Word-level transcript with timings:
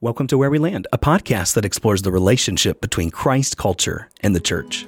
Welcome 0.00 0.28
to 0.28 0.38
Where 0.38 0.50
We 0.50 0.58
Land, 0.58 0.86
a 0.92 0.98
podcast 0.98 1.54
that 1.54 1.64
explores 1.64 2.02
the 2.02 2.12
relationship 2.12 2.80
between 2.80 3.10
Christ 3.10 3.56
culture 3.56 4.08
and 4.20 4.34
the 4.34 4.40
church. 4.40 4.86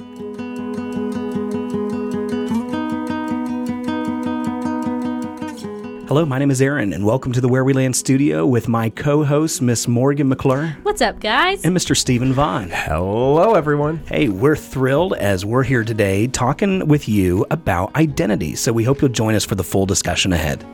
Hello, 6.08 6.24
my 6.26 6.40
name 6.40 6.50
is 6.50 6.60
Aaron, 6.60 6.92
and 6.92 7.06
welcome 7.06 7.30
to 7.32 7.40
the 7.40 7.46
Where 7.48 7.62
We 7.62 7.72
Land 7.72 7.94
studio 7.94 8.44
with 8.44 8.66
my 8.66 8.90
co 8.90 9.22
host, 9.22 9.62
Miss 9.62 9.86
Morgan 9.86 10.28
McClure, 10.28 10.76
What's 10.82 11.00
up, 11.00 11.20
guys? 11.20 11.64
and 11.64 11.76
Mr. 11.76 11.96
Stephen 11.96 12.32
Vaughn. 12.32 12.68
Hello, 12.70 13.54
everyone. 13.54 13.98
Hey, 14.08 14.28
we're 14.28 14.56
thrilled 14.56 15.14
as 15.14 15.44
we're 15.44 15.62
here 15.62 15.84
today 15.84 16.26
talking 16.26 16.88
with 16.88 17.08
you 17.08 17.46
about 17.52 17.94
identity. 17.94 18.56
So 18.56 18.72
we 18.72 18.82
hope 18.82 19.00
you'll 19.00 19.10
join 19.12 19.36
us 19.36 19.44
for 19.44 19.54
the 19.54 19.62
full 19.62 19.86
discussion 19.86 20.32
ahead. 20.32 20.64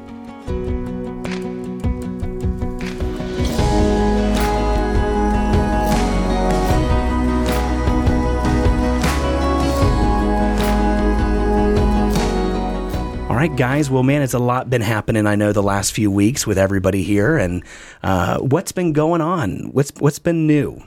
Right, 13.49 13.57
guys. 13.59 13.91
Well, 13.91 14.03
man, 14.03 14.23
it's 14.23 14.35
a 14.35 14.39
lot 14.39 14.69
been 14.71 14.83
happening. 14.83 15.27
I 15.27 15.35
know 15.37 15.53
the 15.53 15.63
last 15.63 15.93
few 15.93 16.11
weeks 16.11 16.47
with 16.47 16.59
everybody 16.59 17.03
here, 17.03 17.37
and 17.37 17.63
uh, 18.03 18.39
what's 18.39 18.73
been 18.73 18.93
going 18.93 19.21
on? 19.21 19.71
What's 19.73 19.93
what's 19.99 20.19
been 20.19 20.47
new? 20.47 20.83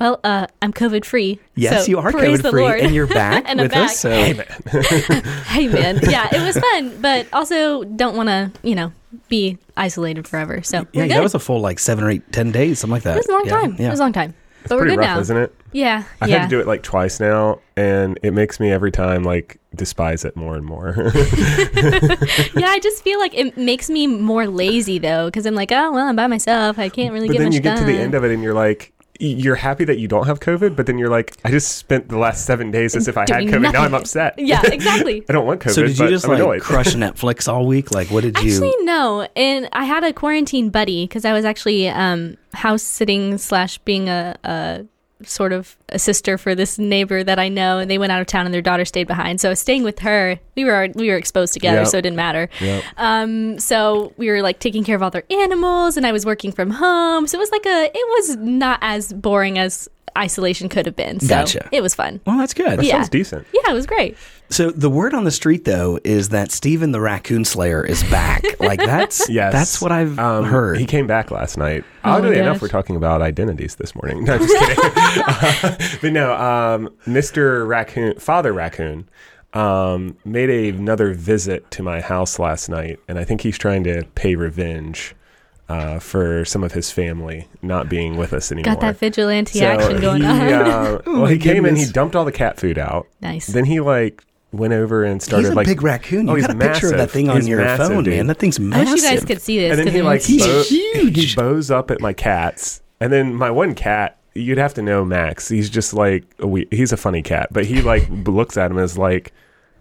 Well, 0.00 0.18
uh, 0.24 0.48
I'm 0.60 0.72
COVID 0.72 1.04
free. 1.04 1.38
Yes, 1.54 1.84
so 1.84 1.90
you 1.90 1.98
are 1.98 2.10
COVID 2.10 2.50
free, 2.50 2.62
Lord. 2.62 2.80
and 2.80 2.92
you're 2.94 3.06
back 3.06 3.44
And 3.48 3.60
I'm 3.60 3.64
with 3.66 3.72
back. 3.72 3.90
us. 3.90 4.00
So 4.00 4.10
Hey, 5.46 5.68
man. 5.68 6.00
Yeah, 6.02 6.28
it 6.34 6.44
was 6.44 6.56
fun, 6.58 7.00
but 7.00 7.28
also 7.32 7.84
don't 7.84 8.16
want 8.16 8.28
to, 8.28 8.50
you 8.68 8.74
know, 8.74 8.92
be 9.28 9.56
isolated 9.76 10.26
forever. 10.26 10.62
So 10.64 10.78
yeah, 10.78 10.84
we're 10.94 11.02
good. 11.08 11.10
that 11.18 11.22
was 11.22 11.34
a 11.36 11.38
full 11.38 11.60
like 11.60 11.78
seven 11.78 12.02
or 12.02 12.10
eight, 12.10 12.32
ten 12.32 12.50
days, 12.50 12.80
something 12.80 12.92
like 12.92 13.04
that. 13.04 13.16
It 13.16 13.18
was 13.18 13.28
a 13.28 13.32
long 13.32 13.42
Yeah, 13.46 13.60
time. 13.60 13.76
Yeah. 13.78 13.86
It 13.86 13.90
was 13.90 14.00
a 14.00 14.02
long 14.02 14.12
time. 14.12 14.34
But 14.68 14.76
we're 14.76 14.82
Pretty 14.82 14.96
good 14.96 15.00
rough, 15.00 15.16
now. 15.16 15.20
isn't 15.20 15.36
it? 15.36 15.54
Yeah. 15.72 16.04
I've 16.20 16.30
yeah. 16.30 16.38
had 16.38 16.50
to 16.50 16.56
do 16.56 16.60
it 16.60 16.66
like 16.66 16.82
twice 16.82 17.20
now, 17.20 17.60
and 17.76 18.18
it 18.22 18.32
makes 18.32 18.58
me 18.58 18.72
every 18.72 18.90
time 18.90 19.22
like 19.24 19.58
despise 19.74 20.24
it 20.24 20.36
more 20.36 20.56
and 20.56 20.64
more. 20.64 20.94
yeah, 20.96 22.68
I 22.68 22.78
just 22.82 23.02
feel 23.02 23.18
like 23.18 23.34
it 23.34 23.56
makes 23.58 23.90
me 23.90 24.06
more 24.06 24.46
lazy 24.46 24.98
though, 24.98 25.26
because 25.26 25.44
I'm 25.44 25.54
like, 25.54 25.70
oh 25.70 25.92
well, 25.92 26.06
I'm 26.06 26.16
by 26.16 26.26
myself. 26.28 26.78
I 26.78 26.88
can't 26.88 27.12
really 27.12 27.28
but 27.28 27.34
get 27.34 27.38
then 27.40 27.52
you 27.52 27.60
get 27.60 27.76
done. 27.76 27.86
to 27.86 27.92
the 27.92 27.98
end 27.98 28.14
of 28.14 28.24
it, 28.24 28.30
and 28.32 28.42
you're 28.42 28.54
like, 28.54 28.93
you're 29.28 29.54
happy 29.54 29.84
that 29.84 29.98
you 29.98 30.08
don't 30.08 30.26
have 30.26 30.40
COVID, 30.40 30.76
but 30.76 30.86
then 30.86 30.98
you're 30.98 31.10
like, 31.10 31.36
I 31.44 31.50
just 31.50 31.76
spent 31.76 32.08
the 32.08 32.18
last 32.18 32.46
seven 32.46 32.70
days 32.70 32.96
as 32.96 33.08
if 33.08 33.16
I 33.16 33.20
had 33.20 33.26
Doing 33.26 33.48
COVID. 33.48 33.72
Now 33.72 33.82
I'm 33.82 33.94
upset. 33.94 34.34
yeah, 34.38 34.62
exactly. 34.72 35.24
I 35.28 35.32
don't 35.32 35.46
want 35.46 35.60
COVID. 35.60 35.74
So 35.74 35.82
did 35.82 35.98
you 35.98 36.04
but 36.04 36.10
just 36.10 36.24
I'm 36.24 36.32
like 36.32 36.40
annoyed. 36.40 36.62
crush 36.62 36.86
Netflix 36.94 37.52
all 37.52 37.66
week? 37.66 37.92
Like, 37.92 38.08
what 38.10 38.22
did 38.22 38.38
you? 38.42 38.52
Actually, 38.52 38.84
no. 38.84 39.28
And 39.36 39.68
I 39.72 39.84
had 39.84 40.04
a 40.04 40.12
quarantine 40.12 40.70
buddy 40.70 41.04
because 41.04 41.24
I 41.24 41.32
was 41.32 41.44
actually 41.44 41.88
um, 41.88 42.36
house 42.52 42.82
sitting 42.82 43.38
slash 43.38 43.78
being 43.78 44.08
a, 44.08 44.36
a 44.44 44.84
sort 45.28 45.52
of 45.52 45.76
a 45.90 45.98
sister 45.98 46.36
for 46.38 46.54
this 46.54 46.78
neighbor 46.78 47.22
that 47.24 47.38
I 47.38 47.48
know, 47.48 47.78
and 47.78 47.90
they 47.90 47.98
went 47.98 48.12
out 48.12 48.20
of 48.20 48.26
town 48.26 48.44
and 48.46 48.54
their 48.54 48.62
daughter 48.62 48.84
stayed 48.84 49.06
behind. 49.06 49.40
So 49.40 49.48
I 49.48 49.50
was 49.50 49.60
staying 49.60 49.82
with 49.82 50.00
her. 50.00 50.38
We 50.56 50.64
were 50.64 50.88
we 50.94 51.08
were 51.10 51.16
exposed 51.16 51.52
together, 51.52 51.78
Yep. 51.78 51.86
so 51.88 51.98
it 51.98 52.02
didn't 52.02 52.16
matter. 52.16 52.48
Yep. 52.60 52.84
Um, 52.96 53.58
so 53.58 54.12
we 54.16 54.28
were 54.28 54.42
like 54.42 54.58
taking 54.60 54.84
care 54.84 54.96
of 54.96 55.02
all 55.02 55.10
their 55.10 55.24
animals, 55.30 55.96
and 55.96 56.06
I 56.06 56.12
was 56.12 56.24
working 56.26 56.52
from 56.52 56.70
home. 56.70 57.26
So 57.26 57.38
it 57.38 57.40
was 57.40 57.50
like 57.50 57.66
a 57.66 57.90
it 57.94 58.08
was 58.18 58.36
not 58.36 58.78
as 58.82 59.12
boring 59.12 59.58
as 59.58 59.88
isolation 60.16 60.68
could 60.68 60.86
have 60.86 60.94
been. 60.94 61.18
So 61.18 61.28
Gotcha. 61.28 61.68
it 61.72 61.82
was 61.82 61.94
fun. 61.94 62.20
well, 62.24 62.38
that's 62.38 62.54
good. 62.54 62.78
That 62.78 62.84
Yeah. 62.84 62.92
sounds 62.98 63.08
decent. 63.08 63.46
Yeah, 63.52 63.70
it 63.70 63.74
was 63.74 63.84
great. 63.86 64.16
So 64.54 64.70
the 64.70 64.88
word 64.88 65.14
on 65.14 65.24
the 65.24 65.30
street 65.32 65.64
though 65.64 65.98
is 66.04 66.28
that 66.28 66.52
Steven 66.52 66.92
the 66.92 67.00
Raccoon 67.00 67.44
Slayer 67.44 67.84
is 67.84 68.02
back. 68.04 68.44
like 68.60 68.78
that's 68.78 69.28
Yes. 69.28 69.52
that's 69.52 69.80
what 69.82 69.90
I've 69.90 70.16
Um, 70.18 70.44
heard. 70.44 70.78
He 70.78 70.86
came 70.86 71.06
back 71.08 71.30
last 71.32 71.58
night. 71.58 71.84
Oh 72.04 72.10
my 72.10 72.16
Oddly 72.18 72.38
enough, 72.38 72.54
gosh. 72.56 72.62
we're 72.62 72.68
talking 72.68 72.94
about 72.96 73.20
identities 73.20 73.74
this 73.76 73.94
morning. 73.96 74.24
No, 74.24 74.38
just 74.38 74.56
kidding. 74.56 75.98
but 76.02 76.12
no, 76.12 76.34
um, 76.34 76.88
Mr. 77.06 77.66
Raccoon, 77.66 78.18
Father 78.20 78.52
Raccoon, 78.52 79.08
um, 79.54 80.16
made 80.24 80.50
a, 80.50 80.68
another 80.68 81.14
visit 81.14 81.68
to 81.72 81.82
my 81.82 82.00
house 82.00 82.38
last 82.38 82.68
night, 82.68 83.00
and 83.08 83.18
I 83.18 83.24
think 83.24 83.40
he's 83.40 83.58
trying 83.58 83.82
to 83.84 84.04
pay 84.14 84.34
revenge 84.36 85.14
uh, 85.68 85.98
for 85.98 86.44
some 86.44 86.62
of 86.62 86.72
his 86.72 86.90
family 86.92 87.48
not 87.62 87.88
being 87.88 88.16
with 88.16 88.32
us 88.32 88.52
anymore. 88.52 88.74
Got 88.74 88.80
that 88.82 88.98
vigilante 88.98 89.58
So 89.58 89.66
action 89.66 90.00
going 90.00 90.22
he, 90.22 90.28
on. 90.28 90.40
uh, 90.52 90.98
well, 91.06 91.16
my 91.22 91.32
he 91.32 91.38
came 91.38 91.66
in, 91.66 91.74
he 91.76 91.86
dumped 91.86 92.14
all 92.14 92.24
the 92.24 92.32
cat 92.32 92.58
food 92.60 92.78
out. 92.78 93.06
nice. 93.20 93.46
Then 93.48 93.64
he 93.64 93.80
like 93.80 94.22
went 94.56 94.72
over 94.72 95.04
and 95.04 95.22
started 95.22 95.44
He's 95.46 95.52
a 95.52 95.54
like 95.54 95.66
big 95.66 95.82
raccoon. 95.82 96.26
You 96.26 96.32
Oh, 96.32 96.36
he's 96.36 96.46
got 96.46 96.56
a 96.56 96.58
picture 96.58 96.90
of 96.92 96.98
that 96.98 97.10
thing 97.10 97.28
on 97.28 97.36
He's 97.36 97.48
your 97.48 97.58
massive, 97.60 97.88
phone, 97.88 98.04
dude. 98.04 98.14
man. 98.14 98.26
That 98.28 98.38
thing's 98.38 98.58
massive. 98.60 98.80
I 98.80 98.84
massive. 98.84 98.94
wish 98.94 99.02
you 99.02 99.16
guys 99.18 99.24
could 99.26 99.42
see 99.42 99.58
this. 99.58 99.78
and 99.78 99.86
then 99.86 99.94
he 99.94 100.00
it 100.00 100.04
like 100.04 100.22
He's 100.24 100.46
bow- 100.46 100.62
huge. 100.62 101.30
he 101.30 101.36
bows 101.36 101.70
up 101.70 101.90
at 101.90 102.00
my 102.00 102.12
cats 102.12 102.82
and 103.00 103.12
then 103.12 103.34
my 103.34 103.50
one 103.50 103.74
cat 103.74 104.18
you'd 104.34 104.58
have 104.58 104.74
to 104.74 104.82
know 104.82 105.04
max 105.04 105.48
he's 105.48 105.70
just 105.70 105.94
like 105.94 106.24
a 106.40 106.46
we- 106.46 106.66
he's 106.72 106.90
a 106.92 106.96
funny 106.96 107.22
cat 107.22 107.48
but 107.52 107.64
he 107.64 107.80
like 107.82 108.08
looks 108.26 108.56
at 108.56 108.70
him 108.70 108.78
as 108.78 108.98
like 108.98 109.32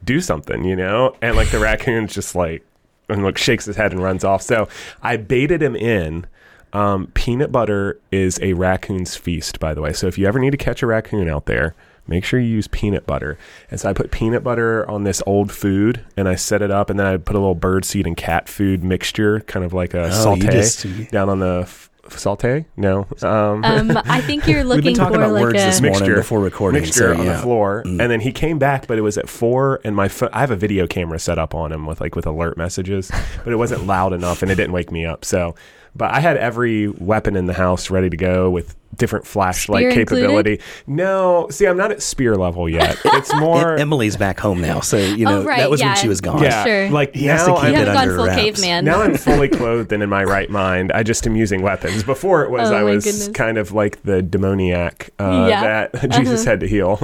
do 0.04 0.20
something 0.22 0.64
you 0.64 0.76
know 0.76 1.16
and 1.24 1.36
like 1.36 1.50
the 1.50 1.58
raccoon's 1.60 2.14
just 2.14 2.36
like 2.36 2.64
and 3.10 3.24
like 3.24 3.38
shakes 3.38 3.66
his 3.66 3.76
head 3.76 3.92
and 3.92 4.04
runs 4.04 4.24
off 4.24 4.42
so 4.44 4.68
i 5.02 5.18
baited 5.18 5.62
him 5.62 5.76
in 5.76 6.26
um, 6.74 7.08
peanut 7.14 7.52
butter 7.52 8.00
is 8.12 8.40
a 8.42 8.54
raccoon's 8.54 9.16
feast 9.16 9.60
by 9.60 9.74
the 9.74 9.82
way 9.82 9.92
so 9.94 10.06
if 10.08 10.18
you 10.18 10.28
ever 10.28 10.40
need 10.40 10.52
to 10.52 10.58
catch 10.58 10.82
a 10.84 10.88
raccoon 10.88 11.28
out 11.30 11.46
there 11.46 11.74
make 12.08 12.26
sure 12.26 12.40
you 12.40 12.48
use 12.48 12.68
peanut 12.68 13.06
butter 13.06 13.38
and 13.72 13.80
so 13.80 13.90
i 13.90 13.94
put 13.94 14.12
peanut 14.12 14.44
butter 14.44 14.90
on 14.90 15.04
this 15.04 15.22
old 15.26 15.52
food 15.52 16.04
and 16.18 16.28
i 16.28 16.36
set 16.36 16.62
it 16.62 16.70
up 16.72 16.90
and 16.90 17.00
then 17.00 17.06
i 17.08 17.16
put 17.18 17.36
a 17.36 17.40
little 17.40 17.56
bird 17.56 17.86
seed 17.86 18.06
and 18.06 18.18
cat 18.18 18.50
food 18.50 18.84
mixture 18.84 19.40
kind 19.42 19.66
of 19.66 19.74
like 19.74 19.94
a 19.94 20.06
Oh, 20.08 20.10
saute 20.10 20.48
just- 20.52 20.86
down 21.12 21.30
on 21.30 21.40
the 21.40 21.60
f- 21.64 21.90
saute 22.10 22.66
no 22.76 23.08
um, 23.22 23.64
Um, 23.64 23.98
I 24.06 24.20
think 24.20 24.46
you're 24.46 24.58
We've 24.60 24.66
looking 24.68 24.84
been 24.84 24.94
talking 24.96 25.16
for 25.16 25.22
about 25.24 25.34
like 25.34 25.44
words 25.44 25.62
a. 25.62 25.66
this 25.66 25.80
Mixture. 25.82 26.16
before 26.16 26.42
recording. 26.42 26.82
mixture 26.82 27.14
so, 27.16 27.20
on 27.22 27.26
yeah. 27.26 27.38
the 27.38 27.40
floor 27.42 27.84
Mm. 27.86 28.02
and 28.02 28.12
then 28.12 28.20
he 28.20 28.34
came 28.34 28.60
back 28.60 28.86
but 28.88 28.98
it 28.98 29.02
was 29.02 29.18
at 29.18 29.30
four 29.30 29.80
and 29.86 29.96
my 29.96 30.10
phone 30.10 30.30
i 30.34 30.42
have 30.42 30.52
a 30.52 30.56
video 30.58 30.86
camera 30.86 31.18
set 31.18 31.40
up 31.40 31.56
on 31.56 31.72
him 31.72 31.86
with 31.86 32.02
like 32.02 32.16
with 32.16 32.26
alert 32.28 32.58
messages 32.58 33.10
but 33.46 33.54
it 33.54 33.56
wasn't 33.56 33.88
loud 33.88 34.12
enough 34.12 34.42
and 34.42 34.52
it 34.52 34.56
didn't 34.56 34.74
wake 34.74 34.92
me 34.92 35.06
up 35.06 35.24
so 35.24 35.56
but 35.96 36.12
i 36.12 36.20
had 36.20 36.38
every 36.38 36.88
weapon 36.88 37.36
in 37.36 37.46
the 37.46 37.54
house 37.54 37.90
ready 37.90 38.10
to 38.10 38.18
go 38.18 38.50
with 38.50 38.76
different 38.96 39.26
flashlight 39.26 39.92
Spear 39.92 40.06
capability 40.06 40.60
no 40.86 41.48
see 41.50 41.66
i'm 41.66 41.78
not 41.78 41.92
at 41.92 42.00
spear 42.02 42.36
level 42.36 42.70
yet 42.70 42.96
it's 43.06 43.34
more 43.36 43.74
Em- 43.74 43.80
Emily's 43.80 44.16
back 44.18 44.40
home 44.40 44.62
now, 44.62 44.82
so 44.82 44.98
you 44.98 45.26
know 45.26 45.42
Oh, 45.42 45.44
right, 45.46 45.58
that 45.58 45.72
was 45.72 45.82
when 45.82 45.96
she 45.96 46.08
was 46.08 46.22
gone. 46.22 46.44
yeah 46.44 46.64
Sure. 46.64 46.90
like 46.92 47.16
He 47.16 47.26
has 47.26 47.44
to 47.46 47.50
now 47.50 47.56
keep 47.56 47.64
I'm, 47.66 47.74
it 47.76 47.86
gone 47.86 47.98
under 47.98 48.16
full 48.18 48.26
wraps. 48.28 48.42
caveman. 48.42 48.86
now 48.86 49.02
I'm 49.02 49.18
fully 49.18 49.50
clothed 49.60 49.92
and 49.92 50.04
in 50.04 50.10
my 50.10 50.24
right 50.24 50.48
mind. 50.50 50.92
I 50.94 51.02
just 51.02 51.26
am 51.26 51.36
using 51.36 51.64
weapons. 51.64 52.04
Before 52.04 52.44
it 52.44 52.52
was 52.52 52.70
Oh 52.70 52.76
I 52.76 52.84
was 52.84 53.04
goodness. 53.04 53.28
kind 53.30 53.58
of 53.58 53.72
like 53.72 54.04
the 54.04 54.22
demoniac 54.22 55.10
uh, 55.20 55.48
Yeah. 55.50 55.88
that 55.90 56.12
Jesus 56.12 56.42
Uh-huh. 56.42 56.52
had 56.52 56.60
to 56.60 56.68
heal, 56.68 57.00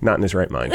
not 0.00 0.16
in 0.18 0.22
his 0.22 0.34
right 0.36 0.50
mind. 0.52 0.72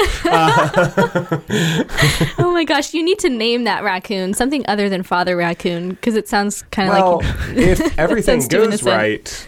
oh 2.37 2.51
my 2.53 2.63
gosh, 2.65 2.93
you 2.93 3.03
need 3.03 3.19
to 3.19 3.29
name 3.29 3.63
that 3.63 3.83
raccoon 3.83 4.33
something 4.33 4.65
other 4.67 4.89
than 4.89 5.03
Father 5.03 5.35
Raccoon 5.37 5.89
because 5.91 6.15
it 6.15 6.27
sounds 6.27 6.63
kind 6.63 6.89
of 6.89 6.95
well, 6.97 7.17
like. 7.21 7.48
If 7.57 7.99
everything 7.99 8.45
goes 8.47 8.83
right, 8.83 9.47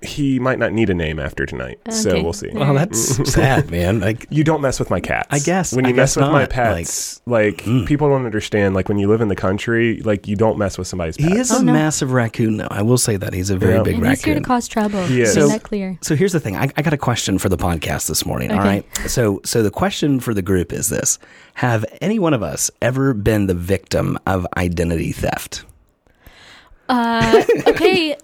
he 0.00 0.38
might 0.38 0.60
not 0.60 0.72
need 0.72 0.88
a 0.90 0.94
name 0.94 1.18
after 1.18 1.44
tonight. 1.44 1.80
So 1.90 2.10
Okay. 2.10 2.22
we'll 2.22 2.32
see. 2.32 2.50
Well, 2.52 2.72
that's 2.72 3.32
sad, 3.32 3.68
man. 3.68 3.98
Like 3.98 4.26
You 4.30 4.44
don't 4.44 4.60
mess 4.60 4.78
with 4.78 4.90
my 4.90 5.00
cats. 5.00 5.26
I 5.32 5.40
guess- 5.40 5.72
when 5.74 5.86
I 5.86 5.88
you 5.88 5.94
mess 5.96 6.14
guess 6.14 6.22
with 6.22 6.30
my 6.32 6.42
not. 6.42 6.50
pets, 6.50 7.20
like, 7.26 7.64
Mm. 7.64 7.84
people 7.84 8.08
don't 8.08 8.24
understand. 8.24 8.76
Like 8.76 8.88
when 8.88 8.98
you 8.98 9.08
live 9.08 9.20
in 9.22 9.26
the 9.26 9.34
country, 9.34 10.00
like 10.04 10.28
you 10.28 10.36
don't 10.36 10.56
mess 10.56 10.78
with 10.78 10.86
somebody's 10.86 11.16
pets. 11.16 11.32
he 11.32 11.36
is 11.40 11.50
Oh, 11.50 11.58
a 11.58 11.64
no. 11.64 11.72
massive 11.72 12.12
raccoon, 12.12 12.58
though. 12.58 12.68
I 12.70 12.82
will 12.82 12.96
say 12.96 13.16
that 13.16 13.32
he's 13.34 13.50
a 13.50 13.56
very 13.56 13.74
Yeah. 13.74 13.82
big 13.82 13.94
and 13.96 14.06
he's 14.06 14.22
here 14.22 14.34
to 14.34 14.38
raccoon. 14.38 14.44
cause 14.44 14.68
trouble. 14.68 15.02
He 15.04 15.20
is. 15.22 15.34
Make 15.34 15.42
So- 15.42 15.48
that 15.48 15.62
clear. 15.64 15.98
So 16.02 16.14
here's 16.14 16.32
the 16.32 16.38
thing. 16.38 16.54
I, 16.56 16.68
I 16.76 16.82
got 16.82 16.92
a 16.92 16.96
question 16.96 17.36
for 17.38 17.48
the 17.48 17.58
podcast 17.58 18.06
this 18.06 18.24
morning. 18.24 18.52
All 18.52 18.60
Okay. 18.60 18.68
right. 18.68 19.10
So 19.10 19.40
so 19.44 19.64
the 19.64 19.70
question 19.72 20.20
for 20.20 20.32
the 20.32 20.42
group 20.42 20.72
is 20.72 20.90
this: 20.90 21.18
Have 21.54 21.84
any 22.00 22.20
one 22.20 22.34
of 22.34 22.42
us 22.44 22.70
ever 22.80 23.14
been 23.14 23.48
the 23.48 23.54
victim 23.54 24.16
of 24.28 24.46
identity 24.56 25.10
theft? 25.10 25.64
Uh, 26.88 27.44
okay. 27.66 28.16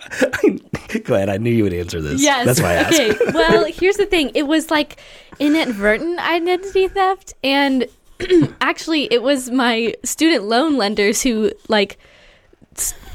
Glad 1.05 1.29
I 1.29 1.37
knew 1.37 1.51
you 1.51 1.65
would 1.65 1.75
answer 1.75 2.01
this. 2.01 2.23
Yes. 2.23 2.47
That's 2.47 2.61
why 2.61 2.71
I 2.71 2.75
asked. 2.75 3.01
Okay. 3.01 3.19
Well, 3.35 3.65
here's 3.67 3.97
the 3.97 4.07
thing. 4.07 4.31
It 4.35 4.45
was 4.47 4.71
like 4.71 4.99
inadvertent 5.39 6.19
identity 6.19 6.89
theft, 6.89 7.35
and 7.43 7.87
actually, 8.61 9.13
it 9.13 9.23
was 9.23 9.51
my 9.51 9.95
student 10.05 10.45
loan 10.45 10.77
lenders 10.77 11.23
who 11.23 11.53
like. 11.69 11.99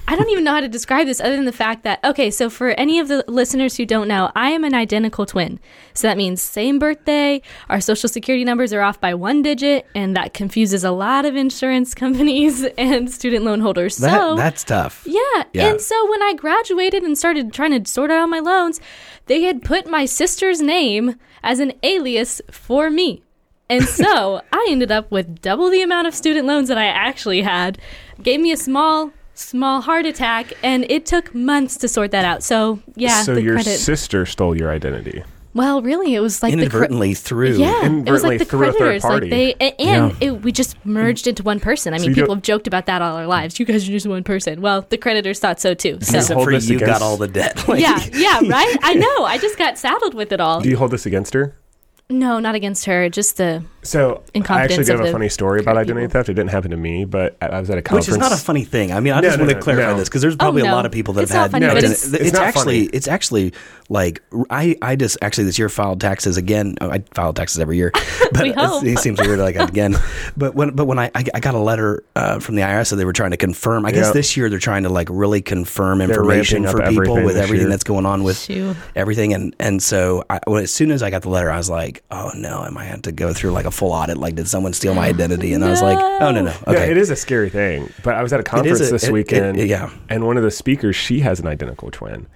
I 0.09 0.15
don't 0.15 0.29
even 0.31 0.43
know 0.43 0.53
how 0.53 0.59
to 0.61 0.67
describe 0.67 1.05
this 1.05 1.21
other 1.21 1.35
than 1.35 1.45
the 1.45 1.51
fact 1.51 1.83
that 1.83 2.03
okay, 2.03 2.31
so 2.31 2.49
for 2.49 2.69
any 2.71 2.97
of 2.97 3.09
the 3.09 3.23
listeners 3.27 3.77
who 3.77 3.85
don't 3.85 4.07
know, 4.07 4.31
I 4.35 4.49
am 4.49 4.63
an 4.63 4.73
identical 4.73 5.27
twin. 5.27 5.59
So 5.93 6.07
that 6.07 6.17
means 6.17 6.41
same 6.41 6.79
birthday, 6.79 7.43
our 7.69 7.79
social 7.79 8.09
security 8.09 8.43
numbers 8.43 8.73
are 8.73 8.81
off 8.81 8.99
by 8.99 9.13
one 9.13 9.43
digit, 9.43 9.85
and 9.93 10.17
that 10.17 10.33
confuses 10.33 10.83
a 10.83 10.89
lot 10.89 11.25
of 11.25 11.35
insurance 11.35 11.93
companies 12.03 12.63
and 12.75 13.11
student 13.11 13.45
loan 13.45 13.59
holders. 13.59 13.97
That, 13.97 14.19
so 14.19 14.35
that's 14.35 14.63
tough. 14.63 15.03
yeah. 15.05 15.43
Yeah. 15.53 15.69
And 15.69 15.79
so 15.79 16.09
when 16.09 16.23
I 16.23 16.33
graduated 16.33 17.03
and 17.03 17.15
started 17.15 17.53
trying 17.53 17.79
to 17.79 17.87
sort 17.87 18.09
out 18.09 18.25
my 18.29 18.39
loans, 18.39 18.81
they 19.27 19.43
had 19.43 19.61
put 19.61 19.87
my 19.87 20.05
sister's 20.05 20.59
name 20.59 21.17
as 21.43 21.59
an 21.59 21.73
alias 21.83 22.41
for 22.49 22.89
me. 22.89 23.21
And 23.69 23.83
so 23.87 24.41
I 24.51 24.67
ended 24.71 24.91
up 24.91 25.11
with 25.11 25.39
double 25.39 25.69
the 25.69 25.83
amount 25.83 26.07
of 26.07 26.15
student 26.15 26.47
loans 26.47 26.67
that 26.69 26.79
I 26.79 26.85
actually 26.85 27.43
had. 27.43 27.77
Gave 28.23 28.41
me 28.41 28.51
a 28.51 28.57
small 28.57 29.13
small 29.39 29.81
heart 29.81 30.05
attack, 30.05 30.53
and 30.63 30.85
it 30.89 31.05
took 31.05 31.33
months 31.33 31.77
to 31.77 31.87
sort 31.87 32.11
that 32.11 32.25
out. 32.25 32.43
So 32.43 32.79
yeah, 32.95 33.21
so 33.23 33.35
the 33.35 33.41
your 33.41 33.55
credit. 33.55 33.77
sister 33.77 34.25
stole 34.25 34.55
your 34.57 34.69
identity. 34.71 35.23
well, 35.53 35.81
really, 35.81 36.13
it 36.13 36.19
was 36.19 36.43
like 36.43 36.51
the 36.51 36.57
cre- 36.57 36.61
Inadvertently 36.61 37.13
through. 37.15 37.53
yeah, 37.57 37.85
it 37.85 38.11
was 38.11 38.23
like 38.23 38.39
the 38.39 38.45
through 38.45 38.69
a 38.69 38.71
third 38.73 39.01
creditors. 39.01 39.03
Like 39.03 39.29
they 39.29 39.55
a- 39.59 39.81
and 39.81 40.15
it, 40.21 40.31
we 40.43 40.51
just 40.51 40.83
merged 40.85 41.25
into 41.27 41.41
one 41.43 41.59
person. 41.59 41.93
I 41.93 41.97
mean, 41.97 42.09
you 42.09 42.15
people 42.15 42.35
have 42.35 42.43
joked 42.43 42.67
about 42.67 42.85
that 42.85 43.01
all 43.01 43.15
our 43.15 43.27
lives. 43.27 43.59
You 43.59 43.65
guys 43.65 43.87
are 43.87 43.91
just 43.91 44.05
one 44.07 44.23
person. 44.23 44.61
Well, 44.61 44.85
the 44.89 44.97
creditors 44.97 45.39
thought 45.39 45.59
so 45.59 45.73
too. 45.73 45.97
So 46.01 46.17
Except 46.19 46.33
hold 46.35 46.45
for 46.45 46.51
this 46.51 46.69
you 46.69 46.77
got 46.79 46.85
against- 46.85 47.01
all 47.01 47.17
the 47.17 47.27
debt. 47.27 47.57
Like, 47.67 47.81
yeah, 47.81 47.99
yeah, 48.13 48.39
right. 48.49 48.77
I 48.83 48.93
know. 48.93 49.25
I 49.25 49.37
just 49.37 49.57
got 49.57 49.77
saddled 49.77 50.13
with 50.13 50.31
it 50.31 50.39
all. 50.39 50.61
Do 50.61 50.69
you 50.69 50.77
hold 50.77 50.91
this 50.91 51.05
against 51.05 51.33
her? 51.33 51.55
No, 52.11 52.39
not 52.39 52.55
against 52.55 52.85
her. 52.85 53.07
Just 53.09 53.37
the 53.37 53.63
So 53.81 54.09
I 54.09 54.13
actually 54.13 54.31
Incompetence 54.33 54.87
do 54.87 54.97
have 54.97 55.05
a 55.05 55.11
funny 55.11 55.29
story 55.29 55.61
about 55.61 55.77
identity 55.77 56.05
people. 56.07 56.19
theft. 56.19 56.29
It 56.29 56.33
didn't 56.33 56.49
happen 56.51 56.71
to 56.71 56.77
me, 56.77 57.05
but 57.05 57.37
I 57.41 57.47
I 57.47 57.59
was 57.61 57.69
at 57.69 57.77
a 57.77 57.81
conference. 57.81 58.07
Which 58.07 58.13
is 58.13 58.17
not 58.17 58.31
a 58.31 58.37
funny 58.37 58.65
thing. 58.65 58.91
I 58.91 58.99
mean, 58.99 59.13
I 59.13 59.17
No, 59.21 59.27
just 59.29 59.37
no, 59.37 59.43
want 59.45 59.53
no, 59.53 59.57
to 59.59 59.63
clarify 59.63 59.91
no. 59.91 59.97
this 59.97 60.09
because 60.09 60.21
there's 60.21 60.35
probably 60.35 60.61
a 60.61 60.65
no. 60.65 60.75
lot 60.75 60.85
of 60.85 60.91
people 60.91 61.13
that 61.15 61.23
It's 61.23 61.31
have 61.31 61.37
not 61.39 61.43
had. 61.43 61.51
funny, 61.51 61.65
No, 61.67 61.73
but 61.73 61.83
it's- 61.85 62.07
it's- 62.07 62.21
it's 62.27 62.33
not 62.33 62.43
actually 62.43 62.85
funny. 62.87 62.89
it's 62.97 63.07
actually 63.07 63.53
like 63.91 64.21
I 64.49 64.75
I 64.81 64.95
just 64.95 65.17
actually 65.21 65.45
this 65.45 65.57
year 65.57 65.69
filed 65.69 66.01
taxes 66.01 66.37
again. 66.37 66.75
Oh, 66.81 66.89
I 66.91 67.03
file 67.15 67.33
taxes 67.33 67.59
every 67.59 67.77
year, 67.77 67.91
but 68.33 68.43
We 68.43 68.49
it's- 68.49 68.69
hope. 68.69 68.83
it 68.85 68.99
seems 68.99 69.19
weird 69.19 69.39
like 69.39 69.55
again. 69.55 69.97
But 70.37 70.55
when 70.55 70.71
but 70.71 70.85
when 70.85 70.99
I 70.99 71.09
I 71.15 71.23
I 71.33 71.39
got 71.39 71.55
a 71.55 71.59
letter 71.59 72.03
uh, 72.15 72.39
from 72.39 72.55
the 72.55 72.61
IRS 72.63 72.89
that 72.89 72.97
they 72.97 73.05
were 73.05 73.13
trying 73.13 73.31
to 73.31 73.37
confirm. 73.37 73.85
I 73.85 73.91
guess 73.91 74.07
Yeah. 74.07 74.11
this 74.13 74.35
year 74.37 74.49
they're 74.49 74.59
trying 74.59 74.83
to 74.83 74.89
like 74.89 75.07
really 75.09 75.41
confirm 75.41 75.99
ramping 75.99 76.15
information 76.15 76.63
for 76.67 76.79
people 76.79 76.87
everything 77.03 77.23
with 77.23 77.37
everything 77.37 77.61
year. 77.67 77.69
that's 77.69 77.83
going 77.85 78.05
on 78.05 78.23
with 78.23 78.37
Shoot. 78.39 78.75
everything. 78.95 79.33
And 79.33 79.55
and 79.59 79.81
so 79.81 80.23
I, 80.29 80.39
well, 80.47 80.57
as 80.61 80.73
soon 80.73 80.91
as 80.91 81.01
I 81.01 81.09
got 81.09 81.21
the 81.23 81.29
letter, 81.29 81.49
I 81.49 81.57
was 81.57 81.69
like, 81.69 82.03
oh 82.11 82.31
no, 82.35 82.59
I 82.59 82.69
might 82.69 82.85
have 82.85 83.03
to 83.03 83.11
go 83.11 83.33
through 83.33 83.51
like 83.51 83.65
a 83.69 83.71
full 83.71 83.91
audit. 83.93 84.17
Like, 84.17 84.35
did 84.35 84.47
someone 84.49 84.73
steal 84.73 84.93
my 84.93 85.07
identity? 85.07 85.53
And 85.53 85.63
I 85.63 85.69
was 85.69 85.81
like, 85.81 85.97
oh 86.21 86.31
no 86.31 86.41
no 86.43 86.51
Yeah, 86.51 86.73
okay. 86.73 86.91
it 86.91 86.97
is 86.97 87.09
a 87.09 87.15
scary 87.15 87.49
thing. 87.49 87.89
But 88.03 88.15
I 88.15 88.21
was 88.21 88.33
at 88.33 88.41
a 88.41 88.43
conference 88.43 88.81
a- 88.81 88.91
this 88.91 89.03
it- 89.03 89.09
it- 89.09 89.13
weekend, 89.13 89.57
yeah. 89.57 89.89
and 90.09 90.25
one 90.25 90.35
of 90.35 90.43
the 90.43 90.51
speakers, 90.51 90.95
she 90.97 91.21
has 91.21 91.39
an 91.39 91.47
identical 91.47 91.89
twin. 91.91 92.27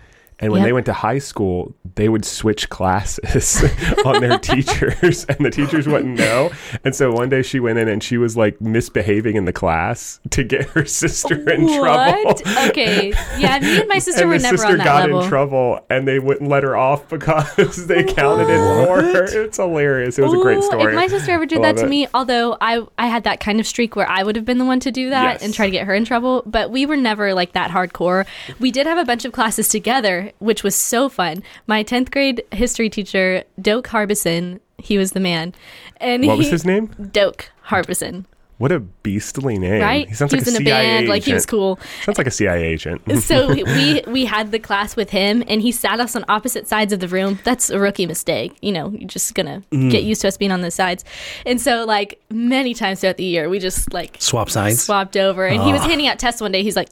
And 0.44 0.52
when 0.52 0.62
Yep. 0.62 0.68
they 0.68 0.74
went 0.74 0.86
to 0.88 0.94
high 0.94 1.20
school, 1.20 1.74
they 1.96 2.10
would 2.10 2.26
switch 2.26 2.70
classes 2.70 3.64
on 4.06 4.20
their 4.22 4.38
teachers, 4.52 5.26
and 5.26 5.46
the 5.46 5.50
teachers 5.50 5.88
wouldn't 5.88 6.18
know. 6.18 6.52
And 6.84 6.96
so 6.96 7.12
one 7.12 7.30
day 7.30 7.42
she 7.42 7.60
went 7.60 7.80
in 7.80 7.88
and 7.88 8.04
she 8.04 8.18
was 8.18 8.36
like 8.36 8.60
misbehaving 8.60 9.36
in 9.36 9.46
the 9.46 9.54
class 9.54 10.20
to 10.32 10.44
get 10.44 10.66
her 10.72 10.86
sister 10.86 11.36
in 11.50 11.68
trouble. 11.68 12.24
What? 12.24 12.68
Okay. 12.70 13.14
Yeah, 13.38 13.60
me 13.60 13.80
and 13.82 13.88
my 13.90 14.00
sister 14.00 14.22
and 14.24 14.32
were 14.32 14.38
never 14.40 14.58
sister 14.58 14.72
on 14.74 14.78
that 14.80 14.86
got 14.86 15.02
level. 15.04 15.22
in 15.24 15.30
trouble, 15.30 15.86
and 15.90 16.08
they 16.08 16.20
wouldn't 16.20 16.50
let 16.50 16.64
her 16.64 16.76
off 16.76 17.08
because 17.10 17.88
they 17.88 18.04
counted 18.04 18.50
it 18.50 18.86
for 18.86 19.02
her. 19.02 19.44
It's 19.46 19.58
hilarious. 19.58 20.20
It 20.20 20.24
was 20.24 20.34
a 20.34 20.38
great 20.38 20.58
Ooh, 20.58 20.62
story. 20.64 20.94
If 20.94 20.96
my 20.96 21.08
sister 21.08 21.32
ever 21.32 21.46
did 21.46 21.64
that 21.64 21.78
to 21.78 21.86
it. 21.86 21.90
me, 21.90 22.08
although 22.14 22.58
I 22.60 22.82
I 22.98 23.08
had 23.08 23.24
that 23.24 23.40
kind 23.40 23.60
of 23.60 23.68
streak 23.68 23.96
where 23.96 24.10
I 24.10 24.24
would 24.24 24.36
have 24.36 24.46
been 24.46 24.58
the 24.58 24.66
one 24.66 24.80
to 24.82 24.92
do 24.92 25.10
that 25.12 25.34
Yes. 25.36 25.44
and 25.44 25.54
try 25.54 25.66
to 25.68 25.72
get 25.72 25.86
her 25.86 25.94
in 25.94 26.04
trouble, 26.06 26.44
but 26.46 26.70
we 26.72 26.86
were 26.86 26.98
never 26.98 27.34
like 27.34 27.54
that 27.54 27.72
hardcore. 27.72 28.26
We 28.60 28.72
did 28.72 28.88
have 28.88 28.98
a 28.98 29.06
bunch 29.06 29.24
of 29.26 29.32
classes 29.32 29.70
together, 29.70 30.32
which 30.40 30.64
was 30.64 30.76
so 30.76 31.10
fun. 31.10 31.44
My 31.68 31.84
10th 31.84 32.12
grade 32.12 32.44
history 32.52 32.90
teacher, 32.90 33.44
Doak 33.62 33.88
Harbison, 33.88 34.60
he 34.78 34.98
was 34.98 35.12
the 35.12 35.20
man. 35.20 35.54
And 35.98 36.26
What 36.26 36.34
he, 36.34 36.40
was 36.40 36.50
his 36.50 36.66
name? 36.66 36.88
Doak 37.12 37.50
Harbison, 37.64 38.26
What 38.58 38.72
a 38.72 38.80
beastly 38.80 39.58
name. 39.58 39.82
right? 39.82 40.08
He 40.10 40.14
sounds 40.16 40.32
he 40.32 40.38
like 40.38 40.46
was 40.46 40.54
a 40.56 40.58
in 40.58 40.64
a 40.64 40.66
CIA 40.66 40.74
band, 40.84 40.98
agent. 40.98 41.10
like 41.10 41.24
he 41.24 41.34
was 41.34 41.46
cool. 41.46 41.80
Sounds 42.04 42.18
like 42.18 42.28
a 42.28 42.32
CIA 42.32 42.64
agent. 42.64 43.02
so 43.22 43.54
we 43.54 44.04
we 44.08 44.26
had 44.26 44.52
the 44.52 44.60
class 44.60 44.96
with 44.96 45.10
him 45.12 45.44
and 45.48 45.62
he 45.62 45.72
sat 45.72 46.00
us 46.00 46.16
on 46.16 46.26
opposite 46.28 46.68
sides 46.68 46.92
of 46.94 47.00
the 47.00 47.08
room 47.08 47.40
that's 47.44 47.70
a 47.70 47.80
rookie 47.80 48.06
mistake 48.06 48.58
you 48.62 48.72
know 48.72 48.90
you're 48.92 49.08
just 49.08 49.34
gonna 49.36 49.62
Mm. 49.72 49.90
get 49.92 50.04
used 50.04 50.22
to 50.22 50.28
us 50.28 50.38
being 50.38 50.52
on 50.52 50.62
the 50.62 50.72
sides 50.72 51.04
and 51.46 51.60
so 51.62 51.86
like 51.86 52.20
many 52.30 52.74
times 52.74 53.00
throughout 53.00 53.18
the 53.18 53.24
year 53.24 53.48
we 53.50 53.60
just 53.60 53.94
like 53.94 54.18
Swap 54.20 54.50
sides. 54.50 54.84
swapped 54.84 55.16
over 55.18 55.46
and 55.46 55.62
he 55.64 55.72
was 55.72 55.82
handing 55.82 56.08
out 56.08 56.20
tests 56.20 56.42
one 56.42 56.52
day 56.52 56.64
he's 56.64 56.76
like 56.76 56.90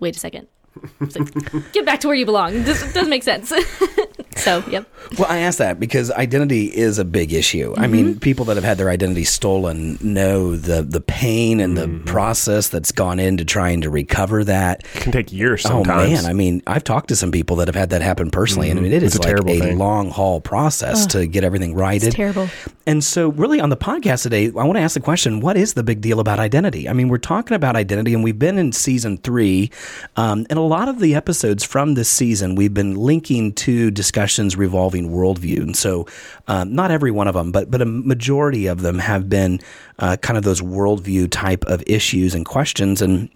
wait 0.00 0.14
a 0.16 0.18
second 0.18 0.42
It's 0.42 0.53
like, 1.00 1.72
get 1.72 1.84
back 1.84 2.00
to 2.00 2.08
where 2.08 2.16
you 2.16 2.26
belong. 2.26 2.64
This 2.64 2.80
doesn't 2.92 3.08
make 3.10 3.22
sense 3.22 3.52
so 4.44 4.62
yep 4.70 4.86
Well, 5.18 5.28
I 5.30 5.38
asked 5.38 5.58
that 5.58 5.78
because 5.80 6.10
identity 6.10 6.66
is 6.66 6.98
a 6.98 7.04
big 7.04 7.32
issue. 7.32 7.74
I 7.76 7.82
Mm-hmm. 7.84 7.92
mean, 7.92 8.18
people 8.20 8.44
that 8.46 8.56
have 8.56 8.64
had 8.64 8.78
their 8.78 8.88
identity 8.90 9.24
stolen 9.24 9.98
know 10.00 10.56
the 10.56 10.82
the 10.82 11.00
pain 11.00 11.60
and 11.60 11.76
the 11.76 11.88
process 12.06 12.68
that's 12.68 12.92
gone 12.92 13.18
into 13.20 13.44
trying 13.44 13.80
to 13.82 13.90
recover 13.90 14.44
that. 14.44 14.82
It 14.94 15.00
can 15.02 15.12
take 15.12 15.32
years 15.32 15.64
Oh 15.66 15.84
man, 15.84 16.24
I 16.26 16.32
mean, 16.32 16.62
I've 16.66 16.84
talked 16.84 17.08
to 17.08 17.16
some 17.16 17.30
people 17.32 17.56
that 17.56 17.68
have 17.68 17.74
had 17.74 17.90
that 17.90 18.02
happen 18.02 18.30
personally, 18.30 18.70
and 18.70 18.78
I 18.78 18.82
mean, 18.82 18.92
it 18.92 19.02
It's 19.02 19.14
is 19.14 19.20
a 19.20 19.22
like 19.22 19.28
terrible 19.28 19.52
a 19.52 19.58
thing. 19.60 19.78
long 19.78 20.10
haul 20.10 20.40
process 20.40 21.06
to 21.08 21.26
get 21.26 21.44
everything 21.44 21.74
righted. 21.74 22.08
it's 22.08 22.16
terrible 22.16 22.48
And 22.86 23.02
so, 23.04 23.28
really, 23.30 23.60
on 23.60 23.70
the 23.70 23.76
podcast 23.76 24.22
today, 24.22 24.46
I 24.46 24.64
want 24.64 24.76
to 24.76 24.80
ask 24.80 24.94
the 24.94 25.00
question 25.00 25.40
what 25.40 25.56
is 25.56 25.74
the 25.74 25.82
big 25.82 26.00
deal 26.00 26.20
about 26.20 26.38
identity? 26.38 26.88
I 26.88 26.92
mean, 26.92 27.08
we're 27.08 27.18
talking 27.18 27.54
about 27.54 27.76
identity, 27.76 28.12
and 28.14 28.22
we've 28.24 28.38
been 28.38 28.58
in 28.58 28.72
season 28.72 29.18
three. 29.18 29.70
Um, 30.16 30.46
and 30.50 30.58
a 30.58 30.62
lot 30.62 30.88
of 30.88 30.98
the 31.00 31.14
episodes 31.14 31.64
from 31.64 31.94
this 31.94 32.08
season, 32.08 32.54
we've 32.56 32.74
been 32.74 32.94
linking 32.96 33.52
to 33.66 33.90
discussions 34.34 34.56
revolving 34.56 35.10
worldview. 35.10 35.62
And 35.62 35.76
so, 35.76 36.06
um, 36.48 36.74
not 36.74 36.90
every 36.90 37.10
one 37.10 37.28
of 37.28 37.34
them, 37.34 37.52
but, 37.52 37.70
but 37.70 37.80
a 37.80 37.86
majority 37.86 38.66
of 38.66 38.82
them 38.82 38.98
have 38.98 39.28
been 39.28 39.60
uh, 39.98 40.16
kind 40.16 40.36
of 40.36 40.44
those 40.44 40.60
worldview 40.60 41.30
type 41.30 41.64
of 41.66 41.82
issues 41.86 42.34
and 42.34 42.44
questions. 42.44 43.00
And 43.00 43.28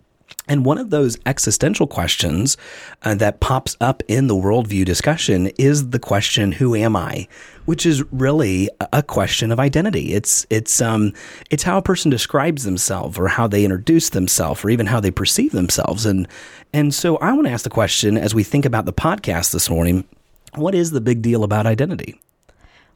and 0.47 0.65
one 0.65 0.79
of 0.79 0.91
those 0.91 1.19
existential 1.27 1.87
questions 1.87 2.57
uh, 3.03 3.15
that 3.17 3.41
pops 3.41 3.77
up 3.81 4.03
in 4.09 4.29
the 4.29 4.35
worldview 4.35 4.85
discussion 4.85 5.49
is 5.59 5.91
the 5.91 5.99
question, 5.99 6.53
"Who 6.53 6.75
am 6.75 6.97
I?" 6.97 7.29
Which 7.67 7.85
is 7.85 8.03
really 8.13 8.71
a 8.93 9.03
question 9.03 9.53
of 9.53 9.61
identity. 9.61 10.15
It's 10.15 10.47
it's 10.49 10.81
um 10.81 11.13
it's 11.51 11.65
how 11.65 11.79
a 11.79 11.83
person 11.83 12.11
describes 12.11 12.65
themselves, 12.65 13.19
or 13.19 13.29
how 13.29 13.47
they 13.47 13.65
introduce 13.65 14.11
themselves, 14.11 14.65
or 14.65 14.71
even 14.71 14.87
how 14.87 15.01
they 15.01 15.11
perceive 15.11 15.53
themselves. 15.53 16.07
And 16.07 16.27
and 16.73 16.95
so 16.95 17.17
I 17.19 17.33
want 17.33 17.47
to 17.47 17.53
ask 17.53 17.65
the 17.65 17.71
question 17.71 18.17
as 18.17 18.35
we 18.35 18.43
think 18.43 18.65
about 18.65 18.87
the 18.87 18.93
podcast 18.93 19.53
this 19.53 19.69
morning: 19.69 20.05
What 20.55 20.75
is 20.75 20.91
the 20.91 21.01
big 21.01 21.23
deal 21.23 21.45
about 21.45 21.67
identity? 21.67 22.21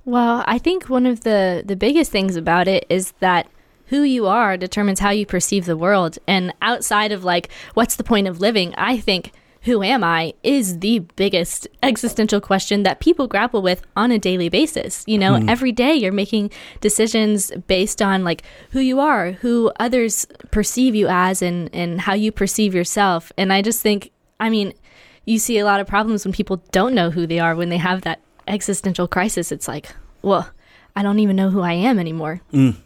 Well, 0.05 0.43
I 0.47 0.59
think 0.59 0.89
one 0.89 1.07
of 1.07 1.21
the 1.21 1.63
the 1.65 1.77
biggest 1.77 2.11
things 2.11 2.37
about 2.37 2.67
it 2.69 2.87
is 2.89 3.13
that 3.21 3.49
who 3.87 4.03
you 4.03 4.27
are 4.27 4.57
determines 4.57 5.01
how 5.01 5.11
you 5.11 5.27
perceive 5.27 5.67
the 5.67 5.77
world. 5.77 6.19
And 6.27 6.53
outside 6.63 7.13
of 7.13 7.25
like 7.25 7.51
what's 7.75 7.97
the 7.97 8.05
point 8.05 8.27
of 8.27 8.41
living, 8.41 8.75
I 8.77 8.99
think 8.99 9.33
who 9.63 9.83
am 9.83 10.03
I 10.03 10.35
is 10.43 10.81
the 10.81 11.01
biggest 11.15 11.69
existential 11.83 12.41
question 12.41 12.83
that 12.83 13.01
people 13.01 13.29
grapple 13.29 13.63
with 13.63 13.83
on 13.97 14.11
a 14.11 14.19
daily 14.19 14.49
basis. 14.49 15.05
You 15.07 15.19
know, 15.19 15.39
hmm. 15.39 15.49
every 15.49 15.73
day 15.73 15.95
you're 15.95 16.11
making 16.11 16.51
decisions 16.81 17.53
based 17.69 18.03
on 18.03 18.25
like 18.25 18.43
who 18.71 18.81
you 18.81 18.99
are, 18.99 19.33
who 19.33 19.71
others 19.79 20.27
perceive 20.51 20.95
you 20.95 21.07
as 21.09 21.43
and 21.43 21.73
and 21.73 22.01
how 22.01 22.15
you 22.15 22.33
perceive 22.33 22.75
yourself. 22.75 23.31
And 23.39 23.53
I 23.53 23.63
just 23.63 23.83
think 23.83 24.11
I 24.41 24.51
mean, 24.51 24.75
you 25.25 25.39
see 25.39 25.59
a 25.59 25.65
lot 25.65 25.81
of 25.81 25.87
problems 25.87 26.25
when 26.25 26.33
people 26.33 26.63
don't 26.73 26.95
know 26.95 27.11
who 27.11 27.27
they 27.27 27.39
are 27.39 27.55
when 27.55 27.69
they 27.69 27.77
have 27.77 28.03
that 28.03 28.21
existential 28.47 29.07
crisis. 29.07 29.53
It's 29.53 29.69
like, 29.69 29.95
well, 30.23 30.51
I 30.97 31.03
don't 31.03 31.21
even 31.21 31.37
know 31.37 31.51
who 31.51 31.61
I 31.61 31.73
am 31.73 31.99
anymore. 31.99 32.41
Mm. 32.53 32.77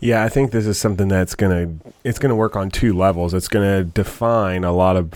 Yeah, 0.00 0.24
I 0.24 0.30
think 0.30 0.52
this 0.52 0.66
is 0.66 0.78
something 0.78 1.08
that's 1.08 1.34
gonna 1.34 1.74
it's 2.02 2.18
gonna 2.18 2.34
work 2.34 2.56
on 2.56 2.70
two 2.70 2.94
levels. 2.94 3.34
It's 3.34 3.48
gonna 3.48 3.84
define 3.84 4.64
a 4.64 4.72
lot 4.72 4.96
of 4.96 5.12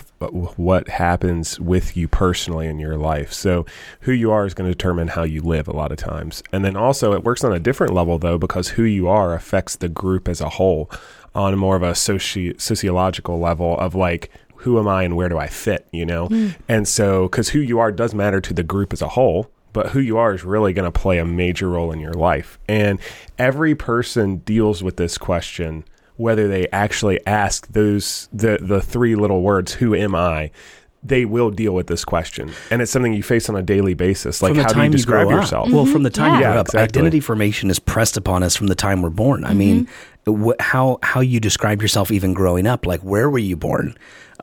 what 0.57 0.87
happens 0.87 1.59
with 1.59 1.97
you 1.97 2.07
personally 2.07 2.67
in 2.67 2.79
your 2.79 2.97
life. 2.97 3.33
So 3.33 3.65
who 4.01 4.11
you 4.11 4.31
are 4.31 4.45
is 4.45 4.53
going 4.53 4.69
to 4.69 4.75
determine 4.75 5.09
how 5.09 5.23
you 5.23 5.41
live 5.41 5.67
a 5.67 5.75
lot 5.75 5.91
of 5.91 5.97
times, 5.97 6.41
and 6.51 6.63
then 6.63 6.75
also 6.75 7.13
it 7.13 7.23
works 7.23 7.43
on 7.43 7.53
a 7.53 7.59
different 7.59 7.93
level 7.93 8.17
though 8.17 8.37
because 8.37 8.69
who 8.69 8.83
you 8.83 9.07
are 9.07 9.33
affects 9.33 9.75
the 9.75 9.89
group 9.89 10.27
as 10.27 10.41
a 10.41 10.49
whole 10.49 10.89
on 11.33 11.57
more 11.57 11.75
of 11.75 11.83
a 11.83 11.91
soci- 11.91 12.59
sociological 12.59 13.39
level 13.39 13.77
of 13.77 13.93
like 13.93 14.31
who 14.65 14.77
am 14.77 14.87
I 14.87 15.03
and 15.03 15.15
where 15.15 15.29
do 15.29 15.37
I 15.37 15.47
fit, 15.47 15.87
you 15.91 16.05
know? 16.05 16.27
Mm. 16.27 16.55
And 16.67 16.87
so 16.87 17.29
because 17.29 17.49
who 17.49 17.59
you 17.59 17.79
are 17.79 17.91
does 17.91 18.13
matter 18.13 18.41
to 18.41 18.53
the 18.53 18.63
group 18.63 18.91
as 18.91 19.01
a 19.01 19.09
whole 19.09 19.49
but 19.75 19.89
who 19.89 19.99
you 19.99 20.17
are 20.17 20.33
is 20.33 20.45
really 20.45 20.71
going 20.71 20.89
to 20.89 20.99
play 20.99 21.17
a 21.17 21.25
major 21.25 21.69
role 21.69 21.91
in 21.91 21.99
your 21.99 22.13
life. 22.13 22.57
And 22.69 22.97
every 23.37 23.75
person 23.75 24.37
deals 24.37 24.81
with 24.81 24.95
this 24.95 25.17
question, 25.17 25.83
whether 26.15 26.47
they 26.47 26.67
actually 26.71 27.19
ask 27.27 27.67
those 27.67 28.29
the 28.31 28.57
the 28.61 28.79
three 28.81 29.15
little 29.15 29.41
words, 29.41 29.73
"Who 29.73 29.93
am 29.93 30.15
I?" 30.15 30.51
They 31.03 31.25
will 31.25 31.51
deal 31.51 31.73
with 31.75 31.87
this 31.87 32.05
question, 32.05 32.53
and 32.71 32.81
it's 32.81 32.89
something 32.89 33.13
you 33.13 33.21
face 33.21 33.49
on 33.49 33.57
a 33.57 33.61
daily 33.61 33.95
basis. 33.95 34.41
Like, 34.41 34.53
the 34.53 34.61
how 34.61 34.69
do 34.69 34.73
time 34.75 34.85
you 34.85 34.97
describe 34.97 35.27
grow 35.27 35.35
up. 35.37 35.41
yourself? 35.43 35.69
Well, 35.69 35.85
from 35.85 36.03
the 36.03 36.09
time 36.09 36.31
mm-hmm. 36.31 36.35
you 36.35 36.41
Yeah. 36.41 36.47
grow 36.47 36.53
Yeah, 36.55 36.59
up, 36.61 36.67
exactly. 36.67 36.99
identity 37.01 37.19
formation 37.19 37.69
is 37.69 37.77
pressed 37.77 38.15
upon 38.15 38.43
us 38.43 38.55
from 38.55 38.67
the 38.67 38.75
time 38.75 39.01
we're 39.01 39.09
born. 39.09 39.43
I 39.43 39.53
mean, 39.53 39.87
mm-hmm. 40.25 40.49
wh- 40.51 40.61
how 40.61 40.99
how 41.03 41.19
you 41.19 41.41
describe 41.41 41.81
yourself 41.81 42.11
even 42.11 42.33
growing 42.33 42.65
up? 42.65 42.85
Like, 42.85 43.01
where 43.01 43.29
were 43.29 43.39
you 43.39 43.57
born? 43.57 43.95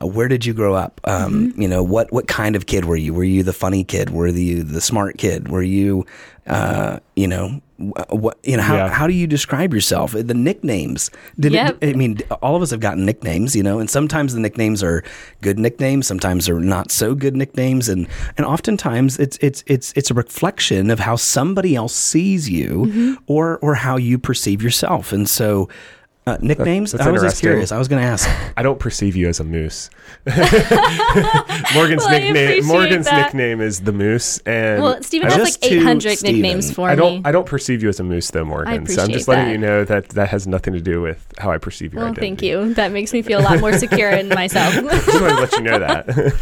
Uh, 0.03 0.07
where 0.07 0.27
did 0.27 0.45
you 0.45 0.53
grow 0.53 0.73
up? 0.73 0.99
Um, 1.05 1.53
You 1.57 1.67
know, 1.67 1.83
what 1.83 2.11
what 2.11 2.27
kind 2.27 2.55
of 2.55 2.65
kid 2.65 2.85
were 2.85 2.95
you? 2.97 3.13
Were 3.13 3.23
you 3.23 3.43
the 3.43 3.53
funny 3.53 3.83
kid? 3.83 4.09
Were 4.09 4.27
you 4.27 4.63
the 4.63 4.81
smart 4.81 5.17
kid? 5.17 5.47
Were 5.49 5.63
you, 5.63 6.05
uh, 6.47 6.99
you 7.15 7.27
know, 7.27 7.61
what 8.09 8.37
you 8.43 8.57
know? 8.57 8.63
How 8.63 8.75
Yeah. 8.75 8.89
how 8.89 9.07
do 9.07 9.13
you 9.13 9.27
describe 9.27 9.73
yourself? 9.73 10.11
The 10.13 10.33
nicknames. 10.33 11.09
Did 11.39 11.53
Yep. 11.53 11.77
it, 11.81 11.89
I 11.89 11.97
mean, 11.97 12.19
all 12.41 12.55
of 12.55 12.61
us 12.61 12.71
have 12.71 12.79
gotten 12.79 13.05
nicknames, 13.05 13.55
you 13.55 13.63
know, 13.63 13.79
and 13.79 13.89
sometimes 13.89 14.33
the 14.33 14.39
nicknames 14.39 14.81
are 14.83 15.03
good 15.41 15.59
nicknames, 15.59 16.07
sometimes 16.07 16.45
they're 16.45 16.59
not 16.59 16.91
so 16.91 17.15
good 17.15 17.35
nicknames, 17.35 17.89
and 17.89 18.07
and 18.37 18.45
oftentimes 18.45 19.17
it's 19.19 19.37
it's 19.41 19.63
it's 19.67 19.93
it's 19.95 20.11
a 20.11 20.13
reflection 20.13 20.89
of 20.91 20.99
how 20.99 21.15
somebody 21.15 21.75
else 21.75 21.95
sees 21.95 22.49
you, 22.49 23.17
or 23.27 23.57
or 23.61 23.75
how 23.75 23.97
you 23.97 24.17
perceive 24.17 24.61
yourself, 24.61 25.11
and 25.13 25.27
so. 25.29 25.69
Uh, 26.25 26.37
nicknames? 26.41 26.93
That's 26.93 27.05
I 27.05 27.11
was 27.11 27.21
just 27.21 27.41
curious. 27.41 27.73
I 27.73 27.77
was 27.77 27.89
going 27.89 28.01
to 28.01 28.07
ask. 28.07 28.29
I 28.57 28.63
don't 28.63 28.79
perceive 28.79 29.15
you 29.17 29.27
as 29.27 29.41
a 29.41 29.43
moose. 29.43 29.89
Morgan's 30.25 32.03
Well, 32.03 32.11
nickname. 32.11 32.65
Morgan's 32.65 33.05
that. 33.07 33.25
nickname 33.25 33.59
is 33.59 33.81
the 33.81 33.91
moose, 33.91 34.37
and 34.39 34.81
Well, 34.81 35.03
Steven 35.03 35.27
I 35.27 35.31
has 35.31 35.57
don't- 35.57 35.61
like 35.63 35.71
800 35.79 36.17
Steven. 36.19 36.41
nicknames 36.41 36.71
for 36.73 36.87
I 36.87 36.91
me. 36.91 36.95
don't. 36.97 37.27
I 37.27 37.31
don't 37.33 37.45
perceive 37.45 37.83
you 37.83 37.89
as 37.89 37.99
a 37.99 38.03
moose, 38.03 38.31
though, 38.31 38.45
Morgan. 38.45 38.85
so 38.87 39.03
I'm 39.03 39.11
just 39.11 39.27
letting 39.27 39.45
that. 39.47 39.51
you 39.51 39.57
know 39.57 39.83
that 39.83 40.09
that 40.09 40.29
has 40.29 40.47
nothing 40.47 40.73
to 40.73 40.79
do 40.81 41.01
with 41.01 41.25
how 41.39 41.51
I 41.51 41.57
perceive 41.57 41.93
your 41.93 42.03
well, 42.03 42.11
identity. 42.11 42.27
thank 42.27 42.41
you. 42.41 42.73
That 42.75 42.91
makes 42.93 43.11
me 43.11 43.21
feel 43.21 43.39
a 43.39 43.43
lot 43.43 43.59
more 43.59 43.73
secure 43.73 44.09
in 44.09 44.29
myself. 44.29 44.73
Just 45.05 45.21
wanted 45.21 45.35
to 45.35 45.41
let 45.41 45.51
you 45.53 45.61
know 45.61 45.79
that. 45.79 46.39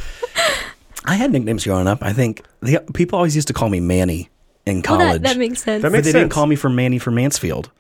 I 1.06 1.16
had 1.16 1.32
nicknames 1.32 1.64
growing 1.64 1.88
up. 1.88 2.04
I 2.04 2.14
think 2.14 2.44
the, 2.62 2.80
people 2.94 3.18
always 3.18 3.36
used 3.36 3.48
to 3.48 3.54
call 3.54 3.70
me 3.70 3.80
Manny 3.80 4.30
in 4.68 4.76
well, 4.76 4.84
college. 4.84 5.22
that, 5.24 5.30
that 5.30 5.38
makes 5.38 5.64
sense. 5.64 5.82
That 5.82 5.88
but 5.92 5.94
makes 5.94 6.06
they 6.06 6.12
didn't 6.14 6.30
call 6.30 6.46
me 6.46 6.56
from 6.56 6.76
Manny 6.76 7.00
from 7.00 7.16
Mansfield. 7.16 7.72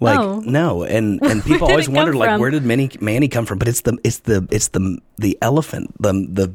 Like 0.00 0.18
Oh. 0.18 0.40
no, 0.44 0.82
and 0.84 1.22
and 1.22 1.42
people 1.46 1.68
always 1.68 1.86
it 1.86 1.88
come 1.88 1.94
wondered 1.96 2.16
like 2.16 2.30
from? 2.30 2.40
where 2.40 2.50
did 2.50 2.64
Manny 2.64 2.90
Manny 3.00 3.28
come 3.28 3.46
from? 3.46 3.58
But 3.58 3.68
it's 3.68 3.82
the 3.82 3.96
it's 4.04 4.18
the 4.20 4.46
it's 4.50 4.68
the 4.68 4.98
the 5.18 5.38
elephant 5.40 5.94
the 6.02 6.12
the 6.12 6.52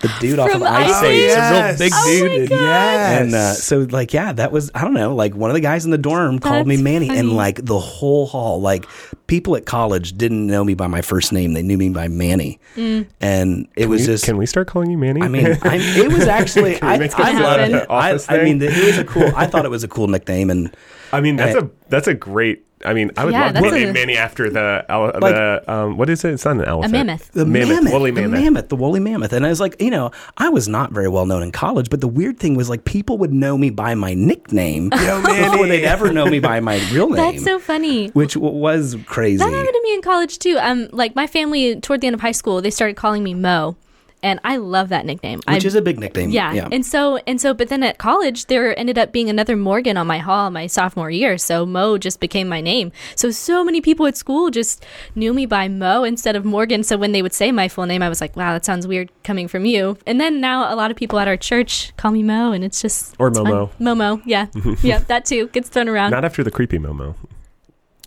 the 0.00 0.08
dude 0.20 0.38
off 0.38 0.48
From 0.52 0.62
of 0.62 0.68
Ice 0.68 0.90
Ice 0.92 1.02
Age, 1.02 1.30
Age? 1.30 1.30
It's 1.30 1.36
a 1.36 1.52
real 1.72 1.76
big 1.78 1.92
Oh 1.92 2.06
dude. 2.46 2.50
my 2.50 2.56
and- 2.56 2.60
Yes. 2.60 3.20
And 3.20 3.34
uh, 3.34 3.52
so 3.54 3.78
like 3.90 4.14
yeah, 4.14 4.32
that 4.32 4.52
was 4.52 4.70
I 4.74 4.82
don't 4.82 4.94
know 4.94 5.14
like 5.14 5.34
one 5.34 5.50
of 5.50 5.54
the 5.54 5.60
guys 5.60 5.84
in 5.84 5.90
the 5.90 5.98
dorm 5.98 6.38
called 6.38 6.66
me 6.68 6.76
That's 6.76 6.84
Manny, 6.84 7.10
and 7.10 7.32
like 7.32 7.64
the 7.64 7.78
whole 7.80 8.26
hall 8.26 8.60
like 8.60 8.86
people 9.26 9.56
at 9.56 9.66
college 9.66 10.16
didn't 10.16 10.46
know 10.46 10.62
me 10.64 10.74
by 10.74 10.86
my 10.86 11.02
first 11.02 11.32
name; 11.32 11.52
they 11.52 11.62
knew 11.62 11.76
me 11.76 11.88
by 11.90 12.06
Manny, 12.08 12.58
Mm. 12.76 13.06
and 13.20 13.66
it 13.76 13.88
was 13.88 14.02
You- 14.02 14.12
just 14.14 14.24
Can 14.24 14.36
we 14.38 14.46
start 14.46 14.68
calling 14.68 14.90
you 14.90 14.98
Manny? 14.98 15.20
I 15.20 15.28
mean, 15.28 15.46
I, 15.62 15.76
it 15.78 16.08
was 16.12 16.26
actually 16.38 16.80
I, 16.80 16.94
I 16.94 17.32
loved 17.40 17.74
it. 17.74 17.86
I, 17.90 18.18
I 18.28 18.44
mean, 18.44 18.60
thing? 18.60 18.70
it 18.72 18.84
was 18.86 18.98
a 18.98 19.04
cool. 19.04 19.30
I 19.36 19.46
thought 19.46 19.64
it 19.64 19.70
was 19.70 19.82
a 19.84 19.88
cool 19.88 20.06
nickname, 20.06 20.48
and 20.48 20.74
I 21.12 21.20
mean, 21.20 21.36
that's 21.36 21.56
I- 21.56 21.58
a 21.58 21.68
that's 21.88 22.06
a 22.06 22.14
great. 22.14 22.64
I 22.84 22.94
mean, 22.94 23.10
I 23.16 23.24
would 23.24 23.32
Yeah, 23.34 23.46
love 23.46 23.54
to 23.54 23.60
that's 23.62 23.72
name 23.74 23.88
a- 23.88 23.92
Manny 23.92 24.16
after 24.16 24.48
the 24.50 24.84
ele- 24.88 25.12
Like- 25.20 25.34
the 25.34 25.62
um. 25.66 25.96
What 25.96 26.08
is 26.08 26.24
it? 26.24 26.32
It's 26.34 26.44
not 26.44 26.56
an 26.56 26.64
elephant. 26.64 26.92
mammoth. 26.92 27.32
the 27.32 27.44
mammoth, 27.44 27.68
mammoth, 27.68 27.92
woolly 27.92 28.10
the 28.12 28.20
mammoth. 28.22 28.40
mammoth, 28.40 28.68
the 28.68 28.76
woolly 28.76 29.00
mammoth. 29.00 29.32
And 29.32 29.44
I 29.44 29.48
was 29.48 29.60
like, 29.60 29.80
you 29.82 29.90
know, 29.90 30.10
I 30.36 30.48
was 30.48 30.68
not 30.68 30.92
very 30.92 31.08
well 31.08 31.26
known 31.26 31.42
in 31.42 31.50
college, 31.52 31.90
but 31.90 32.00
the 32.00 32.08
weird 32.08 32.38
thing 32.38 32.54
was 32.56 32.68
like 32.70 32.84
people 32.84 33.18
would 33.18 33.32
know 33.32 33.58
me 33.58 33.70
by 33.70 33.94
my 33.94 34.14
nickname 34.14 34.90
before 34.90 35.66
they'd 35.66 35.84
ever 35.84 36.12
know 36.12 36.26
me 36.26 36.38
by 36.40 36.60
my 36.60 36.76
real 36.92 37.08
name, 37.08 37.16
That's 37.32 37.44
so 37.44 37.58
funny. 37.58 38.08
which 38.08 38.34
w- 38.34 38.54
was 38.54 38.96
crazy. 39.06 39.38
That 39.38 39.50
happened 39.52 39.68
to 39.74 39.80
me 39.82 39.94
in 39.94 40.02
college 40.02 40.38
too. 40.38 40.56
Um, 40.60 40.88
like 40.92 41.16
my 41.16 41.26
family 41.26 41.80
toward 41.80 42.00
the 42.00 42.06
end 42.06 42.14
of 42.14 42.20
high 42.20 42.32
school, 42.32 42.62
they 42.62 42.70
started 42.70 42.96
calling 42.96 43.24
me 43.24 43.34
Mo, 43.34 43.76
and 44.22 44.40
I 44.44 44.56
love 44.56 44.88
that 44.88 45.06
nickname. 45.06 45.38
Which 45.48 45.64
I, 45.64 45.66
is 45.66 45.74
a 45.74 45.82
big 45.82 45.98
nickname. 45.98 46.30
yeah. 46.30 46.52
yeah. 46.52 46.68
And 46.70 46.84
so 46.84 47.18
and 47.26 47.40
so, 47.40 47.54
but 47.54 47.68
then 47.68 47.82
at 47.82 47.98
college, 47.98 48.46
there 48.46 48.76
ended 48.78 48.98
up 48.98 49.12
being 49.12 49.28
another 49.28 49.56
Morgan 49.56 49.96
on 49.96 50.06
my 50.06 50.18
hall 50.18 50.50
my 50.50 50.66
sophomore 50.66 51.10
year. 51.10 51.38
So 51.38 51.64
Mo 51.66 51.98
just 51.98 52.20
became 52.20 52.48
my 52.48 52.60
name. 52.60 52.92
So 53.16 53.30
so 53.30 53.64
many 53.64 53.80
people 53.80 54.06
at 54.06 54.16
school 54.16 54.50
just 54.50 54.84
knew 55.14 55.32
me 55.32 55.46
by 55.46 55.68
Mo 55.68 56.04
instead 56.04 56.36
of 56.36 56.44
Morgan. 56.44 56.82
So 56.82 56.96
when 56.96 57.12
they 57.12 57.22
would 57.22 57.32
say 57.32 57.52
my 57.52 57.68
full 57.68 57.86
name, 57.86 58.02
I 58.02 58.08
was 58.08 58.20
like, 58.20 58.36
wow, 58.36 58.52
that 58.52 58.64
sounds 58.64 58.86
weird 58.86 59.10
coming 59.24 59.48
from 59.48 59.64
you. 59.64 59.96
And 60.06 60.20
then 60.20 60.40
now 60.40 60.72
a 60.72 60.76
lot 60.76 60.90
of 60.90 60.96
people 60.96 61.18
at 61.18 61.28
our 61.28 61.36
church 61.36 61.92
call 61.96 62.10
me 62.10 62.22
Mo, 62.22 62.52
and 62.52 62.64
it's 62.64 62.82
just 62.82 63.14
Or 63.18 63.28
it's 63.28 63.38
Momo. 63.38 63.70
fun. 63.70 63.86
Momo, 63.98 64.22
yeah, 64.24 64.46
yeah, 64.82 64.98
that 65.00 65.24
too 65.24 65.48
gets 65.48 65.68
thrown 65.68 65.88
around. 65.88 66.10
Not 66.10 66.24
after 66.24 66.42
the 66.42 66.50
creepy 66.50 66.78
Momo. 66.78 67.14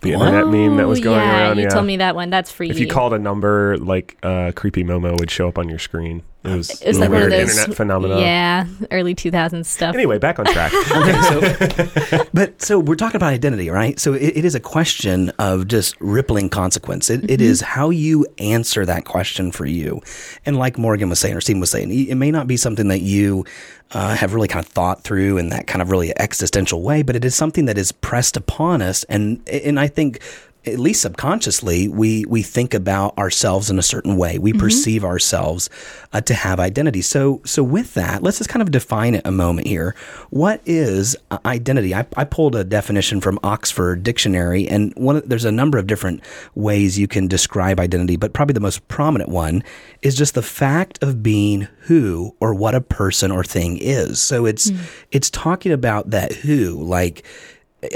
The 0.02 0.12
internet 0.12 0.48
meme 0.48 0.76
that 0.76 0.88
was 0.88 1.00
going 1.00 1.20
Oh, 1.20 1.22
yeah, 1.24 1.38
around. 1.48 1.56
You 1.58 1.62
yeah. 1.64 1.68
told 1.70 1.86
me 1.86 1.96
that 1.98 2.14
one. 2.14 2.30
That's 2.30 2.50
free. 2.50 2.70
if 2.70 2.78
you 2.78 2.86
called 2.88 3.12
a 3.14 3.18
number, 3.18 3.76
like 3.78 4.16
uh, 4.22 4.52
creepy 4.54 4.82
Momo 4.84 5.18
would 5.18 5.30
show 5.30 5.48
up 5.48 5.58
on 5.58 5.68
your 5.68 5.78
screen. 5.78 6.22
It 6.44 6.56
was, 6.56 6.70
it 6.80 6.88
was 6.88 6.96
a 6.96 7.00
like 7.00 7.10
one 7.10 7.22
of 7.22 7.28
weird 7.28 7.32
those 7.32 7.56
internet 7.56 7.76
phenomenon. 7.76 8.18
Yeah, 8.18 8.66
early 8.90 9.14
2000s 9.14 9.64
stuff. 9.64 9.94
Anyway, 9.94 10.18
back 10.18 10.38
on 10.38 10.46
track. 10.46 10.72
Okay, 10.92 11.20
so, 11.22 12.24
but 12.34 12.60
so 12.60 12.78
we're 12.78 12.96
talking 12.96 13.16
about 13.16 13.32
identity, 13.32 13.70
right? 13.70 13.98
So 13.98 14.12
it, 14.12 14.36
it 14.36 14.44
is 14.44 14.54
a 14.54 14.60
question 14.60 15.30
of 15.38 15.66
just 15.68 15.98
rippling 16.00 16.48
consequence. 16.48 17.08
It, 17.08 17.30
it 17.30 17.40
is 17.40 17.60
how 17.60 17.90
you 17.90 18.26
answer 18.38 18.84
that 18.84 19.04
question 19.04 19.52
for 19.52 19.64
you. 19.64 20.00
And 20.44 20.56
like 20.58 20.78
Morgan 20.78 21.08
was 21.08 21.18
saying, 21.18 21.34
or 21.36 21.40
Stephen 21.40 21.60
was 21.60 21.70
saying, 21.70 21.90
it 21.90 22.14
may 22.16 22.30
not 22.30 22.46
be 22.46 22.56
something 22.56 22.88
that 22.88 23.00
you 23.00 23.44
uh, 23.92 24.14
have 24.16 24.34
really 24.34 24.48
kind 24.48 24.64
of 24.64 24.70
thought 24.70 25.02
through 25.02 25.38
in 25.38 25.48
that 25.50 25.66
kind 25.66 25.82
of 25.82 25.90
really 25.90 26.12
existential 26.18 26.82
way, 26.82 27.02
but 27.02 27.16
it 27.16 27.24
is 27.24 27.34
something 27.34 27.66
that 27.66 27.78
is 27.78 27.92
pressed 27.92 28.36
upon 28.36 28.82
us. 28.82 29.04
And 29.04 29.40
and 29.48 29.78
I 29.78 29.88
think 29.88 30.20
at 30.64 30.78
least 30.78 31.02
subconsciously, 31.02 31.88
we 31.88 32.24
we 32.26 32.42
think 32.42 32.72
about 32.74 33.16
ourselves 33.18 33.68
in 33.70 33.78
a 33.78 33.82
certain 33.82 34.16
way. 34.16 34.38
We 34.38 34.52
perceive 34.52 35.04
ourselves 35.04 35.68
uh, 36.12 36.20
to 36.20 36.34
have 36.34 36.60
identity. 36.60 37.02
So 37.02 37.40
so 37.44 37.62
with 37.64 37.94
that, 37.94 38.22
let's 38.22 38.38
just 38.38 38.48
kind 38.50 38.62
of 38.62 38.70
define 38.70 39.14
it 39.16 39.22
a 39.24 39.32
moment 39.32 39.66
here. 39.66 39.94
What 40.30 40.60
is 40.64 41.16
uh, 41.30 41.38
identity? 41.44 41.94
I, 41.94 42.06
I 42.16 42.24
pulled 42.24 42.54
a 42.54 42.62
definition 42.64 43.20
from 43.20 43.40
Oxford 43.42 44.02
Dictionary, 44.02 44.68
and 44.68 44.92
one 44.96 45.16
of- 45.16 45.28
there's 45.28 45.44
a 45.44 45.52
number 45.52 45.78
of 45.78 45.86
different 45.86 46.22
ways 46.54 46.98
you 46.98 47.08
can 47.08 47.26
describe 47.26 47.80
identity, 47.80 48.16
but 48.16 48.32
probably 48.32 48.54
the 48.54 48.60
most 48.60 48.86
prominent 48.88 49.30
one 49.30 49.64
is 50.02 50.14
just 50.14 50.34
the 50.34 50.42
fact 50.42 51.02
of 51.02 51.22
being 51.22 51.66
who 51.86 52.34
or 52.38 52.54
what 52.54 52.74
a 52.74 52.80
person 52.80 53.32
or 53.32 53.42
thing 53.42 53.78
is. 53.78 54.20
So 54.20 54.46
it's 54.46 54.70
it's 55.10 55.28
talking 55.30 55.72
about 55.72 56.10
that 56.10 56.32
who 56.32 56.82
like. 56.82 57.24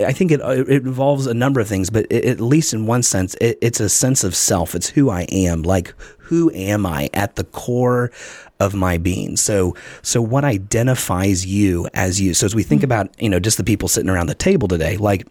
I 0.04 0.12
think 0.12 0.32
it 0.32 0.40
it 0.40 0.84
involves 0.84 1.26
a 1.26 1.34
number 1.34 1.60
of 1.60 1.68
things, 1.68 1.90
but 1.90 2.06
it, 2.10 2.24
at 2.24 2.40
least 2.40 2.74
in 2.74 2.86
one 2.86 3.02
sense, 3.02 3.34
it, 3.40 3.58
it's 3.62 3.80
a 3.80 3.88
sense 3.88 4.24
of 4.24 4.34
self. 4.34 4.74
It's 4.74 4.88
who 4.88 5.10
I 5.10 5.22
am. 5.30 5.62
Like 5.62 5.94
who 6.18 6.50
am 6.52 6.84
I 6.84 7.08
at 7.14 7.36
the 7.36 7.44
core 7.44 8.10
of 8.58 8.74
my 8.74 8.98
being? 8.98 9.36
So 9.36 9.76
so 10.02 10.20
what 10.20 10.44
identifies 10.44 11.46
you 11.46 11.88
as 11.94 12.20
you? 12.20 12.34
So 12.34 12.46
as 12.46 12.54
we 12.54 12.62
think 12.62 12.82
about 12.82 13.10
you 13.20 13.28
know 13.28 13.38
just 13.38 13.58
the 13.58 13.64
people 13.64 13.88
sitting 13.88 14.10
around 14.10 14.26
the 14.26 14.34
table 14.34 14.68
today, 14.68 14.96
like 14.96 15.26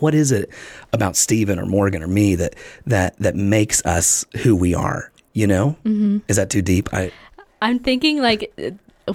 what 0.00 0.14
is 0.14 0.30
it 0.30 0.50
about 0.92 1.16
Stephen 1.16 1.58
or 1.58 1.64
Morgan 1.64 2.02
or 2.02 2.08
me 2.08 2.34
that 2.34 2.54
that 2.86 3.18
that 3.18 3.34
makes 3.34 3.84
us 3.86 4.26
who 4.42 4.54
we 4.54 4.74
are? 4.74 5.10
You 5.32 5.46
know, 5.46 5.76
mm-hmm. 5.84 6.18
is 6.28 6.36
that 6.36 6.50
too 6.50 6.62
deep? 6.62 6.92
I 6.92 7.12
I'm 7.62 7.78
thinking 7.78 8.20
like, 8.20 8.52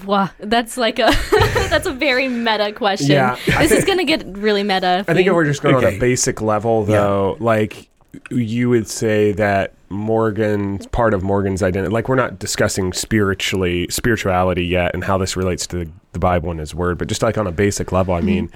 wow, 0.06 0.30
that's 0.40 0.78
like 0.78 1.00
a 1.00 1.12
that's 1.70 1.88
a 1.88 1.94
very 1.94 2.28
meta 2.28 2.72
question. 2.72 3.12
Yeah, 3.12 3.38
I 3.56 3.68
this 3.68 3.80
is 3.80 3.86
gonna 3.86 4.06
get 4.06 4.26
really 4.26 4.64
meta. 4.64 5.06
I 5.08 5.14
think 5.14 5.28
if 5.28 5.34
we're 5.34 5.46
just 5.46 5.62
going 5.62 5.76
on 5.76 5.84
a 5.84 6.00
basic 6.00 6.42
level, 6.42 6.86
though, 6.86 7.38
like 7.40 7.90
you 8.30 8.70
would 8.70 8.88
say 8.88 9.32
that 9.34 9.74
Morgan's 9.90 10.88
part 10.88 11.14
of 11.14 11.24
Morgan's 11.24 11.62
identity. 11.62 11.92
Like 11.92 12.10
we're 12.10 12.16
not 12.16 12.40
discussing 12.40 12.94
spiritually 12.94 13.88
spirituality 13.90 14.66
yet 14.66 14.94
and 14.94 15.04
how 15.04 15.18
this 15.18 15.36
relates 15.36 15.68
to 15.68 15.86
the, 15.86 15.92
the 16.14 16.20
Bible 16.20 16.52
and 16.52 16.60
His 16.60 16.74
Word, 16.74 16.98
but 16.98 17.08
just 17.08 17.22
like 17.22 17.38
on 17.38 17.48
a 17.48 17.52
basic 17.52 17.92
level, 17.92 18.14
I 18.14 18.20
mm-hmm. 18.20 18.26
mean, 18.28 18.52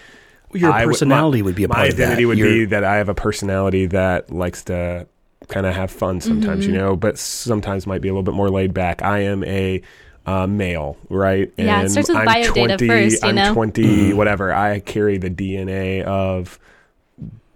your 0.54 0.72
I 0.72 0.86
would- 0.86 0.94
personality 0.94 1.42
my- 1.42 1.46
would 1.46 1.56
be 1.56 1.66
a 1.66 1.68
my 1.68 1.76
part 1.76 1.90
of 1.90 1.98
that. 1.98 2.04
identity 2.04 2.26
would 2.26 2.38
Your- 2.38 2.48
be 2.48 2.66
that 2.66 2.84
I 2.84 2.96
have 2.98 3.10
a 3.10 3.16
personality 3.16 3.86
that 3.88 4.32
likes 4.32 4.64
to 4.66 5.08
kind 5.48 5.66
of 5.66 5.76
have 5.76 5.92
fun 5.92 6.22
sometimes, 6.22 6.66
you 6.66 6.74
mm-hmm. 6.74 6.82
know, 6.82 6.96
but 6.96 7.20
sometimes 7.20 7.86
might 7.86 8.02
be 8.02 8.08
a 8.08 8.12
little 8.12 8.24
bit 8.24 8.34
more 8.34 8.50
laid 8.50 8.74
back. 8.74 9.02
I 9.04 9.20
am 9.20 9.44
a 9.44 9.82
uh, 10.26 10.48
male, 10.48 10.98
right? 11.10 11.52
Yeah, 11.58 11.84
it 11.84 11.90
starts 11.90 12.10
with 12.10 12.18
I'm 12.18 12.26
bio 12.26 12.52
data 12.54 12.78
20, 12.78 12.88
first, 12.88 13.24
you 13.24 13.30
I'm 13.30 13.36
know? 13.36 13.54
20, 13.54 13.84
Mm-hmm. 13.84 14.18
whatever. 14.18 14.54
I 14.54 14.80
carry 14.80 15.18
the 15.18 15.30
DNA 15.30 16.04
of 16.04 16.60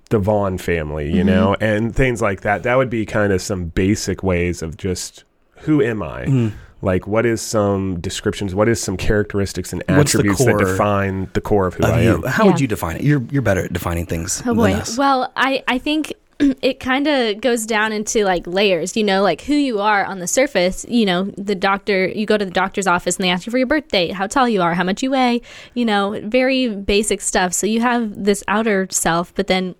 the 0.09 0.19
Vaughn 0.19 0.57
family, 0.57 1.07
Mm-hmm. 1.07 1.17
you 1.17 1.23
know, 1.23 1.55
and 1.59 1.95
things 1.95 2.21
like 2.21 2.41
that. 2.41 2.63
That 2.63 2.75
would 2.75 2.89
be 2.89 3.05
kind 3.05 3.31
of 3.33 3.41
some 3.41 3.65
basic 3.65 4.23
ways 4.23 4.61
of 4.61 4.77
just 4.77 5.23
who 5.59 5.81
am 5.81 6.01
I? 6.01 6.25
Mm. 6.25 6.51
Like, 6.81 7.05
what 7.05 7.25
is 7.25 7.41
some 7.41 7.99
descriptions? 7.99 8.55
What 8.55 8.69
is 8.69 8.81
some 8.81 8.95
characteristics 8.95 9.73
and 9.73 9.83
attributes 9.89 10.45
that 10.45 10.57
define 10.57 11.29
the 11.33 11.41
core 11.41 11.67
of 11.67 11.73
who 11.73 11.83
of 11.83 11.89
I 11.91 12.01
you. 12.03 12.13
am? 12.15 12.23
How 12.23 12.45
would 12.45 12.61
you 12.61 12.67
define 12.67 12.95
it? 12.95 13.01
You're 13.03 13.21
you're 13.29 13.41
better 13.41 13.65
at 13.65 13.73
defining 13.73 14.05
things 14.05 14.41
Oh 14.45 14.49
than 14.53 14.55
boy. 14.55 14.73
us. 14.75 14.97
Well, 14.97 15.29
I 15.35 15.61
I 15.67 15.77
think 15.77 16.13
it 16.61 16.79
kind 16.79 17.07
of 17.07 17.41
goes 17.41 17.65
down 17.65 17.91
into 17.91 18.23
like 18.23 18.47
layers, 18.47 18.95
you 18.95 19.03
know, 19.03 19.21
like 19.21 19.41
who 19.41 19.53
you 19.53 19.79
are 19.79 20.05
on 20.05 20.19
the 20.19 20.27
surface. 20.27 20.85
You 20.87 21.05
know, 21.05 21.23
the 21.37 21.55
doctor, 21.55 22.07
you 22.07 22.25
go 22.25 22.37
to 22.37 22.45
the 22.45 22.51
doctor's 22.51 22.87
office 22.87 23.17
and 23.17 23.23
they 23.23 23.29
ask 23.29 23.45
you 23.45 23.51
for 23.51 23.57
your 23.57 23.67
birth 23.67 23.89
date, 23.89 24.13
how 24.13 24.27
tall 24.27 24.47
you 24.47 24.61
are, 24.61 24.73
how 24.73 24.83
much 24.83 25.03
you 25.03 25.11
weigh, 25.11 25.41
you 25.73 25.85
know, 25.85 26.19
very 26.23 26.73
basic 26.73 27.21
stuff. 27.21 27.53
So 27.53 27.67
you 27.67 27.81
have 27.81 28.23
this 28.23 28.43
outer 28.47 28.87
self, 28.89 29.33
but 29.35 29.47
then, 29.47 29.75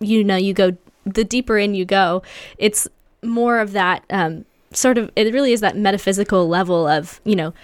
you 0.00 0.22
know, 0.22 0.36
you 0.36 0.54
go 0.54 0.76
the 1.04 1.24
deeper 1.24 1.56
in 1.58 1.74
you 1.74 1.84
go, 1.84 2.22
it's 2.58 2.88
more 3.22 3.58
of 3.58 3.72
that 3.72 4.04
um, 4.10 4.44
sort 4.72 4.98
of, 4.98 5.10
it 5.16 5.32
really 5.32 5.52
is 5.52 5.60
that 5.60 5.76
metaphysical 5.76 6.48
level 6.48 6.86
of, 6.86 7.20
you 7.24 7.36
know, 7.36 7.54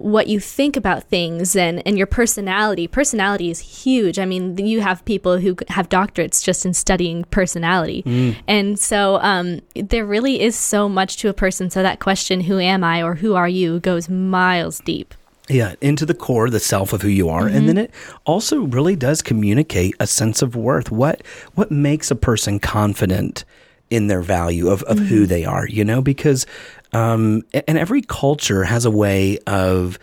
what 0.00 0.26
you 0.28 0.40
think 0.40 0.76
about 0.76 1.04
things 1.04 1.54
and, 1.54 1.86
and 1.86 1.98
your 1.98 2.06
personality. 2.06 2.88
Personality 2.88 3.50
is 3.50 3.58
huge. 3.58 4.18
I 4.18 4.24
mean, 4.24 4.56
you 4.56 4.80
have 4.80 5.04
people 5.04 5.38
who 5.38 5.56
have 5.68 5.88
doctorates 5.88 6.42
just 6.42 6.64
in 6.64 6.72
studying 6.74 7.24
personality. 7.24 8.02
And 8.48 8.78
so 8.78 9.18
um, 9.20 9.60
there 9.74 10.06
really 10.06 10.40
is 10.40 10.56
so 10.56 10.88
much 10.88 11.18
to 11.18 11.28
a 11.28 11.34
person. 11.34 11.68
So 11.70 11.82
that 11.82 12.00
question, 12.00 12.40
who 12.40 12.58
am 12.58 12.82
I 12.82 13.02
or 13.02 13.14
who 13.16 13.34
are 13.34 13.48
you, 13.48 13.78
goes 13.80 14.08
miles 14.08 14.80
deep. 14.80 15.14
Yeah, 15.48 15.74
into 15.80 16.06
the 16.06 16.14
core, 16.14 16.48
the 16.48 16.60
self 16.60 16.92
of 16.92 17.02
who 17.02 17.08
you 17.08 17.28
are, 17.28 17.42
Mm-hmm. 17.42 17.56
and 17.56 17.68
then 17.68 17.78
it 17.78 17.90
also 18.24 18.60
really 18.60 18.94
does 18.94 19.20
communicate 19.20 19.96
a 19.98 20.06
sense 20.06 20.42
of 20.42 20.54
worth. 20.54 20.92
What 20.92 21.22
what 21.56 21.72
makes 21.72 22.10
a 22.10 22.14
person 22.14 22.60
confident 22.60 23.44
in 23.90 24.06
their 24.06 24.22
value 24.22 24.68
of, 24.68 24.84
of 24.84 24.98
Mm-hmm. 24.98 25.06
who 25.06 25.26
they 25.26 25.44
are? 25.44 25.66
You 25.66 25.84
know, 25.84 26.00
because 26.00 26.46
um, 26.92 27.42
and 27.52 27.78
every 27.78 28.02
culture 28.02 28.64
has 28.64 28.84
a 28.84 28.90
way 28.90 29.38
of 29.46 29.98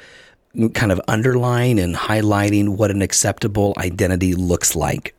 kind 0.74 0.91
of 0.91 1.00
underlying 1.08 1.79
and 1.79 1.96
highlighting 1.96 2.77
what 2.77 2.89
an 2.89 3.01
acceptable 3.01 3.74
identity 3.77 4.34
looks 4.34 4.75
like. 4.75 5.13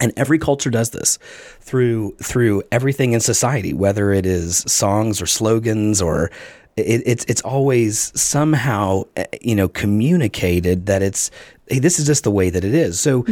and 0.00 0.12
every 0.16 0.38
culture 0.38 0.70
does 0.70 0.90
this 0.90 1.18
through 1.60 2.14
through 2.22 2.62
everything 2.72 3.12
in 3.12 3.20
society, 3.20 3.72
whether 3.74 4.12
it 4.12 4.24
is 4.24 4.64
songs 4.66 5.20
or 5.20 5.26
slogans 5.26 6.00
or 6.00 6.30
it, 6.76 7.02
it's 7.04 7.24
it's 7.26 7.42
always 7.42 8.12
somehow 8.18 9.02
eh, 9.16 9.26
you 9.42 9.54
know 9.54 9.68
communicated 9.68 10.86
that 10.86 11.02
it's 11.02 11.30
hey, 11.68 11.80
this 11.80 11.98
is 11.98 12.06
just 12.06 12.24
the 12.24 12.30
way 12.30 12.50
that 12.50 12.64
it 12.64 12.74
is. 12.74 13.00
So. 13.00 13.24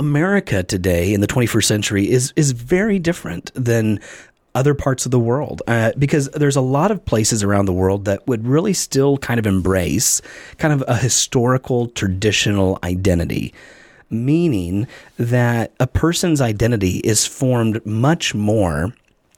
America 0.00 0.64
today 0.64 1.14
in 1.14 1.20
the 1.20 1.26
21st 1.28 1.64
century 1.64 2.10
is 2.10 2.32
is 2.34 2.50
very 2.50 2.98
different 2.98 3.52
than 3.54 4.00
other 4.54 4.74
parts 4.74 5.04
of 5.04 5.10
the 5.10 5.18
world 5.18 5.62
uh, 5.66 5.92
because 5.98 6.28
there's 6.30 6.56
a 6.56 6.60
lot 6.60 6.90
of 6.90 7.04
places 7.04 7.42
around 7.42 7.66
the 7.66 7.72
world 7.72 8.04
that 8.04 8.26
would 8.26 8.46
really 8.46 8.72
still 8.72 9.18
kind 9.18 9.38
of 9.38 9.46
embrace 9.46 10.22
kind 10.58 10.72
of 10.72 10.84
a 10.86 10.96
historical 10.96 11.88
traditional 11.88 12.78
identity 12.84 13.52
meaning 14.10 14.86
that 15.18 15.72
a 15.80 15.86
person's 15.86 16.40
identity 16.40 16.98
is 16.98 17.26
formed 17.26 17.84
much 17.84 18.34
more 18.34 18.94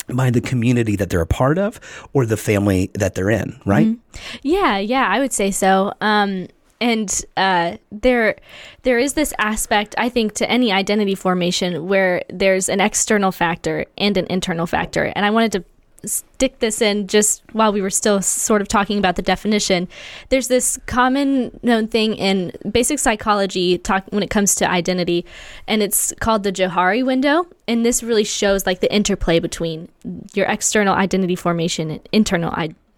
by 0.08 0.30
the 0.30 0.40
community 0.40 0.96
that 0.96 1.10
they're 1.10 1.20
a 1.20 1.26
part 1.26 1.58
of 1.58 1.80
or 2.12 2.26
the 2.26 2.36
family 2.36 2.90
that 2.94 3.14
they're 3.14 3.30
in, 3.30 3.58
right? 3.64 3.96
Yeah, 4.42 4.78
yeah, 4.78 5.08
I 5.08 5.18
would 5.18 5.32
say 5.32 5.50
so. 5.50 5.92
Um, 6.00 6.46
and 6.80 7.24
uh, 7.36 7.76
there, 7.90 8.36
there 8.82 8.98
is 8.98 9.14
this 9.14 9.32
aspect 9.38 9.94
I 9.98 10.08
think 10.08 10.34
to 10.34 10.50
any 10.50 10.72
identity 10.72 11.14
formation 11.14 11.86
where 11.86 12.22
there's 12.28 12.68
an 12.68 12.80
external 12.80 13.32
factor 13.32 13.86
and 13.96 14.16
an 14.16 14.26
internal 14.28 14.66
factor, 14.66 15.04
and 15.04 15.24
I 15.24 15.30
wanted 15.30 15.52
to 15.52 15.64
stick 16.04 16.58
this 16.60 16.80
in 16.80 17.06
just 17.06 17.42
while 17.52 17.72
we 17.72 17.80
were 17.80 17.90
still 17.90 18.22
sort 18.22 18.62
of 18.62 18.68
talking 18.68 18.98
about 18.98 19.16
the 19.16 19.22
definition. 19.22 19.88
There's 20.28 20.48
this 20.48 20.78
common 20.86 21.58
known 21.62 21.88
thing 21.88 22.14
in 22.14 22.52
basic 22.70 22.98
psychology 22.98 23.78
talk 23.78 24.04
when 24.10 24.22
it 24.22 24.30
comes 24.30 24.54
to 24.56 24.70
identity, 24.70 25.24
and 25.66 25.82
it's 25.82 26.12
called 26.20 26.42
the 26.42 26.52
Johari 26.52 27.04
window. 27.04 27.46
And 27.68 27.84
this 27.84 28.02
really 28.02 28.24
shows 28.24 28.66
like 28.66 28.80
the 28.80 28.92
interplay 28.94 29.40
between 29.40 29.88
your 30.34 30.46
external 30.46 30.94
identity 30.94 31.36
formation 31.36 31.90
and 31.90 32.08
internal 32.12 32.52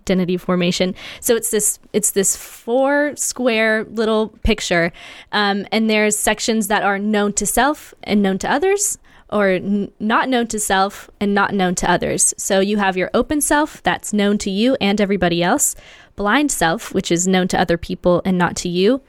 identity 0.08 0.36
formation. 0.36 0.94
So 1.20 1.36
it's 1.36 1.50
this 1.50 1.78
it's 1.92 2.12
this 2.12 2.36
four 2.36 3.14
square 3.16 3.84
little 3.84 4.28
picture, 4.42 4.92
um, 5.32 5.66
and 5.72 5.90
there's 5.90 6.16
sections 6.16 6.68
that 6.68 6.82
are 6.82 6.98
known 6.98 7.32
to 7.34 7.46
self 7.46 7.94
and 8.02 8.22
known 8.22 8.38
to 8.38 8.50
others 8.50 8.98
or 9.30 9.48
n- 9.48 9.90
not 10.00 10.28
known 10.28 10.46
to 10.46 10.58
self 10.58 11.10
and 11.20 11.34
not 11.34 11.52
known 11.52 11.74
to 11.74 11.90
others. 11.90 12.32
So 12.38 12.60
you 12.60 12.78
have 12.78 12.96
your 12.96 13.10
open 13.12 13.40
self 13.40 13.82
that's 13.82 14.12
known 14.12 14.38
to 14.38 14.50
you 14.50 14.76
and 14.80 15.00
everybody 15.00 15.42
else, 15.42 15.76
blind 16.16 16.50
self, 16.50 16.94
which 16.94 17.12
is 17.12 17.28
known 17.28 17.46
to 17.48 17.60
other 17.60 17.76
people 17.76 18.22
and 18.24 18.38
not 18.38 18.56
to 18.56 18.68
you, 18.70 19.02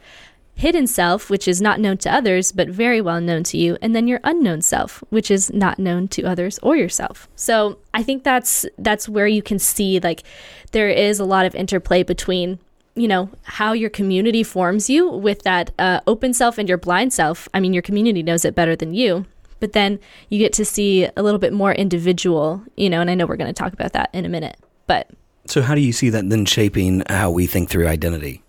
hidden 0.60 0.88
self, 0.88 1.30
which 1.30 1.48
is 1.48 1.62
not 1.62 1.80
known 1.80 1.98
to 1.98 2.13
others 2.13 2.51
but 2.51 2.70
very 2.70 3.01
well 3.01 3.20
known 3.22 3.44
to 3.44 3.58
you, 3.58 3.78
and 3.82 3.96
then 3.96 4.08
your 4.08 4.20
unknown 4.24 4.62
self, 4.62 5.04
which 5.10 5.32
is 5.32 5.51
not 5.54 5.80
known 5.80 6.08
to 6.10 6.24
others 6.24 6.60
or 6.60 6.75
yourself. 6.75 7.28
So 7.36 7.80
I 7.94 8.04
think 8.04 8.24
that's 8.24 8.66
that's 8.78 9.10
where 9.10 9.28
you 9.28 9.42
can 9.42 9.60
see 9.60 10.00
like 10.00 10.24
there 10.72 10.89
is 10.89 11.20
a 11.20 11.25
lot 11.25 11.46
of 11.46 11.56
interplay 11.56 12.04
between 12.04 12.60
you 12.96 13.08
know 13.08 13.30
how 13.44 13.74
your 13.74 13.89
community 13.89 14.44
forms 14.44 14.89
you 14.89 15.10
with 15.10 15.44
that 15.44 15.72
uh, 15.80 16.01
open 16.08 16.34
self 16.34 16.58
and 16.58 16.68
your 16.68 16.78
blind 16.78 17.13
self 17.13 17.48
i 17.54 17.60
mean 17.60 17.72
your 17.72 17.84
community 17.84 18.24
knows 18.24 18.44
it 18.44 18.56
better 18.56 18.75
than 18.75 18.94
you 18.96 19.25
but 19.60 19.74
then 19.74 20.00
you 20.30 20.39
get 20.39 20.54
to 20.54 20.66
see 20.66 21.08
a 21.16 21.24
little 21.24 21.39
bit 21.39 21.54
more 21.54 21.74
individual, 21.74 22.63
you 22.75 22.89
know, 22.89 23.01
and 23.01 23.10
I 23.10 23.16
know 23.16 23.25
we're 23.25 23.38
going 23.38 23.54
to 23.54 23.62
talk 23.62 23.74
about 23.74 23.94
that 23.94 24.10
in 24.13 24.25
a 24.25 24.30
minute. 24.30 24.58
But 24.88 25.10
So, 25.46 25.62
how 25.62 25.75
do 25.75 25.82
you 25.82 25.94
see 25.94 26.10
that 26.10 26.30
then 26.30 26.46
shaping 26.46 27.04
how 27.10 27.32
we 27.32 27.48
think 27.48 27.70
through 27.70 27.88
identity? 27.88 28.44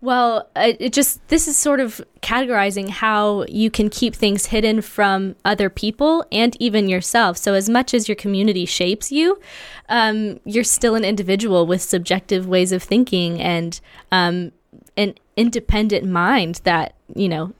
Well, 0.00 0.48
it, 0.56 0.92
just 0.92 1.26
this 1.28 1.48
is 1.48 1.56
sort 1.56 1.80
of 1.80 2.00
categorizing 2.22 2.88
how 2.90 3.44
you 3.48 3.70
can 3.70 3.88
keep 3.88 4.14
things 4.14 4.46
hidden 4.46 4.82
from 4.82 5.36
other 5.44 5.70
people 5.70 6.24
and 6.30 6.56
even 6.60 6.88
yourself. 6.88 7.36
So 7.36 7.54
as 7.54 7.68
much 7.68 7.94
as 7.94 8.08
your 8.08 8.16
community 8.16 8.66
shapes 8.66 9.10
you, 9.10 9.38
um, 9.88 10.40
you're 10.44 10.64
still 10.64 10.94
an 10.94 11.04
individual 11.04 11.66
with 11.66 11.82
subjective 11.82 12.46
ways 12.46 12.72
of 12.72 12.82
thinking 12.82 13.40
and 13.40 13.80
um, 14.12 14.52
an 14.96 15.14
independent 15.36 16.06
mind 16.06 16.60
that 16.64 16.94
you 17.14 17.28
know 17.28 17.52